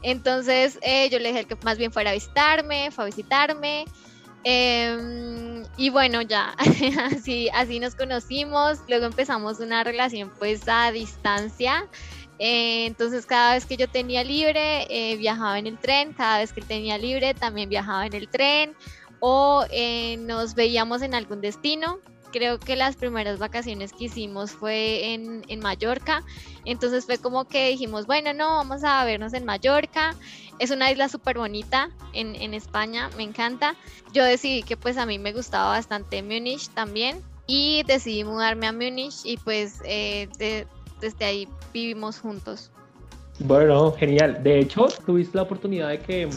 Entonces 0.01 0.79
yo 1.11 1.19
le 1.19 1.33
dije 1.33 1.43
que 1.43 1.57
más 1.65 1.77
bien 1.77 1.91
fuera 1.91 2.11
a 2.11 2.13
visitarme, 2.13 2.91
fue 2.91 3.03
a 3.03 3.07
visitarme, 3.07 3.83
Em, 4.47 5.63
y 5.75 5.89
bueno, 5.89 6.21
ya, 6.21 6.55
así, 7.11 7.49
así 7.51 7.79
nos 7.79 7.95
conocimos, 7.95 8.77
luego 8.87 9.07
empezamos 9.07 9.59
una 9.59 9.83
relación 9.83 10.31
pues 10.37 10.61
a 10.67 10.91
distancia. 10.91 11.89
Eh, 12.37 12.85
entonces 12.85 13.25
cada 13.25 13.55
vez 13.55 13.65
que 13.65 13.75
yo 13.75 13.87
tenía 13.87 14.23
libre, 14.23 14.85
eh, 14.89 15.17
viajaba 15.17 15.57
en 15.57 15.65
el 15.65 15.79
tren, 15.79 16.13
cada 16.13 16.37
vez 16.37 16.53
que 16.53 16.61
tenía 16.61 16.99
libre, 16.99 17.33
también 17.33 17.69
viajaba 17.69 18.05
en 18.05 18.13
el 18.13 18.29
tren 18.29 18.75
o 19.19 19.65
eh, 19.71 20.17
nos 20.17 20.53
veíamos 20.53 21.01
en 21.01 21.15
algún 21.15 21.41
destino 21.41 21.99
creo 22.31 22.59
que 22.59 22.75
las 22.75 22.95
primeras 22.95 23.39
vacaciones 23.39 23.93
que 23.93 24.05
hicimos 24.05 24.51
fue 24.51 25.13
en, 25.13 25.43
en, 25.47 25.59
Mallorca. 25.59 26.23
Entonces 26.65 27.05
fue 27.05 27.17
como 27.17 27.45
que 27.45 27.69
dijimos, 27.69 28.05
bueno, 28.05 28.33
no, 28.33 28.55
vamos 28.55 28.83
a 28.83 29.03
vernos 29.05 29.33
en 29.33 29.45
Mallorca. 29.45 30.15
Es 30.59 30.71
una 30.71 30.91
isla 30.91 31.09
súper 31.09 31.37
bonita 31.37 31.89
en, 32.13 32.35
en, 32.35 32.53
España, 32.53 33.09
me 33.17 33.23
encanta. 33.23 33.75
Yo 34.13 34.23
decidí 34.23 34.63
que 34.63 34.77
pues 34.77 34.97
a 34.97 35.05
mí 35.05 35.19
me 35.19 35.33
gustaba 35.33 35.69
bastante 35.69 36.21
Múnich 36.23 36.69
también 36.69 37.21
y 37.47 37.83
decidí 37.83 38.23
mudarme 38.23 38.67
a 38.67 38.73
Múnich 38.73 39.25
y 39.25 39.37
pues 39.37 39.81
eh, 39.85 40.27
desde 41.01 41.25
ahí 41.25 41.47
vivimos 41.73 42.19
juntos. 42.19 42.71
Bueno, 43.39 43.91
genial. 43.91 44.41
De 44.43 44.59
hecho, 44.59 44.87
tuviste 45.05 45.37
la 45.37 45.43
oportunidad 45.43 45.89
de 45.89 45.99
que 45.99 46.29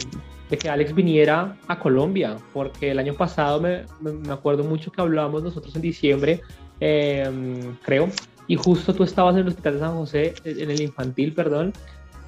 de 0.51 0.59
que 0.59 0.69
Alex 0.69 0.95
viniera 0.95 1.57
a 1.67 1.79
Colombia, 1.79 2.37
porque 2.53 2.91
el 2.91 2.99
año 2.99 3.15
pasado 3.15 3.61
me, 3.61 3.85
me 4.01 4.33
acuerdo 4.33 4.65
mucho 4.65 4.91
que 4.91 5.01
hablábamos 5.01 5.43
nosotros 5.43 5.75
en 5.77 5.83
diciembre, 5.83 6.41
em, 6.81 7.77
creo, 7.83 8.09
y 8.47 8.57
justo 8.57 8.95
tú 8.95 9.05
estabas 9.05 9.35
en 9.35 9.43
el 9.43 9.49
Hospital 9.49 9.75
de 9.75 9.81
San 9.81 9.95
José, 9.95 10.35
en 10.45 10.71
el 10.71 10.81
infantil, 10.81 11.35
perdón, 11.35 11.73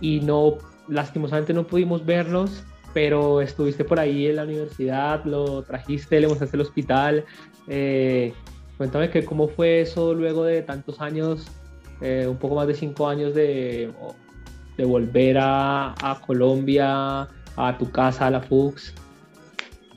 y 0.00 0.20
no, 0.20 0.58
lastimosamente 0.88 1.54
no 1.54 1.66
pudimos 1.66 2.04
vernos, 2.04 2.62
pero 2.92 3.40
estuviste 3.40 3.84
por 3.84 3.98
ahí 3.98 4.26
en 4.26 4.36
la 4.36 4.44
universidad, 4.44 5.24
lo 5.24 5.62
trajiste, 5.62 6.20
le 6.20 6.28
mostraste 6.28 6.56
el 6.56 6.60
hospital. 6.62 7.24
Eh, 7.68 8.34
cuéntame 8.76 9.10
que 9.10 9.24
cómo 9.24 9.48
fue 9.48 9.82
eso 9.82 10.12
luego 10.12 10.44
de 10.44 10.62
tantos 10.62 11.00
años, 11.00 11.46
eh, 12.00 12.26
un 12.28 12.36
poco 12.36 12.56
más 12.56 12.66
de 12.66 12.74
cinco 12.74 13.08
años 13.08 13.34
de, 13.34 13.92
de 14.76 14.84
volver 14.84 15.38
a, 15.38 15.94
a 16.02 16.20
Colombia, 16.20 17.28
a 17.56 17.76
tu 17.76 17.90
casa, 17.90 18.26
a 18.26 18.30
la 18.30 18.40
FUX? 18.40 18.94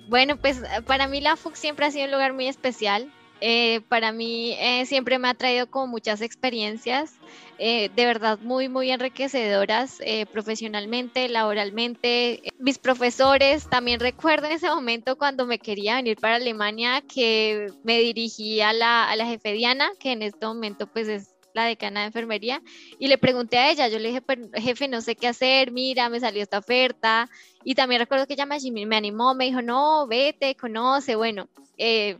Bueno, 0.07 0.37
pues 0.37 0.61
eh, 0.61 0.81
para 0.85 1.07
mí 1.07 1.21
la 1.21 1.35
FUX 1.35 1.59
siempre 1.59 1.85
ha 1.85 1.91
sido 1.91 2.05
un 2.05 2.11
lugar 2.11 2.33
muy 2.33 2.47
especial. 2.47 3.11
Eh, 3.41 3.81
para 3.89 4.11
mí 4.11 4.55
eh, 4.59 4.85
siempre 4.85 5.19
me 5.19 5.27
ha 5.27 5.33
traído 5.33 5.67
como 5.69 5.87
muchas 5.87 6.21
experiencias, 6.21 7.15
de 7.57 7.91
verdad 7.95 8.39
muy, 8.39 8.69
muy 8.69 8.91
enriquecedoras 8.91 9.99
profesionalmente, 10.31 11.29
laboralmente. 11.29 12.41
Mis 12.57 12.77
profesores, 12.77 13.69
también 13.69 13.99
recuerdo 13.99 14.47
en 14.47 14.53
ese 14.53 14.67
momento 14.67 15.17
cuando 15.17 15.45
me 15.45 15.59
quería 15.59 15.95
venir 15.95 16.17
para 16.17 16.35
Alemania 16.35 17.01
que 17.01 17.67
me 17.83 17.99
dirigí 17.99 18.61
a 18.61 18.73
la, 18.73 19.09
a 19.09 19.15
la 19.15 19.25
jefe 19.25 19.53
Diana, 19.53 19.89
que 19.99 20.11
en 20.11 20.23
este 20.23 20.45
momento 20.45 20.87
pues 20.87 21.07
es 21.07 21.32
la 21.53 21.65
decana 21.65 22.01
de 22.01 22.07
enfermería, 22.07 22.61
y 22.99 23.07
le 23.07 23.17
pregunté 23.17 23.57
a 23.57 23.71
ella, 23.71 23.87
yo 23.87 23.99
le 23.99 24.09
dije, 24.09 24.21
pues, 24.21 24.39
jefe, 24.55 24.87
no 24.87 25.01
sé 25.01 25.15
qué 25.15 25.27
hacer, 25.27 25.71
mira, 25.71 26.09
me 26.09 26.19
salió 26.19 26.41
esta 26.41 26.59
oferta, 26.59 27.29
y 27.63 27.75
también 27.75 27.99
recuerdo 27.99 28.27
que 28.27 28.33
ella 28.33 28.45
me, 28.45 28.57
me 28.85 28.95
animó, 28.95 29.33
me 29.33 29.45
dijo, 29.45 29.61
no, 29.61 30.07
vete, 30.07 30.55
conoce, 30.55 31.15
bueno, 31.15 31.47
eh, 31.77 32.17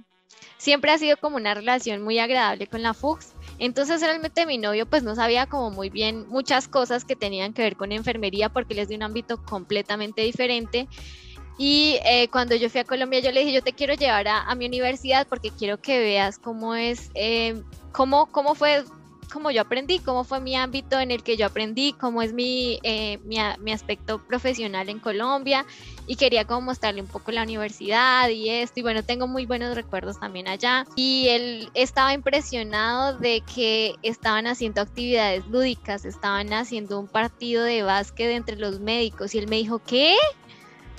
siempre 0.58 0.92
ha 0.92 0.98
sido 0.98 1.18
como 1.18 1.36
una 1.36 1.54
relación 1.54 2.02
muy 2.02 2.20
agradable 2.20 2.68
con 2.68 2.82
la 2.82 2.94
FUX, 2.94 3.34
entonces 3.60 4.02
realmente 4.02 4.46
mi 4.46 4.58
novio 4.58 4.86
pues 4.86 5.04
no 5.04 5.16
sabía 5.16 5.46
como 5.46 5.72
muy 5.72 5.90
bien 5.90 6.28
muchas 6.30 6.68
cosas 6.68 7.06
que 7.06 7.16
tenían 7.16 7.54
que 7.54 7.62
ver 7.62 7.76
con 7.76 7.92
enfermería 7.92 8.50
porque 8.50 8.74
él 8.74 8.80
es 8.80 8.88
de 8.90 8.96
un 8.96 9.04
ámbito 9.04 9.44
completamente 9.44 10.22
diferente, 10.22 10.88
Y 11.58 12.00
eh, 12.04 12.30
cuando 12.30 12.56
yo 12.56 12.68
fui 12.68 12.82
a 12.82 12.84
Colombia, 12.84 13.20
yo 13.20 13.32
le 13.32 13.42
dije, 13.42 13.54
yo 13.54 13.62
te 13.62 13.74
quiero 13.74 13.94
llevar 13.94 14.28
a, 14.28 14.56
mi 14.56 14.66
universidad 14.66 15.28
porque 15.28 15.52
quiero 15.52 15.80
que 15.80 16.00
veas 16.00 16.40
cómo 16.40 16.74
es, 16.74 17.12
eh, 17.14 17.62
cómo, 17.92 18.26
cómo 18.32 18.56
fue 18.56 18.84
cómo 19.34 19.50
yo 19.50 19.62
aprendí, 19.62 19.98
cómo 19.98 20.24
fue 20.24 20.40
mi 20.40 20.56
ámbito 20.56 21.00
en 21.00 21.10
el 21.10 21.24
que 21.24 21.36
yo 21.36 21.48
aprendí, 21.48 21.94
cómo 21.94 22.22
es 22.22 22.34
mi, 22.34 22.80
eh, 22.84 23.18
mi, 23.26 23.38
mi, 23.60 23.72
aspecto 23.72 24.24
profesional 24.24 24.90
en 24.90 25.00
Colombia 25.00 25.66
y 26.06 26.16
quería 26.18 26.46
como 26.46 26.62
mostrarle 26.62 27.02
un 27.02 27.08
poco 27.08 27.32
la 27.32 27.42
universidad 27.42 28.30
y 28.30 28.50
esto 28.50 28.80
y 28.80 28.84
bueno, 28.84 29.04
tengo 29.04 29.28
muy 29.28 29.48
buenos 29.48 29.74
recuerdos 29.74 30.20
también 30.20 30.48
allá 30.48 30.86
y 30.96 31.30
él 31.30 31.70
estaba 31.74 32.14
impresionado 32.14 33.18
de 33.18 33.42
que 33.56 33.96
estaban 34.04 34.46
haciendo 34.46 34.82
actividades 34.82 35.46
lúdicas, 35.48 36.06
estaban 36.06 36.54
haciendo 36.54 37.00
un 37.00 37.08
partido 37.08 37.64
de 37.64 37.82
básquet 37.82 38.30
entre 38.30 38.58
los 38.58 38.80
médicos 38.80 39.34
y 39.34 39.40
él 39.40 39.48
me 39.48 39.56
dijo, 39.56 39.80
¿qué? 39.80 40.16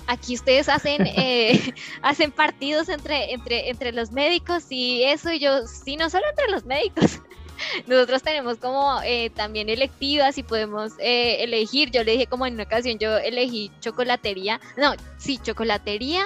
aquí 0.07 0.35
ustedes 0.35 0.69
hacen, 0.69 1.07
eh, 1.17 1.73
hacen 2.03 2.33
partidos 2.33 2.89
entre, 2.89 3.33
entre, 3.33 3.71
entre 3.71 3.93
los 3.93 4.11
médicos 4.11 4.65
y 4.71 5.05
eso, 5.05 5.31
y 5.31 5.39
yo, 5.39 5.69
sí, 5.69 5.97
no 5.97 6.11
solo 6.11 6.25
entre 6.31 6.51
los 6.51 6.65
médicos, 6.65 7.21
nosotros 7.87 8.23
tenemos 8.23 8.59
como 8.59 9.01
eh, 9.05 9.31
también 9.31 9.69
electivas 9.69 10.39
y 10.39 10.43
podemos 10.43 10.93
eh, 10.99 11.43
elegir. 11.43 11.91
Yo 11.91 12.05
le 12.05 12.13
dije 12.13 12.27
como 12.27 12.47
en 12.47 12.55
una 12.55 12.65
ocasión, 12.65 12.99
yo 12.99 13.17
elegí 13.17 13.71
chocolatería, 13.81 14.61
no, 14.77 14.95
sí, 15.19 15.39
chocolatería. 15.43 16.25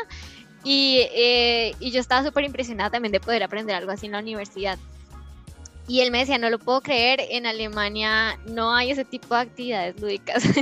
Y, 0.65 1.07
eh, 1.15 1.75
y 1.79 1.93
yo 1.93 2.01
estaba 2.01 2.27
súper 2.27 2.45
impresionada 2.45 2.91
también 2.91 3.13
de 3.13 3.21
poder 3.21 3.43
aprender 3.43 3.77
algo 3.77 3.93
así 3.93 4.07
en 4.07 4.13
la 4.13 4.19
universidad. 4.19 4.79
Y 5.87 6.01
él 6.01 6.11
me 6.11 6.19
decía, 6.19 6.37
no 6.37 6.51
lo 6.51 6.59
puedo 6.59 6.83
creer, 6.83 7.21
en 7.31 7.47
Alemania 7.47 8.39
no 8.47 8.75
hay 8.75 8.91
ese 8.91 9.05
tipo 9.05 9.35
de 9.35 9.41
actividades 9.41 10.01
lúdicas. 10.01 10.45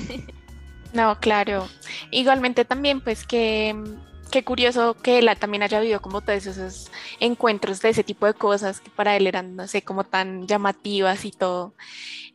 No, 0.92 1.18
claro. 1.20 1.68
Igualmente 2.10 2.64
también 2.64 3.02
pues 3.02 3.26
que 3.26 3.74
qué 4.36 4.44
curioso 4.44 4.94
que 5.02 5.18
él 5.18 5.30
también 5.40 5.62
haya 5.62 5.80
vivido 5.80 6.02
como 6.02 6.20
todos 6.20 6.44
esos 6.44 6.90
encuentros 7.20 7.80
de 7.80 7.88
ese 7.88 8.04
tipo 8.04 8.26
de 8.26 8.34
cosas 8.34 8.80
que 8.80 8.90
para 8.90 9.16
él 9.16 9.26
eran, 9.26 9.56
no 9.56 9.66
sé, 9.66 9.80
como 9.80 10.04
tan 10.04 10.46
llamativas 10.46 11.24
y 11.24 11.30
todo. 11.30 11.72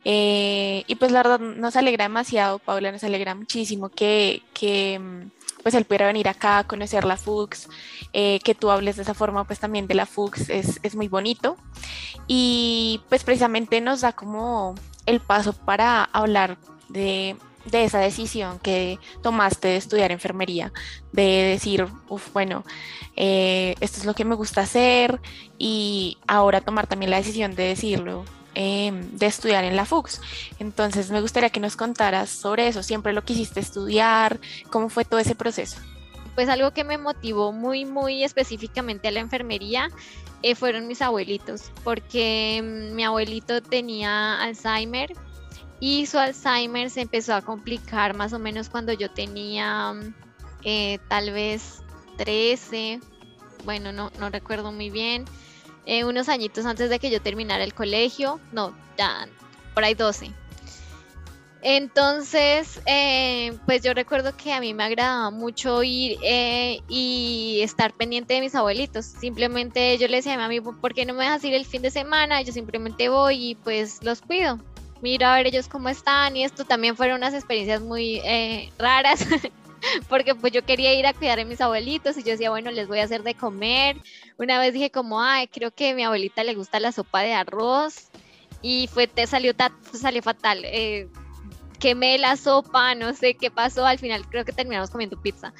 Eh, 0.04 0.82
y 0.88 0.96
pues 0.96 1.12
la 1.12 1.22
verdad 1.22 1.38
nos 1.38 1.76
alegra 1.76 2.06
demasiado, 2.06 2.58
Paula, 2.58 2.90
nos 2.90 3.04
alegra 3.04 3.36
muchísimo 3.36 3.88
que, 3.88 4.42
que 4.52 4.98
mm, 4.98 5.30
pues 5.62 5.76
él 5.76 5.84
pudiera 5.84 6.08
venir 6.08 6.26
acá 6.26 6.58
a 6.58 6.66
conocer 6.66 7.04
la 7.04 7.16
FUX, 7.16 7.68
eh, 8.12 8.40
que 8.42 8.56
tú 8.56 8.72
hables 8.72 8.96
de 8.96 9.02
esa 9.02 9.14
forma 9.14 9.44
pues 9.44 9.60
también 9.60 9.86
de 9.86 9.94
la 9.94 10.06
FUX 10.06 10.50
es, 10.50 10.80
es 10.82 10.96
muy 10.96 11.06
bonito 11.06 11.56
y 12.26 13.00
pues 13.10 13.22
precisamente 13.22 13.80
nos 13.80 14.00
da 14.00 14.10
como 14.10 14.74
el 15.06 15.20
paso 15.20 15.52
para 15.52 16.02
hablar 16.02 16.58
de 16.88 17.36
de 17.64 17.84
esa 17.84 17.98
decisión 17.98 18.58
que 18.58 18.98
tomaste 19.22 19.68
de 19.68 19.76
estudiar 19.76 20.12
enfermería, 20.12 20.72
de 21.12 21.22
decir, 21.22 21.86
uff, 22.08 22.32
bueno, 22.32 22.64
eh, 23.16 23.74
esto 23.80 24.00
es 24.00 24.04
lo 24.04 24.14
que 24.14 24.24
me 24.24 24.34
gusta 24.34 24.62
hacer 24.62 25.20
y 25.58 26.18
ahora 26.26 26.60
tomar 26.60 26.86
también 26.86 27.10
la 27.10 27.18
decisión 27.18 27.54
de 27.54 27.64
decirlo, 27.64 28.24
em, 28.54 29.10
de 29.12 29.26
estudiar 29.26 29.64
en 29.64 29.76
la 29.76 29.84
FUX. 29.84 30.20
Entonces 30.58 31.10
me 31.10 31.20
gustaría 31.20 31.50
que 31.50 31.60
nos 31.60 31.76
contaras 31.76 32.30
sobre 32.30 32.68
eso, 32.68 32.82
siempre 32.82 33.12
lo 33.12 33.24
quisiste 33.24 33.60
estudiar, 33.60 34.40
cómo 34.70 34.88
fue 34.88 35.04
todo 35.04 35.20
ese 35.20 35.34
proceso. 35.34 35.78
Pues 36.34 36.48
algo 36.48 36.72
que 36.72 36.84
me 36.84 36.96
motivó 36.96 37.52
muy, 37.52 37.84
muy 37.84 38.24
específicamente 38.24 39.08
a 39.08 39.10
la 39.10 39.20
enfermería 39.20 39.90
eh, 40.42 40.54
fueron 40.54 40.88
mis 40.88 41.02
abuelitos, 41.02 41.70
porque 41.84 42.60
mm, 42.62 42.94
mi 42.94 43.04
abuelito 43.04 43.62
tenía 43.62 44.42
Alzheimer 44.42 45.14
y 45.82 46.06
su 46.06 46.16
Alzheimer 46.16 46.90
se 46.90 47.00
empezó 47.00 47.34
a 47.34 47.42
complicar 47.42 48.14
más 48.14 48.32
o 48.32 48.38
menos 48.38 48.68
cuando 48.68 48.92
yo 48.92 49.10
tenía 49.10 49.92
eh, 50.62 51.00
tal 51.08 51.32
vez 51.32 51.82
13, 52.18 53.00
bueno, 53.64 53.90
no, 53.90 54.12
no 54.20 54.30
recuerdo 54.30 54.70
muy 54.70 54.90
bien, 54.90 55.24
eh, 55.84 56.04
unos 56.04 56.28
añitos 56.28 56.66
antes 56.66 56.88
de 56.88 57.00
que 57.00 57.10
yo 57.10 57.20
terminara 57.20 57.64
el 57.64 57.74
colegio, 57.74 58.38
no, 58.52 58.72
ya 58.96 59.26
por 59.74 59.82
ahí 59.82 59.94
12. 59.94 60.30
Entonces, 61.62 62.80
eh, 62.86 63.52
pues 63.66 63.82
yo 63.82 63.92
recuerdo 63.92 64.36
que 64.36 64.52
a 64.52 64.60
mí 64.60 64.74
me 64.74 64.84
agradaba 64.84 65.32
mucho 65.32 65.82
ir 65.82 66.16
y 66.22 67.58
estar 67.60 67.92
pendiente 67.92 68.34
de 68.34 68.40
mis 68.40 68.54
abuelitos. 68.54 69.04
Simplemente 69.04 69.98
yo 69.98 70.06
le 70.06 70.18
decía 70.18 70.34
a 70.34 70.36
mi 70.36 70.60
mami, 70.60 70.60
¿por 70.60 70.94
qué 70.94 71.06
no 71.06 71.14
me 71.14 71.24
dejas 71.24 71.42
ir 71.42 71.54
el 71.54 71.66
fin 71.66 71.82
de 71.82 71.90
semana? 71.90 72.40
Yo 72.42 72.52
simplemente 72.52 73.08
voy 73.08 73.50
y 73.50 73.54
pues 73.56 74.04
los 74.04 74.20
cuido 74.20 74.60
miro 75.02 75.26
a 75.26 75.36
ver 75.36 75.48
ellos 75.48 75.68
cómo 75.68 75.88
están 75.88 76.36
y 76.36 76.44
esto 76.44 76.64
también 76.64 76.96
fueron 76.96 77.18
unas 77.18 77.34
experiencias 77.34 77.82
muy 77.82 78.20
eh, 78.24 78.72
raras 78.78 79.26
porque 80.08 80.34
pues 80.34 80.52
yo 80.52 80.64
quería 80.64 80.94
ir 80.94 81.06
a 81.06 81.12
cuidar 81.12 81.40
a 81.40 81.44
mis 81.44 81.60
abuelitos 81.60 82.16
y 82.16 82.22
yo 82.22 82.30
decía, 82.30 82.50
bueno, 82.50 82.70
les 82.70 82.88
voy 82.88 83.00
a 83.00 83.04
hacer 83.04 83.22
de 83.22 83.34
comer. 83.34 83.96
Una 84.38 84.58
vez 84.58 84.72
dije 84.72 84.90
como, 84.90 85.20
ay, 85.20 85.48
creo 85.48 85.72
que 85.72 85.90
a 85.90 85.94
mi 85.94 86.04
abuelita 86.04 86.44
le 86.44 86.54
gusta 86.54 86.80
la 86.80 86.92
sopa 86.92 87.20
de 87.20 87.34
arroz 87.34 88.08
y 88.62 88.88
fue, 88.92 89.08
te 89.08 89.26
salió, 89.26 89.52
salió 89.92 90.22
fatal. 90.22 90.60
Eh, 90.64 91.08
quemé 91.80 92.16
la 92.18 92.36
sopa, 92.36 92.94
no 92.94 93.12
sé 93.12 93.34
qué 93.34 93.50
pasó, 93.50 93.84
al 93.84 93.98
final 93.98 94.26
creo 94.28 94.44
que 94.44 94.52
terminamos 94.52 94.90
comiendo 94.90 95.20
pizza. 95.20 95.52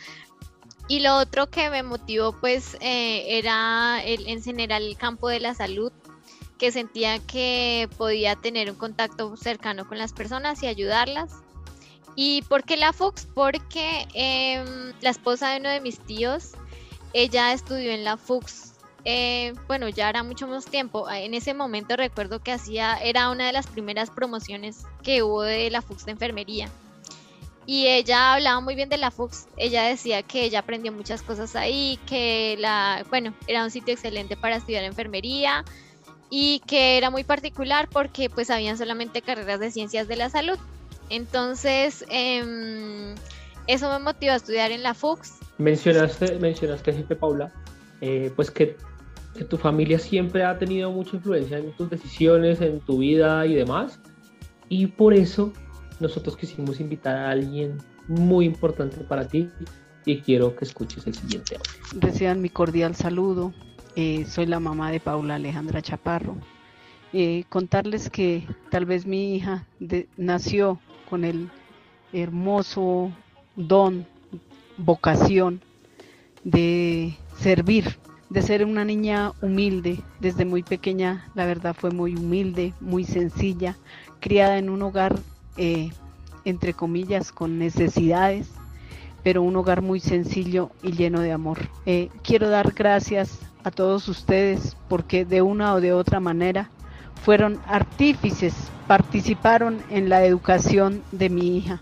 Y 0.89 1.01
lo 1.01 1.17
otro 1.17 1.49
que 1.49 1.71
me 1.71 1.83
motivó 1.83 2.33
pues 2.33 2.77
eh, 2.81 3.39
era 3.39 4.03
el, 4.05 4.29
en 4.29 4.43
general 4.43 4.83
el 4.83 4.97
campo 4.97 5.29
de 5.29 5.41
la 5.41 5.55
salud 5.55 5.93
que 6.63 6.71
sentía 6.71 7.19
que 7.19 7.89
podía 7.99 8.37
tener 8.37 8.71
un 8.71 8.77
contacto 8.77 9.37
cercano 9.37 9.85
con 9.89 9.99
las 9.99 10.13
personas 10.13 10.63
y 10.63 10.69
ayudarlas. 10.69 11.33
¿Y 12.15 12.43
por 12.43 12.63
qué 12.63 12.77
la 12.77 12.93
Fox? 12.93 13.27
Porque 13.35 14.07
em, 14.15 14.93
la 15.01 15.11
esposa 15.11 15.51
de 15.51 15.59
uno 15.59 15.71
de 15.71 15.81
mis 15.81 15.99
tíos, 15.99 16.53
ella 17.15 17.53
estudió 17.53 17.91
en 17.91 18.05
la 18.05 18.17
Fox. 18.17 18.75
Eh, 19.05 19.55
bueno, 19.67 19.89
ya 19.89 20.09
era 20.09 20.23
mucho 20.23 20.47
más 20.47 20.67
tiempo. 20.67 21.11
En 21.11 21.35
ese 21.35 21.53
momento 21.53 21.97
recuerdo 21.97 22.39
que 22.39 22.53
hacía, 22.53 22.95
era 22.95 23.31
una 23.31 23.49
de 23.49 23.53
las 23.53 23.67
primeras 23.67 24.11
promociones 24.11 24.85
que 25.03 25.25
hubo 25.25 25.43
de 25.43 25.69
la 25.69 25.83
Fox 25.83 26.05
de 26.05 26.13
enfermería. 26.13 26.69
Y 27.67 27.89
ella 27.89 28.35
hablaba 28.35 28.61
muy 28.61 28.77
bien 28.77 28.89
de 28.89 28.99
la 28.99 29.11
Fox. 29.11 29.49
Ella 29.57 29.83
decía 29.83 30.23
que 30.23 30.45
ella 30.45 30.61
aprendió 30.61 30.93
muchas 30.93 31.23
cosas 31.23 31.57
ahí, 31.57 31.99
que 32.07 32.55
la, 32.61 33.05
bueno, 33.11 33.35
era 33.49 33.65
un 33.65 33.73
sitio 33.73 33.95
excelente 33.95 34.37
para 34.37 34.55
estudiar 34.55 34.85
enfermería, 34.85 35.65
y 36.35 36.61
que 36.61 36.97
era 36.97 37.11
muy 37.11 37.25
particular 37.25 37.91
porque 37.93 38.31
pues 38.31 38.49
habían 38.49 38.79
solamente 38.79 39.21
carreras 39.21 39.61
de 39.61 39.71
ciencias 39.71 40.09
de 40.09 40.17
la 40.17 40.31
salud. 40.31 40.57
Entonces, 41.11 42.07
em, 42.09 43.15
eso 43.67 43.91
me 43.91 44.03
motivó 44.03 44.33
a 44.33 44.37
estudiar 44.37 44.73
en 44.73 44.83
la 44.83 44.95
FUX. 44.95 45.35
Mencionaste, 45.59 46.39
mencionaste, 46.39 46.95
jefe 46.95 47.17
Paula, 47.17 47.53
eh, 48.01 48.33
pues 48.35 48.51
que, 48.51 48.79
que, 49.37 49.45
tu 49.45 49.59
familia 49.59 49.99
siempre 49.99 50.43
ha 50.43 50.59
tenido 50.59 50.91
mucha 50.91 51.17
influencia 51.17 51.59
en 51.59 51.71
tus 51.73 51.91
decisiones, 51.91 52.63
en 52.63 52.81
tu 52.81 53.01
vida 53.01 53.45
y 53.45 53.53
demás. 53.53 54.01
Y 54.71 54.87
por 54.87 55.13
eso 55.13 55.53
nosotros 56.01 56.39
quisimos 56.39 56.81
invitar 56.81 57.15
a 57.15 57.31
alguien 57.31 57.77
muy 58.09 58.47
importante 58.47 58.97
para 59.05 59.29
ti 59.29 59.51
y 60.07 60.23
quiero 60.23 60.57
que 60.57 60.65
escuches 60.65 61.07
el 61.07 61.15
siguiente 61.15 61.57
audio. 61.57 62.01
Desean 62.09 62.41
mi 62.41 62.49
cordial 62.49 62.97
saludo 62.97 63.53
eh, 63.95 64.25
soy 64.27 64.47
la 64.47 64.59
mamá 64.59 64.91
de 64.91 65.01
Paula 65.01 65.35
Alejandra 65.35 65.83
Chaparro. 65.83 66.37
Eh, 67.13 67.45
contarles 67.51 68.09
que 68.09 68.47
tal 68.71 68.87
vez 68.87 69.05
mi 69.05 69.37
hija 69.37 69.67
nació 70.17 70.81
con 71.11 71.25
el 71.25 71.51
hermoso 72.15 73.13
don, 73.55 74.07
vocación 74.79 75.61
de 76.43 77.15
servir, 77.39 77.99
de 78.31 78.41
ser 78.41 78.65
una 78.65 78.87
niña 78.87 79.33
humilde. 79.43 80.01
Desde 80.21 80.47
muy 80.47 80.63
pequeña, 80.63 81.31
la 81.35 81.45
verdad, 81.45 81.77
fue 81.79 81.91
muy 81.91 82.15
humilde, 82.17 82.73
muy 82.81 83.05
sencilla, 83.05 83.77
criada 84.21 84.57
en 84.57 84.71
un 84.71 84.81
hogar, 84.81 85.19
eh, 85.59 85.91
entre 86.47 86.73
comillas, 86.73 87.31
con 87.31 87.59
necesidades, 87.59 88.49
pero 89.23 89.43
un 89.43 89.55
hogar 89.55 89.83
muy 89.83 90.01
sencillo 90.01 90.71
y 90.83 90.93
lleno 90.93 91.21
de 91.21 91.33
amor. 91.33 91.59
quiero 92.23 92.49
dar 92.49 92.73
gracias 92.73 93.52
a 93.65 93.71
todos 93.71 94.09
ustedes 94.09 94.77
porque 94.89 95.25
de 95.25 95.43
una 95.43 95.75
o 95.75 95.81
de 95.81 95.93
otra 95.93 96.21
manera 96.21 96.71
fueron 97.23 97.61
artífices, 97.67 98.55
participaron 98.87 99.81
en 99.91 100.09
la 100.09 100.25
educación 100.25 101.03
de 101.13 101.31
mi 101.31 101.57
hija. 101.57 101.81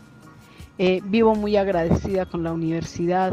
Eh, 0.78 1.00
vivo 1.04 1.34
muy 1.34 1.56
agradecida 1.56 2.26
con 2.26 2.42
la 2.42 2.52
universidad, 2.52 3.32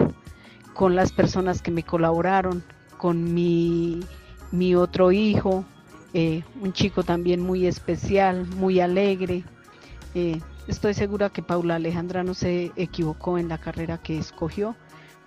con 0.73 0.95
las 0.95 1.11
personas 1.11 1.61
que 1.61 1.71
me 1.71 1.83
colaboraron, 1.83 2.63
con 2.97 3.33
mi, 3.33 4.01
mi 4.51 4.75
otro 4.75 5.11
hijo, 5.11 5.65
eh, 6.13 6.43
un 6.61 6.73
chico 6.73 7.03
también 7.03 7.41
muy 7.41 7.67
especial, 7.67 8.47
muy 8.47 8.79
alegre. 8.79 9.43
Eh, 10.15 10.39
estoy 10.67 10.93
segura 10.93 11.29
que 11.29 11.41
Paula 11.41 11.75
Alejandra 11.75 12.23
no 12.23 12.33
se 12.33 12.71
equivocó 12.75 13.37
en 13.37 13.49
la 13.49 13.57
carrera 13.57 13.97
que 13.97 14.17
escogió 14.17 14.75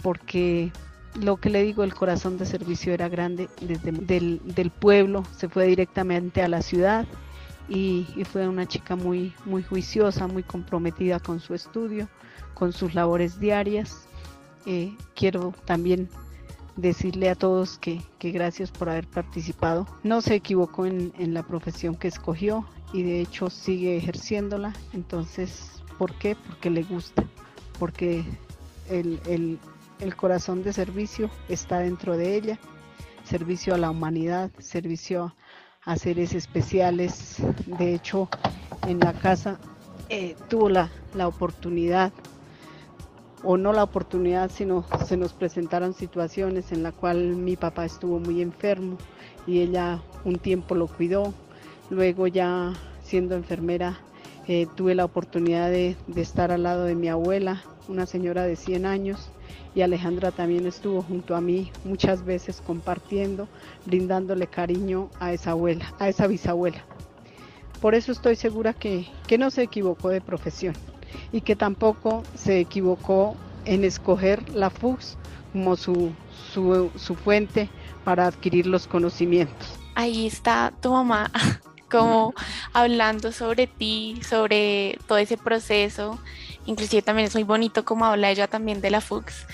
porque 0.02 0.72
lo 1.14 1.36
que 1.38 1.50
le 1.50 1.62
digo, 1.62 1.82
el 1.82 1.94
corazón 1.94 2.38
de 2.38 2.46
servicio 2.46 2.92
era 2.92 3.08
grande, 3.08 3.48
desde 3.60 3.92
del, 3.92 4.40
del 4.44 4.70
pueblo 4.70 5.24
se 5.36 5.48
fue 5.48 5.66
directamente 5.66 6.42
a 6.42 6.48
la 6.48 6.62
ciudad 6.62 7.06
y, 7.70 8.04
fue 8.30 8.48
una 8.48 8.66
chica 8.66 8.96
muy, 8.96 9.32
muy 9.44 9.62
juiciosa, 9.62 10.26
muy 10.26 10.42
comprometida 10.42 11.20
con 11.20 11.40
su 11.40 11.54
estudio, 11.54 12.08
con 12.54 12.72
sus 12.72 12.94
labores 12.94 13.38
diarias 13.38 14.06
Eh, 14.66 14.94
quiero 15.14 15.54
también 15.64 16.10
decirle 16.76 17.30
a 17.30 17.34
todos 17.34 17.78
que, 17.78 18.02
gracias 18.20 18.70
por 18.70 18.90
haber 18.90 19.06
participado. 19.06 19.86
No 20.02 20.20
se 20.20 20.34
equivocó 20.34 20.84
en, 20.84 21.12
la 21.32 21.42
profesión 21.42 21.94
que 21.94 22.08
escogió 22.08 22.66
y 22.92 23.02
de 23.02 23.20
hecho 23.22 23.48
sigue 23.48 23.96
ejerciéndola. 23.96 24.74
Entonces, 24.92 25.82
¿por 25.96 26.12
qué? 26.18 26.36
Porque 26.36 26.68
le 26.68 26.82
gusta, 26.82 27.24
porque 27.78 28.22
el, 28.90 29.18
el 29.26 29.58
corazón 30.16 30.62
de 30.62 30.72
servicio 30.72 31.30
está 31.48 31.78
dentro 31.80 32.16
de 32.16 32.34
ella, 32.34 32.58
servicio 33.24 33.74
a 33.74 33.78
la 33.78 33.90
humanidad, 33.90 34.50
servicio 34.58 35.34
a 35.84 35.96
seres 35.96 36.34
especiales. 36.34 37.36
De 37.66 37.94
hecho, 37.94 38.28
en 38.86 39.00
la 39.00 39.12
casa 39.12 39.58
eh, 40.08 40.36
tuvo 40.48 40.68
la, 40.68 40.90
la 41.14 41.28
oportunidad 41.28 42.12
o 43.42 43.56
no 43.56 43.72
la 43.72 43.84
oportunidad, 43.84 44.50
sino 44.50 44.84
se 45.06 45.16
nos 45.16 45.32
presentaron 45.32 45.94
situaciones 45.94 46.72
en 46.72 46.82
la 46.82 46.92
cual 46.92 47.36
mi 47.36 47.56
papá 47.56 47.84
estuvo 47.84 48.18
muy 48.18 48.42
enfermo 48.42 48.98
y 49.46 49.60
ella 49.60 50.02
un 50.24 50.38
tiempo 50.38 50.74
lo 50.74 50.86
cuidó. 50.86 51.32
Luego 51.90 52.26
ya 52.26 52.72
siendo 53.02 53.34
enfermera 53.34 53.98
eh, 54.46 54.66
tuve 54.74 54.94
la 54.94 55.04
oportunidad 55.04 55.70
de, 55.70 55.96
de, 56.06 56.22
estar 56.22 56.50
al 56.52 56.62
lado 56.62 56.84
de 56.84 56.94
mi 56.94 57.08
abuela, 57.08 57.62
una 57.88 58.06
señora 58.06 58.44
de 58.44 58.56
100 58.56 58.86
años, 58.86 59.30
y 59.74 59.82
Alejandra 59.82 60.30
también 60.30 60.66
estuvo 60.66 61.02
junto 61.02 61.36
a 61.36 61.40
mí 61.40 61.70
muchas 61.84 62.24
veces 62.24 62.62
compartiendo, 62.66 63.48
brindándole 63.86 64.46
cariño 64.46 65.08
a 65.20 65.32
esa 65.32 65.52
abuela, 65.52 65.94
a 65.98 66.08
esa 66.08 66.26
bisabuela. 66.26 66.84
Por 67.80 67.94
eso 67.94 68.12
estoy 68.12 68.36
segura 68.36 68.72
que, 68.72 69.06
que 69.26 69.38
no 69.38 69.50
se 69.50 69.62
equivocó 69.62 70.08
de 70.08 70.20
profesión 70.20 70.74
y 71.32 71.40
que 71.40 71.56
tampoco 71.56 72.22
se 72.34 72.60
equivocó 72.60 73.36
en 73.64 73.84
escoger 73.84 74.48
la 74.50 74.70
FUX 74.70 75.16
como 75.52 75.76
su, 75.76 76.12
su, 76.52 76.90
su 76.96 77.14
fuente 77.14 77.68
para 78.04 78.26
adquirir 78.26 78.66
los 78.66 78.86
conocimientos. 78.86 79.78
Ahí 79.94 80.26
está 80.26 80.72
tu 80.80 80.92
mamá 80.92 81.30
como 81.90 82.34
hablando 82.72 83.32
sobre 83.32 83.66
ti, 83.66 84.20
sobre 84.26 84.98
todo 85.06 85.18
ese 85.18 85.36
proceso. 85.36 86.18
Inclusive 86.66 87.02
también 87.02 87.28
es 87.28 87.34
muy 87.34 87.44
bonito 87.44 87.84
como 87.84 88.04
habla 88.04 88.30
ella 88.30 88.46
también 88.46 88.80
de 88.80 88.90
la 88.90 89.00
FUX. 89.00 89.46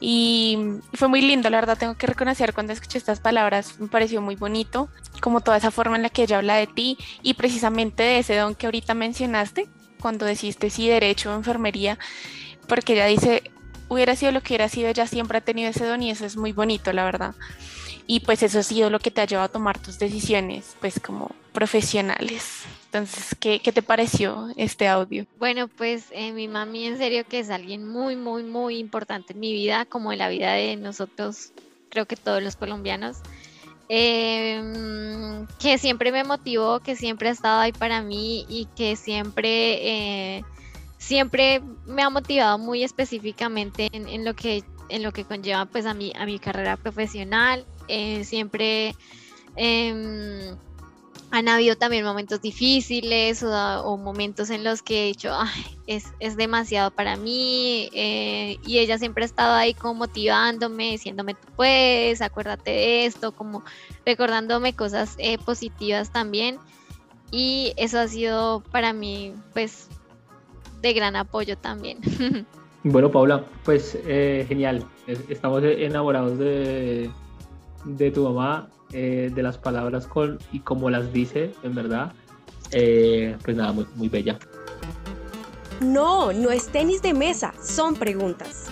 Y 0.00 0.58
fue 0.94 1.08
muy 1.08 1.20
lindo, 1.20 1.50
la 1.50 1.58
verdad 1.58 1.76
tengo 1.76 1.94
que 1.94 2.06
reconocer 2.06 2.54
cuando 2.54 2.72
escuché 2.72 2.96
estas 2.96 3.20
palabras, 3.20 3.78
me 3.78 3.88
pareció 3.88 4.22
muy 4.22 4.34
bonito, 4.34 4.88
como 5.20 5.42
toda 5.42 5.58
esa 5.58 5.70
forma 5.70 5.96
en 5.96 6.02
la 6.02 6.08
que 6.08 6.22
ella 6.22 6.38
habla 6.38 6.56
de 6.56 6.66
ti 6.66 6.96
y 7.22 7.34
precisamente 7.34 8.02
de 8.02 8.18
ese 8.20 8.34
don 8.36 8.54
que 8.54 8.66
ahorita 8.66 8.94
mencionaste, 8.94 9.68
cuando 10.00 10.24
deciste 10.24 10.70
sí, 10.70 10.88
derecho 10.88 11.30
o 11.30 11.34
enfermería, 11.34 11.98
porque 12.66 12.94
ella 12.94 13.04
dice, 13.04 13.42
hubiera 13.88 14.16
sido 14.16 14.32
lo 14.32 14.40
que 14.40 14.54
hubiera 14.54 14.70
sido, 14.70 14.88
ella 14.88 15.06
siempre 15.06 15.38
ha 15.38 15.42
tenido 15.42 15.68
ese 15.68 15.84
don 15.84 16.02
y 16.02 16.10
eso 16.10 16.24
es 16.24 16.36
muy 16.36 16.52
bonito, 16.52 16.94
la 16.94 17.04
verdad. 17.04 17.34
Y 18.06 18.20
pues 18.20 18.42
eso 18.42 18.60
ha 18.60 18.62
sido 18.62 18.88
lo 18.88 19.00
que 19.00 19.10
te 19.10 19.20
ha 19.20 19.26
llevado 19.26 19.46
a 19.46 19.52
tomar 19.52 19.78
tus 19.78 19.98
decisiones, 19.98 20.76
pues 20.80 20.98
como 20.98 21.30
profesionales. 21.52 22.62
Entonces, 22.92 23.36
¿qué, 23.38 23.60
te 23.60 23.82
pareció 23.82 24.48
este 24.56 24.88
audio? 24.88 25.24
Bueno, 25.38 25.68
pues 25.68 26.06
eh, 26.10 26.32
mi 26.32 26.48
mami 26.48 26.86
en 26.86 26.98
serio 26.98 27.24
que 27.28 27.38
es 27.38 27.48
alguien 27.48 27.86
muy, 27.86 28.16
muy, 28.16 28.42
muy 28.42 28.78
importante 28.78 29.32
en 29.32 29.38
mi 29.38 29.52
vida, 29.52 29.84
como 29.84 30.12
en 30.12 30.18
la 30.18 30.28
vida 30.28 30.54
de 30.54 30.74
nosotros, 30.74 31.52
creo 31.88 32.06
que 32.06 32.16
todos 32.16 32.42
los 32.42 32.56
colombianos. 32.56 33.18
Em, 33.88 35.46
que 35.60 35.78
siempre 35.78 36.10
me 36.10 36.24
motivó, 36.24 36.80
que 36.80 36.96
siempre 36.96 37.28
ha 37.28 37.32
estado 37.32 37.60
ahí 37.60 37.70
para 37.70 38.02
mí 38.02 38.44
y 38.48 38.66
que 38.76 38.96
siempre, 38.96 40.38
eh, 40.38 40.44
siempre 40.98 41.62
me 41.86 42.02
ha 42.02 42.10
motivado 42.10 42.58
muy 42.58 42.82
específicamente 42.82 43.88
en, 43.92 44.24
lo 44.24 44.34
que 44.34 44.64
en 44.88 45.04
lo 45.04 45.12
que 45.12 45.24
conlleva 45.24 45.64
pues 45.66 45.86
a 45.86 45.94
mi, 45.94 46.12
a 46.18 46.26
mi 46.26 46.40
carrera 46.40 46.76
profesional. 46.76 47.64
Eh, 47.86 48.24
siempre 48.24 48.96
em, 49.54 50.56
han 51.32 51.48
habido 51.48 51.76
también 51.76 52.04
momentos 52.04 52.42
difíciles 52.42 53.42
o, 53.42 53.96
momentos 53.96 54.50
en 54.50 54.64
los 54.64 54.82
que 54.82 55.04
he 55.04 55.06
dicho, 55.06 55.32
es, 55.86 56.06
es, 56.18 56.36
demasiado 56.36 56.90
para 56.90 57.16
mí 57.16 57.88
eh, 57.94 58.58
y 58.66 58.78
ella 58.78 58.98
siempre 58.98 59.22
ha 59.24 59.26
estado 59.26 59.54
ahí 59.54 59.74
como 59.74 59.94
motivándome, 59.94 60.90
diciéndome, 60.92 61.34
tú 61.34 61.46
puedes, 61.54 62.20
acuérdate 62.20 62.70
de 62.70 63.06
esto, 63.06 63.32
como 63.32 63.62
recordándome 64.04 64.74
cosas 64.74 65.14
eh, 65.18 65.38
positivas 65.38 66.10
también 66.10 66.58
y 67.30 67.74
eso 67.76 68.00
ha 68.00 68.08
sido 68.08 68.62
para 68.72 68.92
mí 68.92 69.34
pues 69.52 69.88
de 70.82 70.92
gran 70.92 71.16
apoyo 71.16 71.56
también. 71.56 71.98
Bueno, 72.82 73.10
Paula, 73.10 73.44
pues 73.62 73.98
eh, 74.06 74.46
genial, 74.48 74.86
estamos 75.28 75.62
enamorados 75.62 76.38
de, 76.38 77.10
de 77.84 78.10
tu 78.10 78.24
mamá 78.24 78.68
eh, 78.92 79.30
de 79.34 79.42
las 79.42 79.58
palabras 79.58 80.06
con, 80.06 80.38
y 80.52 80.60
como 80.60 80.90
las 80.90 81.12
dice, 81.12 81.52
en 81.62 81.74
verdad, 81.74 82.12
eh, 82.72 83.36
pues 83.44 83.56
nada, 83.56 83.72
muy, 83.72 83.86
muy 83.94 84.08
bella. 84.08 84.38
No, 85.80 86.32
no 86.32 86.50
es 86.50 86.68
tenis 86.68 87.00
de 87.02 87.14
mesa, 87.14 87.54
son 87.62 87.94
preguntas. 87.94 88.66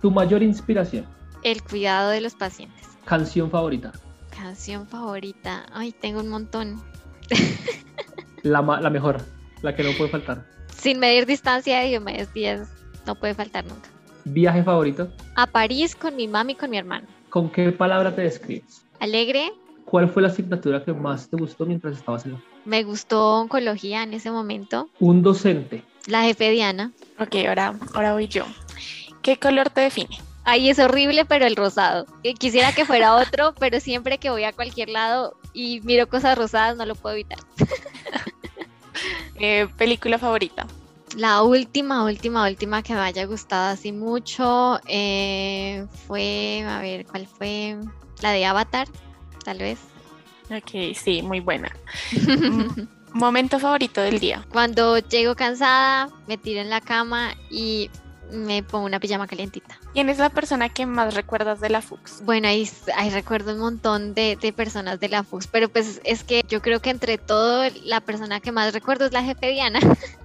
¿Tu 0.00 0.10
mayor 0.10 0.42
inspiración? 0.42 1.06
El 1.42 1.62
cuidado 1.62 2.10
de 2.10 2.20
los 2.20 2.34
pacientes. 2.34 2.88
¿Canción 3.04 3.50
favorita? 3.50 3.92
Canción 4.36 4.86
favorita. 4.86 5.66
Ay, 5.72 5.92
tengo 5.92 6.20
un 6.20 6.28
montón. 6.28 6.82
la, 8.42 8.60
la 8.60 8.90
mejor, 8.90 9.22
la 9.62 9.74
que 9.74 9.82
no 9.82 9.90
puede 9.96 10.10
faltar. 10.10 10.46
Sin 10.74 10.98
medir 10.98 11.26
distancia 11.26 11.80
de 11.80 11.88
Diomedes 11.88 12.32
Díaz, 12.34 12.68
no 13.06 13.14
puede 13.14 13.34
faltar 13.34 13.64
nunca. 13.64 13.93
¿Viaje 14.24 14.62
favorito? 14.62 15.10
A 15.36 15.46
París 15.46 15.94
con 15.94 16.16
mi 16.16 16.28
mami 16.28 16.52
y 16.52 16.56
con 16.56 16.70
mi 16.70 16.78
hermano. 16.78 17.06
¿Con 17.28 17.50
qué 17.50 17.72
palabra 17.72 18.14
te 18.14 18.22
describes? 18.22 18.84
Alegre. 19.00 19.52
¿Cuál 19.84 20.08
fue 20.08 20.22
la 20.22 20.28
asignatura 20.28 20.82
que 20.82 20.92
más 20.92 21.28
te 21.28 21.36
gustó 21.36 21.66
mientras 21.66 21.98
estabas 21.98 22.24
en 22.24 22.32
la... 22.32 22.42
Me 22.64 22.82
gustó 22.84 23.40
oncología 23.40 24.02
en 24.02 24.14
ese 24.14 24.30
momento. 24.30 24.88
Un 24.98 25.22
docente. 25.22 25.84
La 26.06 26.22
jefe 26.22 26.50
Diana. 26.50 26.92
Ok, 27.18 27.36
ahora, 27.46 27.74
ahora 27.92 28.14
voy 28.14 28.28
yo. 28.28 28.44
¿Qué 29.20 29.36
color 29.36 29.68
te 29.70 29.82
define? 29.82 30.18
Ay, 30.44 30.70
es 30.70 30.78
horrible, 30.78 31.24
pero 31.24 31.46
el 31.46 31.56
rosado. 31.56 32.06
Quisiera 32.38 32.72
que 32.72 32.84
fuera 32.84 33.14
otro, 33.16 33.54
pero 33.58 33.80
siempre 33.80 34.18
que 34.18 34.30
voy 34.30 34.44
a 34.44 34.52
cualquier 34.52 34.88
lado 34.88 35.36
y 35.52 35.80
miro 35.82 36.08
cosas 36.08 36.36
rosadas 36.38 36.76
no 36.76 36.86
lo 36.86 36.94
puedo 36.94 37.14
evitar. 37.14 37.38
Eh, 39.36 39.66
¿Película 39.76 40.16
favorita? 40.16 40.64
La 41.16 41.42
última, 41.42 42.04
última, 42.04 42.44
última 42.46 42.82
que 42.82 42.94
me 42.94 43.00
haya 43.00 43.24
gustado 43.26 43.72
así 43.72 43.92
mucho 43.92 44.80
eh, 44.86 45.86
fue, 46.06 46.64
a 46.68 46.80
ver, 46.80 47.06
¿cuál 47.06 47.26
fue? 47.26 47.76
La 48.20 48.32
de 48.32 48.44
Avatar, 48.44 48.88
tal 49.44 49.58
vez. 49.58 49.78
Ok, 50.50 50.94
sí, 50.94 51.22
muy 51.22 51.40
buena. 51.40 51.70
Momento 53.12 53.60
favorito 53.60 54.00
del 54.00 54.18
día. 54.18 54.44
Cuando 54.50 54.98
llego 54.98 55.36
cansada, 55.36 56.08
me 56.26 56.36
tiro 56.36 56.60
en 56.60 56.68
la 56.68 56.80
cama 56.80 57.34
y 57.48 57.90
me 58.32 58.62
pongo 58.62 58.86
una 58.86 58.98
pijama 58.98 59.28
calientita. 59.28 59.78
¿Quién 59.92 60.08
es 60.08 60.18
la 60.18 60.30
persona 60.30 60.68
que 60.68 60.86
más 60.86 61.14
recuerdas 61.14 61.60
de 61.60 61.68
la 61.70 61.80
FUX? 61.80 62.22
Bueno, 62.24 62.48
ahí, 62.48 62.68
ahí 62.96 63.10
recuerdo 63.10 63.52
un 63.52 63.60
montón 63.60 64.14
de, 64.14 64.36
de, 64.36 64.52
personas 64.52 64.98
de 64.98 65.08
la 65.08 65.22
FUX, 65.22 65.46
pero 65.46 65.68
pues 65.68 66.00
es 66.04 66.24
que 66.24 66.44
yo 66.48 66.60
creo 66.60 66.80
que 66.80 66.90
entre 66.90 67.18
todo 67.18 67.64
la 67.84 68.00
persona 68.00 68.40
que 68.40 68.50
más 68.50 68.72
recuerdo 68.72 69.06
es 69.06 69.12
la 69.12 69.22
jefe 69.22 69.52
Diana. 69.52 69.78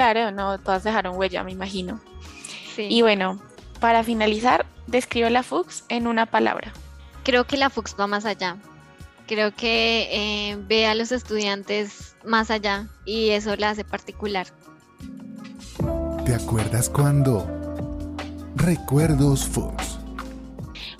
Claro, 0.00 0.30
no, 0.30 0.58
todas 0.58 0.82
dejaron 0.82 1.18
huella, 1.18 1.44
me 1.44 1.52
imagino. 1.52 2.00
Y 2.78 3.02
bueno, 3.02 3.38
para 3.80 4.02
finalizar, 4.02 4.64
describe 4.86 5.28
la 5.28 5.42
FUX 5.42 5.84
en 5.90 6.06
una 6.06 6.24
palabra. 6.24 6.72
Creo 7.22 7.46
que 7.46 7.58
la 7.58 7.68
FUX 7.68 7.96
va 8.00 8.06
más 8.06 8.24
allá. 8.24 8.56
Creo 9.26 9.54
que 9.54 10.08
eh, 10.10 10.56
ve 10.66 10.86
a 10.86 10.94
los 10.94 11.12
estudiantes 11.12 12.16
más 12.24 12.50
allá 12.50 12.86
y 13.04 13.28
eso 13.28 13.54
la 13.56 13.68
hace 13.68 13.84
particular. 13.84 14.46
¿Te 16.24 16.34
acuerdas 16.34 16.88
cuando? 16.88 17.46
Recuerdos 18.56 19.44
FUX. 19.48 19.98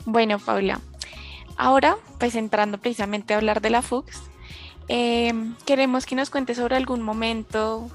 Bueno, 0.05 0.39
Paula, 0.39 0.79
ahora, 1.57 1.97
pues 2.19 2.35
entrando 2.35 2.77
precisamente 2.77 3.33
a 3.33 3.39
hablar 3.39 3.63
de 3.63 3.71
la 3.71 3.81
FUX, 3.81 4.21
eh, 4.89 5.33
queremos 5.65 6.05
que 6.05 6.17
nos 6.17 6.29
cuentes 6.29 6.59
sobre 6.59 6.77
algún 6.77 7.01
momento 7.01 7.91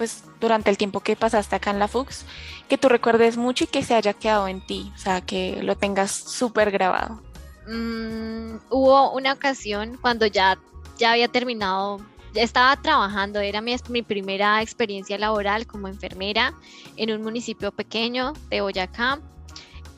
pues 0.00 0.24
durante 0.40 0.70
el 0.70 0.78
tiempo 0.78 1.00
que 1.00 1.14
pasaste 1.14 1.56
acá 1.56 1.72
en 1.72 1.78
la 1.78 1.86
FUX, 1.86 2.24
que 2.70 2.78
tú 2.78 2.88
recuerdes 2.88 3.36
mucho 3.36 3.64
y 3.64 3.66
que 3.66 3.82
se 3.82 3.94
haya 3.94 4.14
quedado 4.14 4.48
en 4.48 4.64
ti, 4.64 4.90
o 4.94 4.98
sea, 4.98 5.20
que 5.20 5.62
lo 5.62 5.76
tengas 5.76 6.10
súper 6.10 6.70
grabado. 6.70 7.20
Mm, 7.68 8.56
hubo 8.70 9.12
una 9.12 9.34
ocasión 9.34 9.98
cuando 10.00 10.24
ya, 10.24 10.58
ya 10.96 11.12
había 11.12 11.28
terminado, 11.28 12.00
ya 12.32 12.42
estaba 12.42 12.74
trabajando, 12.80 13.40
era 13.40 13.60
mi, 13.60 13.76
mi 13.90 14.00
primera 14.00 14.62
experiencia 14.62 15.18
laboral 15.18 15.66
como 15.66 15.86
enfermera 15.86 16.54
en 16.96 17.12
un 17.12 17.22
municipio 17.22 17.70
pequeño 17.70 18.32
de 18.48 18.62
Boyacá. 18.62 19.20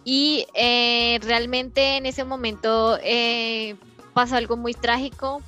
Y 0.05 0.47
eh, 0.55 1.21
realmente 1.23 1.97
en 1.97 2.07
ese 2.07 2.25
momento 2.25 2.99
eh, 3.05 3.77
pasó 4.15 4.35
algo 4.35 4.57
muy 4.57 4.75
trágico 4.75 5.43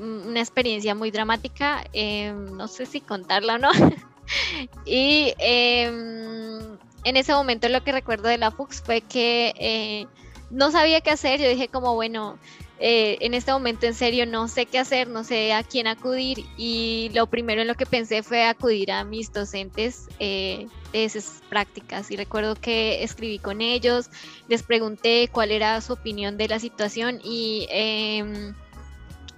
una 0.00 0.40
experiencia 0.40 0.94
muy 0.94 1.10
dramática, 1.10 1.84
em, 1.92 2.56
no 2.56 2.68
sé 2.68 2.86
si 2.86 3.00
contarla 3.00 3.54
o 3.54 3.58
no, 3.58 3.70
y 4.86 5.34
em, 5.38 6.78
en 7.04 7.16
ese 7.16 7.32
momento 7.32 7.68
lo 7.68 7.82
que 7.82 7.92
recuerdo 7.92 8.28
de 8.28 8.38
la 8.38 8.50
FUX 8.50 8.82
fue 8.82 9.00
que 9.00 9.54
eh, 9.58 10.06
no 10.50 10.70
sabía 10.70 11.00
qué 11.00 11.10
hacer. 11.10 11.40
Yo 11.40 11.48
dije 11.48 11.68
como, 11.68 11.94
bueno, 11.94 12.38
eh, 12.78 13.18
en 13.20 13.34
este 13.34 13.52
momento 13.52 13.86
en 13.86 13.94
serio 13.94 14.26
no 14.26 14.48
sé 14.48 14.66
qué 14.66 14.78
hacer, 14.78 15.08
no 15.08 15.22
sé 15.22 15.52
a 15.52 15.62
quién 15.62 15.86
acudir 15.86 16.46
y 16.56 17.10
lo 17.14 17.26
primero 17.26 17.60
en 17.60 17.68
lo 17.68 17.74
que 17.74 17.84
pensé 17.84 18.22
fue 18.22 18.44
acudir 18.44 18.90
a 18.90 19.04
mis 19.04 19.32
docentes 19.32 20.08
eh, 20.18 20.66
de 20.92 21.04
esas 21.04 21.42
prácticas. 21.48 22.10
Y 22.10 22.16
recuerdo 22.16 22.54
que 22.54 23.02
escribí 23.02 23.38
con 23.38 23.60
ellos, 23.60 24.10
les 24.48 24.62
pregunté 24.62 25.28
cuál 25.32 25.50
era 25.50 25.80
su 25.80 25.92
opinión 25.92 26.36
de 26.36 26.48
la 26.48 26.58
situación 26.58 27.20
y 27.22 27.66
em, 27.70 28.54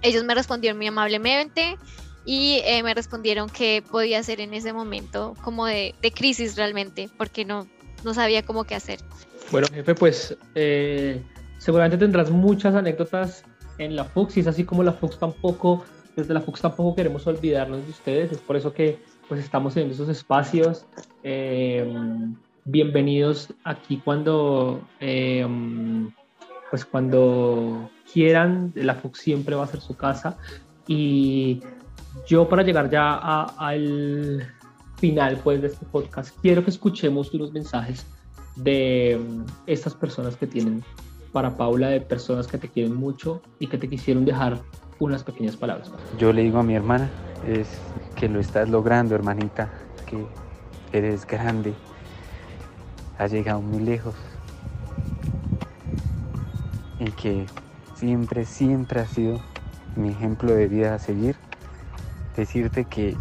ellos 0.03 0.23
me 0.23 0.35
respondieron 0.35 0.77
muy 0.77 0.87
amablemente 0.87 1.77
y 2.25 2.61
eh, 2.65 2.83
me 2.83 2.93
respondieron 2.93 3.49
que 3.49 3.83
podía 3.89 4.19
hacer 4.19 4.39
en 4.39 4.53
ese 4.53 4.71
momento 4.73 5.35
como 5.41 5.65
de, 5.65 5.95
de 6.01 6.11
crisis 6.11 6.55
realmente 6.55 7.09
porque 7.17 7.45
no, 7.45 7.67
no 8.03 8.13
sabía 8.13 8.43
cómo 8.43 8.63
qué 8.63 8.75
hacer. 8.75 8.99
Bueno, 9.51 9.67
jefe, 9.73 9.95
pues 9.95 10.37
seguramente 11.57 11.97
tendrás 11.97 12.29
muchas 12.29 12.75
anécdotas 12.75 13.43
en 13.77 13.95
la 13.95 14.05
FUX 14.05 14.37
y 14.37 14.39
es 14.41 14.47
así 14.47 14.63
como 14.63 14.83
la 14.83 14.93
FUX 14.93 15.19
tampoco, 15.19 15.83
desde 16.15 16.33
la 16.33 16.41
FUX 16.41 16.61
tampoco 16.61 16.95
queremos 16.95 17.25
olvidarnos 17.27 17.83
de 17.83 17.91
ustedes, 17.91 18.31
es 18.31 18.39
por 18.39 18.55
eso 18.55 18.73
que 18.73 18.99
pues 19.27 19.43
estamos 19.43 19.75
en 19.77 19.89
esos 19.89 20.09
espacios. 20.09 20.85
Eh, 21.23 21.85
bienvenidos 22.65 23.53
aquí 23.63 24.01
cuando, 24.03 24.81
eh, 24.99 25.47
pues 26.69 26.85
cuando 26.85 27.89
quieran, 28.11 28.71
la 28.75 28.95
FUX 28.95 29.19
siempre 29.19 29.55
va 29.55 29.63
a 29.63 29.67
ser 29.67 29.81
su 29.81 29.95
casa. 29.95 30.37
Y 30.87 31.61
yo 32.27 32.47
para 32.47 32.63
llegar 32.63 32.89
ya 32.89 33.15
al 33.57 34.45
final 34.97 35.39
pues 35.43 35.61
de 35.61 35.67
este 35.67 35.85
podcast 35.85 36.37
quiero 36.41 36.63
que 36.63 36.69
escuchemos 36.69 37.33
unos 37.33 37.51
mensajes 37.51 38.05
de 38.55 39.19
estas 39.65 39.93
personas 39.95 40.37
que 40.37 40.47
tienen 40.47 40.83
para 41.31 41.57
Paula 41.57 41.89
de 41.89 41.99
personas 41.99 42.47
que 42.47 42.57
te 42.57 42.69
quieren 42.69 42.95
mucho 42.95 43.41
y 43.59 43.67
que 43.67 43.77
te 43.77 43.89
quisieron 43.89 44.23
dejar 44.23 44.59
unas 44.99 45.23
pequeñas 45.23 45.57
palabras. 45.57 45.91
Yo 46.19 46.31
le 46.31 46.43
digo 46.43 46.59
a 46.59 46.63
mi 46.63 46.75
hermana, 46.75 47.09
es 47.47 47.67
que 48.15 48.29
lo 48.29 48.39
estás 48.39 48.69
logrando, 48.69 49.15
hermanita, 49.15 49.71
que 50.05 50.23
eres 50.95 51.25
grande, 51.25 51.73
has 53.17 53.31
llegado 53.31 53.61
muy 53.61 53.83
lejos. 53.83 54.13
Y 56.99 57.09
que 57.11 57.47
siempre, 58.03 58.43
siempre 58.43 58.99
has 58.99 59.09
sido 59.11 59.39
mi 59.95 60.09
ejemplo 60.09 60.53
de 60.53 60.67
vida 60.67 60.93
a 60.93 60.99
seguir. 60.99 61.37
Decirte 62.35 62.83
que 62.83 63.15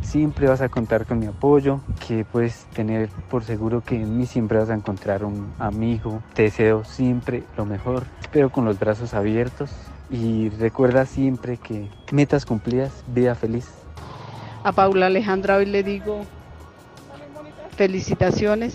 siempre 0.00 0.48
vas 0.48 0.62
a 0.62 0.70
contar 0.70 1.04
con 1.04 1.18
mi 1.18 1.26
apoyo, 1.26 1.80
que 2.06 2.24
puedes 2.24 2.64
tener 2.74 3.10
por 3.28 3.44
seguro 3.44 3.82
que 3.82 3.96
en 3.96 4.16
mí 4.16 4.24
siempre 4.24 4.58
vas 4.58 4.70
a 4.70 4.74
encontrar 4.74 5.22
un 5.22 5.52
amigo. 5.58 6.22
Te 6.32 6.44
deseo 6.44 6.84
siempre 6.84 7.42
lo 7.58 7.66
mejor, 7.66 8.04
espero 8.22 8.48
con 8.48 8.64
los 8.64 8.78
brazos 8.78 9.12
abiertos 9.12 9.70
y 10.08 10.48
recuerda 10.48 11.04
siempre 11.04 11.58
que 11.58 11.90
metas 12.10 12.46
cumplidas, 12.46 13.04
vida 13.08 13.34
feliz. 13.34 13.68
A 14.64 14.72
Paula 14.72 15.06
Alejandra 15.06 15.56
hoy 15.58 15.66
le 15.66 15.82
digo 15.82 16.24
felicitaciones, 17.76 18.74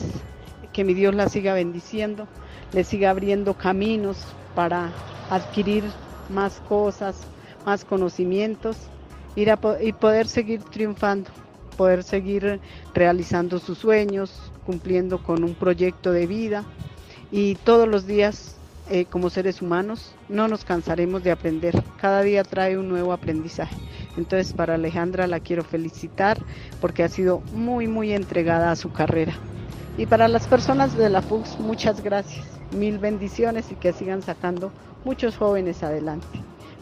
que 0.72 0.84
mi 0.84 0.94
Dios 0.94 1.16
la 1.16 1.30
siga 1.30 1.56
bendiciendo, 1.56 2.28
le 2.74 2.84
siga 2.84 3.10
abriendo 3.10 3.56
caminos 3.56 4.36
para 4.58 4.92
adquirir 5.30 5.84
más 6.30 6.60
cosas, 6.68 7.16
más 7.64 7.86
conocimientos 7.86 8.76
ir 9.36 9.54
y 9.82 9.94
poder 9.94 10.28
seguir 10.28 10.64
triunfando, 10.64 11.30
poder 11.78 12.02
seguir 12.02 12.60
realizando 12.96 13.60
sus 13.60 13.78
sueños, 13.78 14.52
cumpliendo 14.66 15.22
con 15.22 15.44
un 15.44 15.54
proyecto 15.54 16.12
de 16.12 16.26
vida 16.26 16.64
y 17.32 17.54
todos 17.54 17.88
los 17.88 18.08
días 18.08 18.56
eh, 18.90 19.06
como 19.06 19.30
seres 19.30 19.62
humanos 19.62 20.16
no 20.28 20.48
nos 20.48 20.66
cansaremos 20.66 21.24
de 21.24 21.30
aprender. 21.30 21.84
Cada 22.02 22.24
día 22.24 22.44
trae 22.44 22.80
un 22.80 22.90
nuevo 22.90 23.14
aprendizaje. 23.14 23.76
Entonces 24.18 24.54
para 24.54 24.74
Alejandra 24.74 25.28
la 25.28 25.40
quiero 25.40 25.64
felicitar 25.64 26.40
porque 26.82 27.04
ha 27.04 27.10
sido 27.10 27.42
muy 27.54 27.88
muy 27.88 28.12
entregada 28.12 28.72
a 28.72 28.76
su 28.76 28.92
carrera. 28.92 29.36
Y 30.00 30.08
para 30.08 30.28
las 30.28 30.48
personas 30.48 30.98
de 30.98 31.12
la 31.12 31.22
FUX, 31.22 31.60
muchas 31.60 32.02
gracias. 32.02 32.57
Mil 32.72 32.98
bendiciones 33.00 33.72
y 33.72 33.76
que 33.76 33.94
sigan 33.94 34.22
sacando 34.22 34.72
muchos 35.04 35.38
jóvenes 35.38 35.84
adelante. 35.84 36.28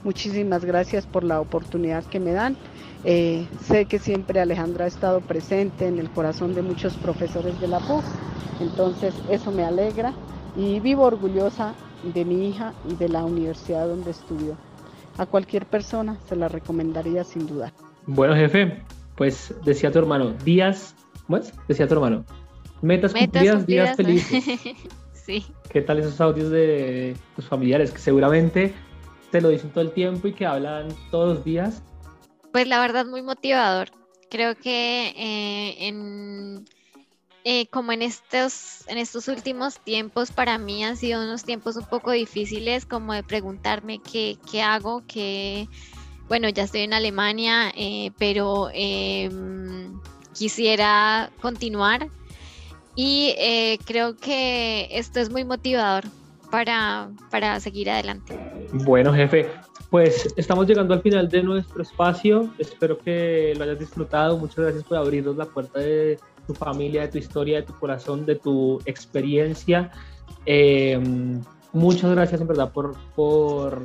Muchísimas 0.04 0.64
gracias 0.64 1.06
por 1.08 1.24
la 1.24 1.42
oportunidad 1.42 2.04
que 2.04 2.20
me 2.20 2.32
dan. 2.32 2.56
Eh, 3.04 3.48
sé 3.64 3.86
que 3.86 4.00
siempre 4.00 4.40
Alejandra 4.40 4.86
ha 4.86 4.88
estado 4.88 5.22
presente 5.22 5.88
en 5.88 6.00
el 6.00 6.10
corazón 6.10 6.54
de 6.54 6.62
muchos 6.62 6.96
profesores 6.96 7.60
de 7.60 7.68
la 7.68 7.80
PUC, 7.80 8.04
entonces 8.62 9.14
eso 9.30 9.52
me 9.52 9.64
alegra 9.64 10.14
y 10.56 10.80
vivo 10.80 11.04
orgullosa 11.04 11.74
de 12.14 12.24
mi 12.24 12.50
hija 12.50 12.74
y 12.90 12.96
de 12.96 13.10
la 13.10 13.24
universidad 13.24 13.88
donde 13.88 14.12
estudió. 14.12 14.56
A 15.18 15.26
cualquier 15.26 15.66
persona 15.66 16.18
se 16.28 16.36
la 16.36 16.50
recomendaría 16.50 17.24
sin 17.24 17.48
duda. 17.48 17.74
Bueno, 18.06 18.36
jefe, 18.36 18.84
pues 19.16 19.54
decía 19.66 19.92
tu 19.92 20.00
hermano, 20.00 20.34
días, 20.44 20.96
¿cómo 21.26 21.40
Decía 21.68 21.88
tu 21.88 21.96
hermano, 21.96 22.26
metas, 22.82 23.14
cumplidas, 23.14 23.66
días 23.66 23.96
felices. 23.96 24.60
sí. 25.26 25.46
¿Qué 25.70 25.82
tal 25.82 26.00
esos 26.00 26.22
audios 26.22 26.50
de 26.50 27.16
tus 27.36 27.46
familiares? 27.46 27.92
Que 27.92 28.00
seguramente 28.00 28.74
te 29.32 29.42
lo 29.42 29.50
dicen 29.50 29.72
todo 29.72 29.84
el 29.84 29.92
tiempo 29.92 30.28
y 30.28 30.34
que 30.34 30.46
hablan 30.46 30.88
todos 31.12 31.36
los 31.36 31.46
días? 31.46 31.82
Pues 32.52 32.68
la 32.68 32.80
verdad 32.80 33.06
muy 33.06 33.22
motivador. 33.22 33.90
Creo 34.30 34.56
que 34.56 35.14
eh, 35.18 35.88
en, 35.88 36.66
eh, 37.44 37.68
como 37.68 37.92
en 37.92 38.02
estos, 38.02 38.88
en 38.88 38.98
estos 38.98 39.28
últimos 39.28 39.80
tiempos 39.80 40.32
para 40.32 40.58
mí 40.58 40.84
han 40.84 40.98
sido 40.98 41.22
unos 41.22 41.44
tiempos 41.44 41.76
un 41.76 41.86
poco 41.86 42.12
difíciles 42.12 42.86
como 42.86 43.14
de 43.14 43.24
preguntarme 43.24 44.00
qué, 44.00 44.38
qué 44.50 44.62
hago, 44.62 45.04
que 45.08 45.68
bueno, 46.28 46.50
ya 46.50 46.64
estoy 46.64 46.82
en 46.82 46.94
Alemania, 46.94 47.72
eh, 47.76 48.12
pero 48.18 48.70
em, 48.74 50.00
quisiera 50.34 51.30
continuar 51.42 52.08
y 52.96 53.78
creo 53.86 54.16
que 54.16 54.88
esto 54.92 55.20
es 55.20 55.30
muy 55.30 55.44
motivador 55.44 56.04
para, 56.50 57.10
para 57.32 57.60
seguir 57.60 57.90
adelante. 57.90 58.38
Bueno, 58.72 59.14
jefe, 59.14 59.50
pues 59.90 60.34
estamos 60.38 60.68
llegando 60.68 60.94
al 60.94 61.02
final 61.02 61.30
de 61.30 61.44
nuestro 61.44 61.82
espacio. 61.82 62.50
Espero 62.58 62.98
que 62.98 63.54
lo 63.58 63.64
hayas 63.64 63.80
disfrutado. 63.80 64.38
Muchas 64.38 64.58
gracias 64.58 64.84
por 64.84 64.98
abrirnos 64.98 65.36
la 65.36 65.46
puerta 65.46 65.80
de 65.80 66.20
tu 66.48 66.54
familia, 66.54 67.02
de 67.02 67.08
tu 67.10 67.18
historia, 67.18 67.58
de 67.58 67.64
tu 67.64 67.78
corazón, 67.80 68.26
de 68.26 68.36
tu 68.36 68.80
experiencia. 68.86 69.92
Eh, 70.46 71.00
muchas 71.74 72.12
gracias 72.12 72.42
en 72.42 72.48
verdad 72.48 72.72
por, 72.72 72.96
por, 73.16 73.82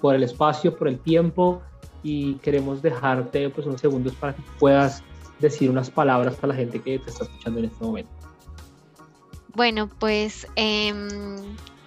por, 0.00 0.14
el 0.14 0.22
espacio, 0.22 0.76
por 0.76 0.88
el 0.88 0.98
tiempo 0.98 1.62
y 2.02 2.34
queremos 2.34 2.82
dejarte 2.82 3.50
pues 3.50 3.66
unos 3.66 3.80
segundos 3.80 4.14
para 4.14 4.34
que 4.34 4.42
puedas 4.58 5.02
decir 5.40 5.70
unas 5.70 5.90
palabras 5.90 6.34
para 6.36 6.52
la 6.52 6.58
gente 6.58 6.80
que 6.80 6.98
te 6.98 7.10
está 7.10 7.24
escuchando 7.24 7.60
en 7.60 7.66
este 7.66 7.84
momento. 7.84 8.17
Bueno, 9.54 9.88
pues 9.98 10.46
eh, 10.56 10.92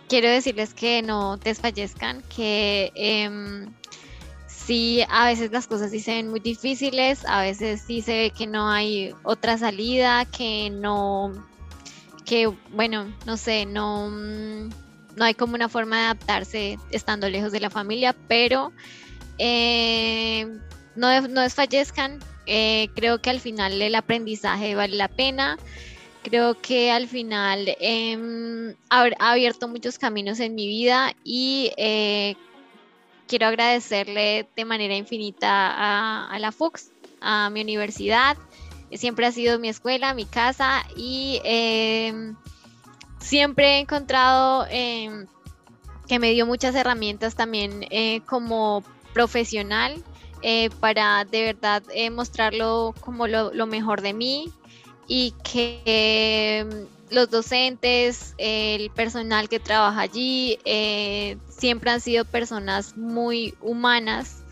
quiero 0.09 0.30
decirles 0.30 0.74
que 0.74 1.01
no 1.01 1.38
desfallezcan, 1.38 2.22
que 2.24 2.91
eh, 2.95 3.66
sí, 4.47 5.03
a 5.09 5.26
veces 5.26 5.51
las 5.51 5.68
cosas 5.68 5.91
sí 5.91 5.99
se 5.99 6.16
ven 6.16 6.30
muy 6.30 6.39
difíciles, 6.39 7.24
a 7.26 7.41
veces 7.41 7.82
sí 7.86 8.01
se 8.01 8.14
ve 8.14 8.34
que 8.38 8.47
no 8.47 8.70
hay 8.70 9.14
otra 9.24 9.57
salida, 9.57 10.26
que 10.26 10.70
no, 10.70 11.32
que 12.26 12.47
bueno, 12.72 13.14
no 13.26 13.38
sé, 13.38 13.66
no, 13.66 14.09
mm, 14.09 14.70
no 15.16 15.26
hay 15.26 15.34
como 15.34 15.55
una 15.55 15.70
forma 15.70 15.97
de 15.97 16.03
adaptarse 16.05 16.80
estando 16.89 17.30
lejos 17.30 17.51
de 17.51 17.59
la 17.59 17.70
familia, 17.70 18.16
pero 18.28 18.74
eh, 19.38 20.45
no, 20.95 21.28
no 21.28 21.41
desfallezcan. 21.41 22.20
Eh, 22.47 22.89
creo 22.95 23.22
que 23.22 23.30
al 23.30 23.39
final 23.39 23.82
el 23.82 23.95
aprendizaje 23.95 24.76
vale 24.76 24.97
la 24.97 25.07
pena 25.07 25.57
creo 26.24 26.59
que 26.59 26.91
al 26.91 27.07
final 27.07 27.76
eh, 27.80 28.76
ha, 28.89 29.09
abierto 29.19 29.67
muchos 29.67 29.97
caminos 29.97 30.39
en 30.39 30.55
mi 30.55 30.67
vida 30.67 31.13
y 31.24 31.72
eh, 31.78 32.36
quiero 33.28 33.47
agradecerle 33.47 34.47
de 34.55 34.65
manera 34.65 34.95
infinita 34.95 36.30
a, 36.32 36.39
la 36.39 36.51
FUX, 36.51 36.91
a 37.22 37.49
mi 37.49 37.61
universidad. 37.61 38.38
Siempre 38.93 39.26
ha 39.26 39.32
sido 39.32 39.57
mi 39.57 39.69
escuela, 39.69 40.13
mi 40.13 40.26
casa 40.26 40.84
y 40.97 41.39
em, 41.45 42.36
siempre 43.19 43.78
he 43.78 43.80
encontrado 43.80 44.67
em, 44.69 45.28
que 46.07 46.19
me 46.19 46.32
dio 46.32 46.45
muchas 46.45 46.76
herramientas 46.76 47.36
también 47.36 47.86
eh, 47.89 48.22
como 48.26 48.84
profesional 49.13 50.03
eh, 50.41 50.69
para 50.82 51.24
de 51.24 51.43
verdad 51.43 51.84
mostrarlo 52.11 52.93
como 52.99 53.28
lo 53.28 53.65
mejor 53.65 54.01
de 54.01 54.13
mí, 54.13 54.51
y 55.14 55.34
que 55.43 56.66
mm, 56.66 57.14
los 57.14 57.30
docentes, 57.30 58.34
el 58.38 58.89
personal 58.91 59.49
que 59.49 59.59
trabaja 59.59 59.99
allí, 59.99 60.57
eh, 60.64 61.38
siempre 61.49 61.91
han 61.91 61.99
sido 61.99 62.24
personas 62.24 62.95
muy 62.95 63.53
humanas 63.59 64.45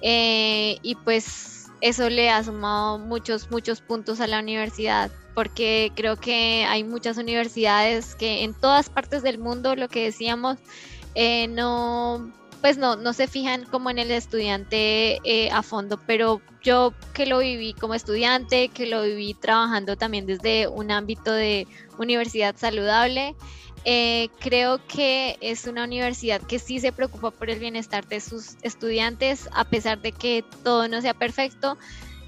eh, 0.00 0.78
y 0.80 0.94
pues 0.94 1.66
eso 1.82 2.08
le 2.08 2.30
ha 2.30 2.42
sumado 2.42 3.00
muchos, 3.00 3.50
muchos 3.50 3.82
puntos 3.82 4.22
a 4.22 4.26
la 4.26 4.38
universidad, 4.38 5.10
porque 5.34 5.92
creo 5.94 6.16
que 6.16 6.64
hay 6.66 6.84
muchas 6.84 7.18
universidades 7.18 8.14
que 8.14 8.44
en 8.44 8.54
todas 8.54 8.88
partes 8.88 9.22
del 9.22 9.36
mundo, 9.36 9.76
lo 9.76 9.88
que 9.88 10.04
decíamos, 10.04 10.56
eh, 11.14 11.48
no, 11.48 12.32
pues 12.62 12.78
no, 12.78 12.94
no 12.94 13.12
se 13.12 13.26
fijan 13.26 13.64
como 13.64 13.90
en 13.90 13.98
el 13.98 14.12
estudiante 14.12 15.18
eh, 15.24 15.50
a 15.50 15.62
fondo, 15.62 16.00
pero 16.06 16.40
yo 16.62 16.94
que 17.12 17.26
lo 17.26 17.40
viví 17.40 17.74
como 17.74 17.94
estudiante, 17.94 18.68
que 18.68 18.86
lo 18.86 19.02
viví 19.02 19.34
trabajando 19.34 19.96
también 19.96 20.26
desde 20.26 20.68
un 20.68 20.92
ámbito 20.92 21.32
de 21.32 21.66
universidad 21.98 22.54
saludable, 22.56 23.34
eh, 23.84 24.28
creo 24.38 24.78
que 24.86 25.36
es 25.40 25.66
una 25.66 25.82
universidad 25.82 26.40
que 26.40 26.60
sí 26.60 26.78
se 26.78 26.92
preocupa 26.92 27.32
por 27.32 27.50
el 27.50 27.58
bienestar 27.58 28.06
de 28.06 28.20
sus 28.20 28.54
estudiantes, 28.62 29.48
a 29.52 29.64
pesar 29.64 30.00
de 30.00 30.12
que 30.12 30.44
todo 30.62 30.86
no 30.86 31.02
sea 31.02 31.14
perfecto. 31.14 31.76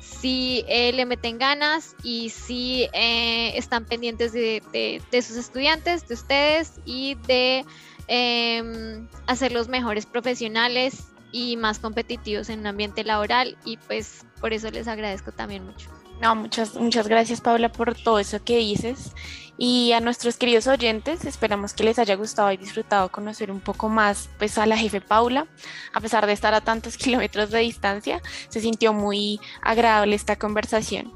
Sí 0.00 0.64
eh, 0.66 0.92
le 0.92 1.06
meten 1.06 1.38
ganas 1.38 1.94
y 2.02 2.30
sí 2.30 2.88
están 2.92 3.84
pendientes 3.84 4.32
de, 4.32 5.00
sus 5.12 5.36
estudiantes, 5.36 6.08
de 6.08 6.14
ustedes 6.14 6.72
y 6.84 7.14
de 7.26 7.64
em, 8.08 9.08
hacer 9.26 9.52
los 9.52 9.68
mejores 9.68 10.06
profesionales 10.06 11.08
y 11.32 11.56
más 11.56 11.78
competitivos 11.78 12.48
en 12.48 12.60
un 12.60 12.66
ambiente 12.68 13.04
laboral 13.04 13.56
y 13.64 13.76
pues 13.76 14.24
por 14.40 14.52
eso 14.52 14.70
les 14.70 14.86
agradezco 14.88 15.32
también 15.32 15.64
mucho. 15.64 15.90
No, 16.20 16.34
muchas, 16.36 16.74
muchas 16.76 17.08
gracias 17.08 17.40
Paula 17.40 17.72
por 17.72 17.94
todo 17.94 18.18
eso 18.18 18.42
que 18.44 18.58
dices. 18.58 19.12
Y 19.56 19.92
a 19.92 20.00
nuestros 20.00 20.36
queridos 20.36 20.66
oyentes, 20.66 21.24
esperamos 21.24 21.74
que 21.74 21.84
les 21.84 21.98
haya 21.98 22.16
gustado 22.16 22.50
y 22.50 22.56
disfrutado 22.56 23.10
conocer 23.10 23.52
un 23.52 23.60
poco 23.60 23.88
más 23.88 24.28
pues, 24.38 24.58
a 24.58 24.66
la 24.66 24.76
jefe 24.76 25.00
Paula. 25.00 25.46
A 25.92 26.00
pesar 26.00 26.26
de 26.26 26.32
estar 26.32 26.54
a 26.54 26.60
tantos 26.60 26.96
kilómetros 26.98 27.50
de 27.50 27.60
distancia, 27.60 28.20
se 28.48 28.60
sintió 28.60 28.92
muy 28.92 29.40
agradable 29.62 30.16
esta 30.16 30.36
conversación. 30.36 31.12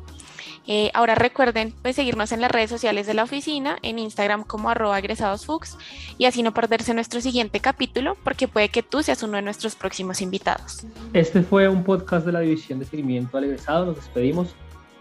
Eh, 0.68 0.90
ahora 0.94 1.16
recuerden 1.16 1.74
pues, 1.82 1.96
seguirnos 1.96 2.30
en 2.30 2.40
las 2.40 2.52
redes 2.52 2.70
sociales 2.70 3.08
de 3.08 3.14
la 3.14 3.24
oficina, 3.24 3.78
en 3.82 3.98
Instagram 3.98 4.44
como 4.44 4.70
arroba 4.70 4.98
egresadosfux 4.98 5.76
y 6.18 6.26
así 6.26 6.44
no 6.44 6.54
perderse 6.54 6.94
nuestro 6.94 7.20
siguiente 7.20 7.58
capítulo 7.58 8.16
porque 8.22 8.46
puede 8.46 8.68
que 8.68 8.84
tú 8.84 9.02
seas 9.02 9.22
uno 9.24 9.36
de 9.36 9.42
nuestros 9.42 9.74
próximos 9.74 10.20
invitados. 10.20 10.84
Este 11.14 11.42
fue 11.42 11.68
un 11.68 11.82
podcast 11.82 12.24
de 12.24 12.32
la 12.32 12.40
División 12.40 12.78
de 12.78 12.84
Seguimiento 12.84 13.36
al 13.38 13.44
Egresado. 13.44 13.86
Nos 13.86 13.96
despedimos 13.96 14.54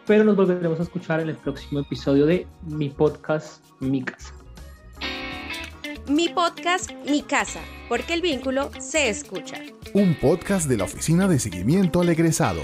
pero 0.08 0.24
nos 0.24 0.38
volveremos 0.38 0.80
a 0.80 0.84
escuchar 0.84 1.20
en 1.20 1.30
el 1.30 1.36
próximo 1.36 1.82
episodio 1.82 2.26
de 2.26 2.48
mi 2.66 2.90
podcast 2.90 3.64
Mi 3.82 4.02
Casa. 4.02 4.34
Mi 6.08 6.30
podcast 6.30 6.92
Mi 7.06 7.22
Casa, 7.22 7.60
porque 7.90 8.14
el 8.14 8.22
vínculo 8.22 8.72
se 8.80 9.10
escucha. 9.10 9.60
Un 9.94 10.16
podcast 10.16 10.70
de 10.70 10.78
la 10.78 10.86
Oficina 10.86 11.28
de 11.28 11.40
Seguimiento 11.40 12.00
al 12.00 12.08
Egresado. 12.08 12.62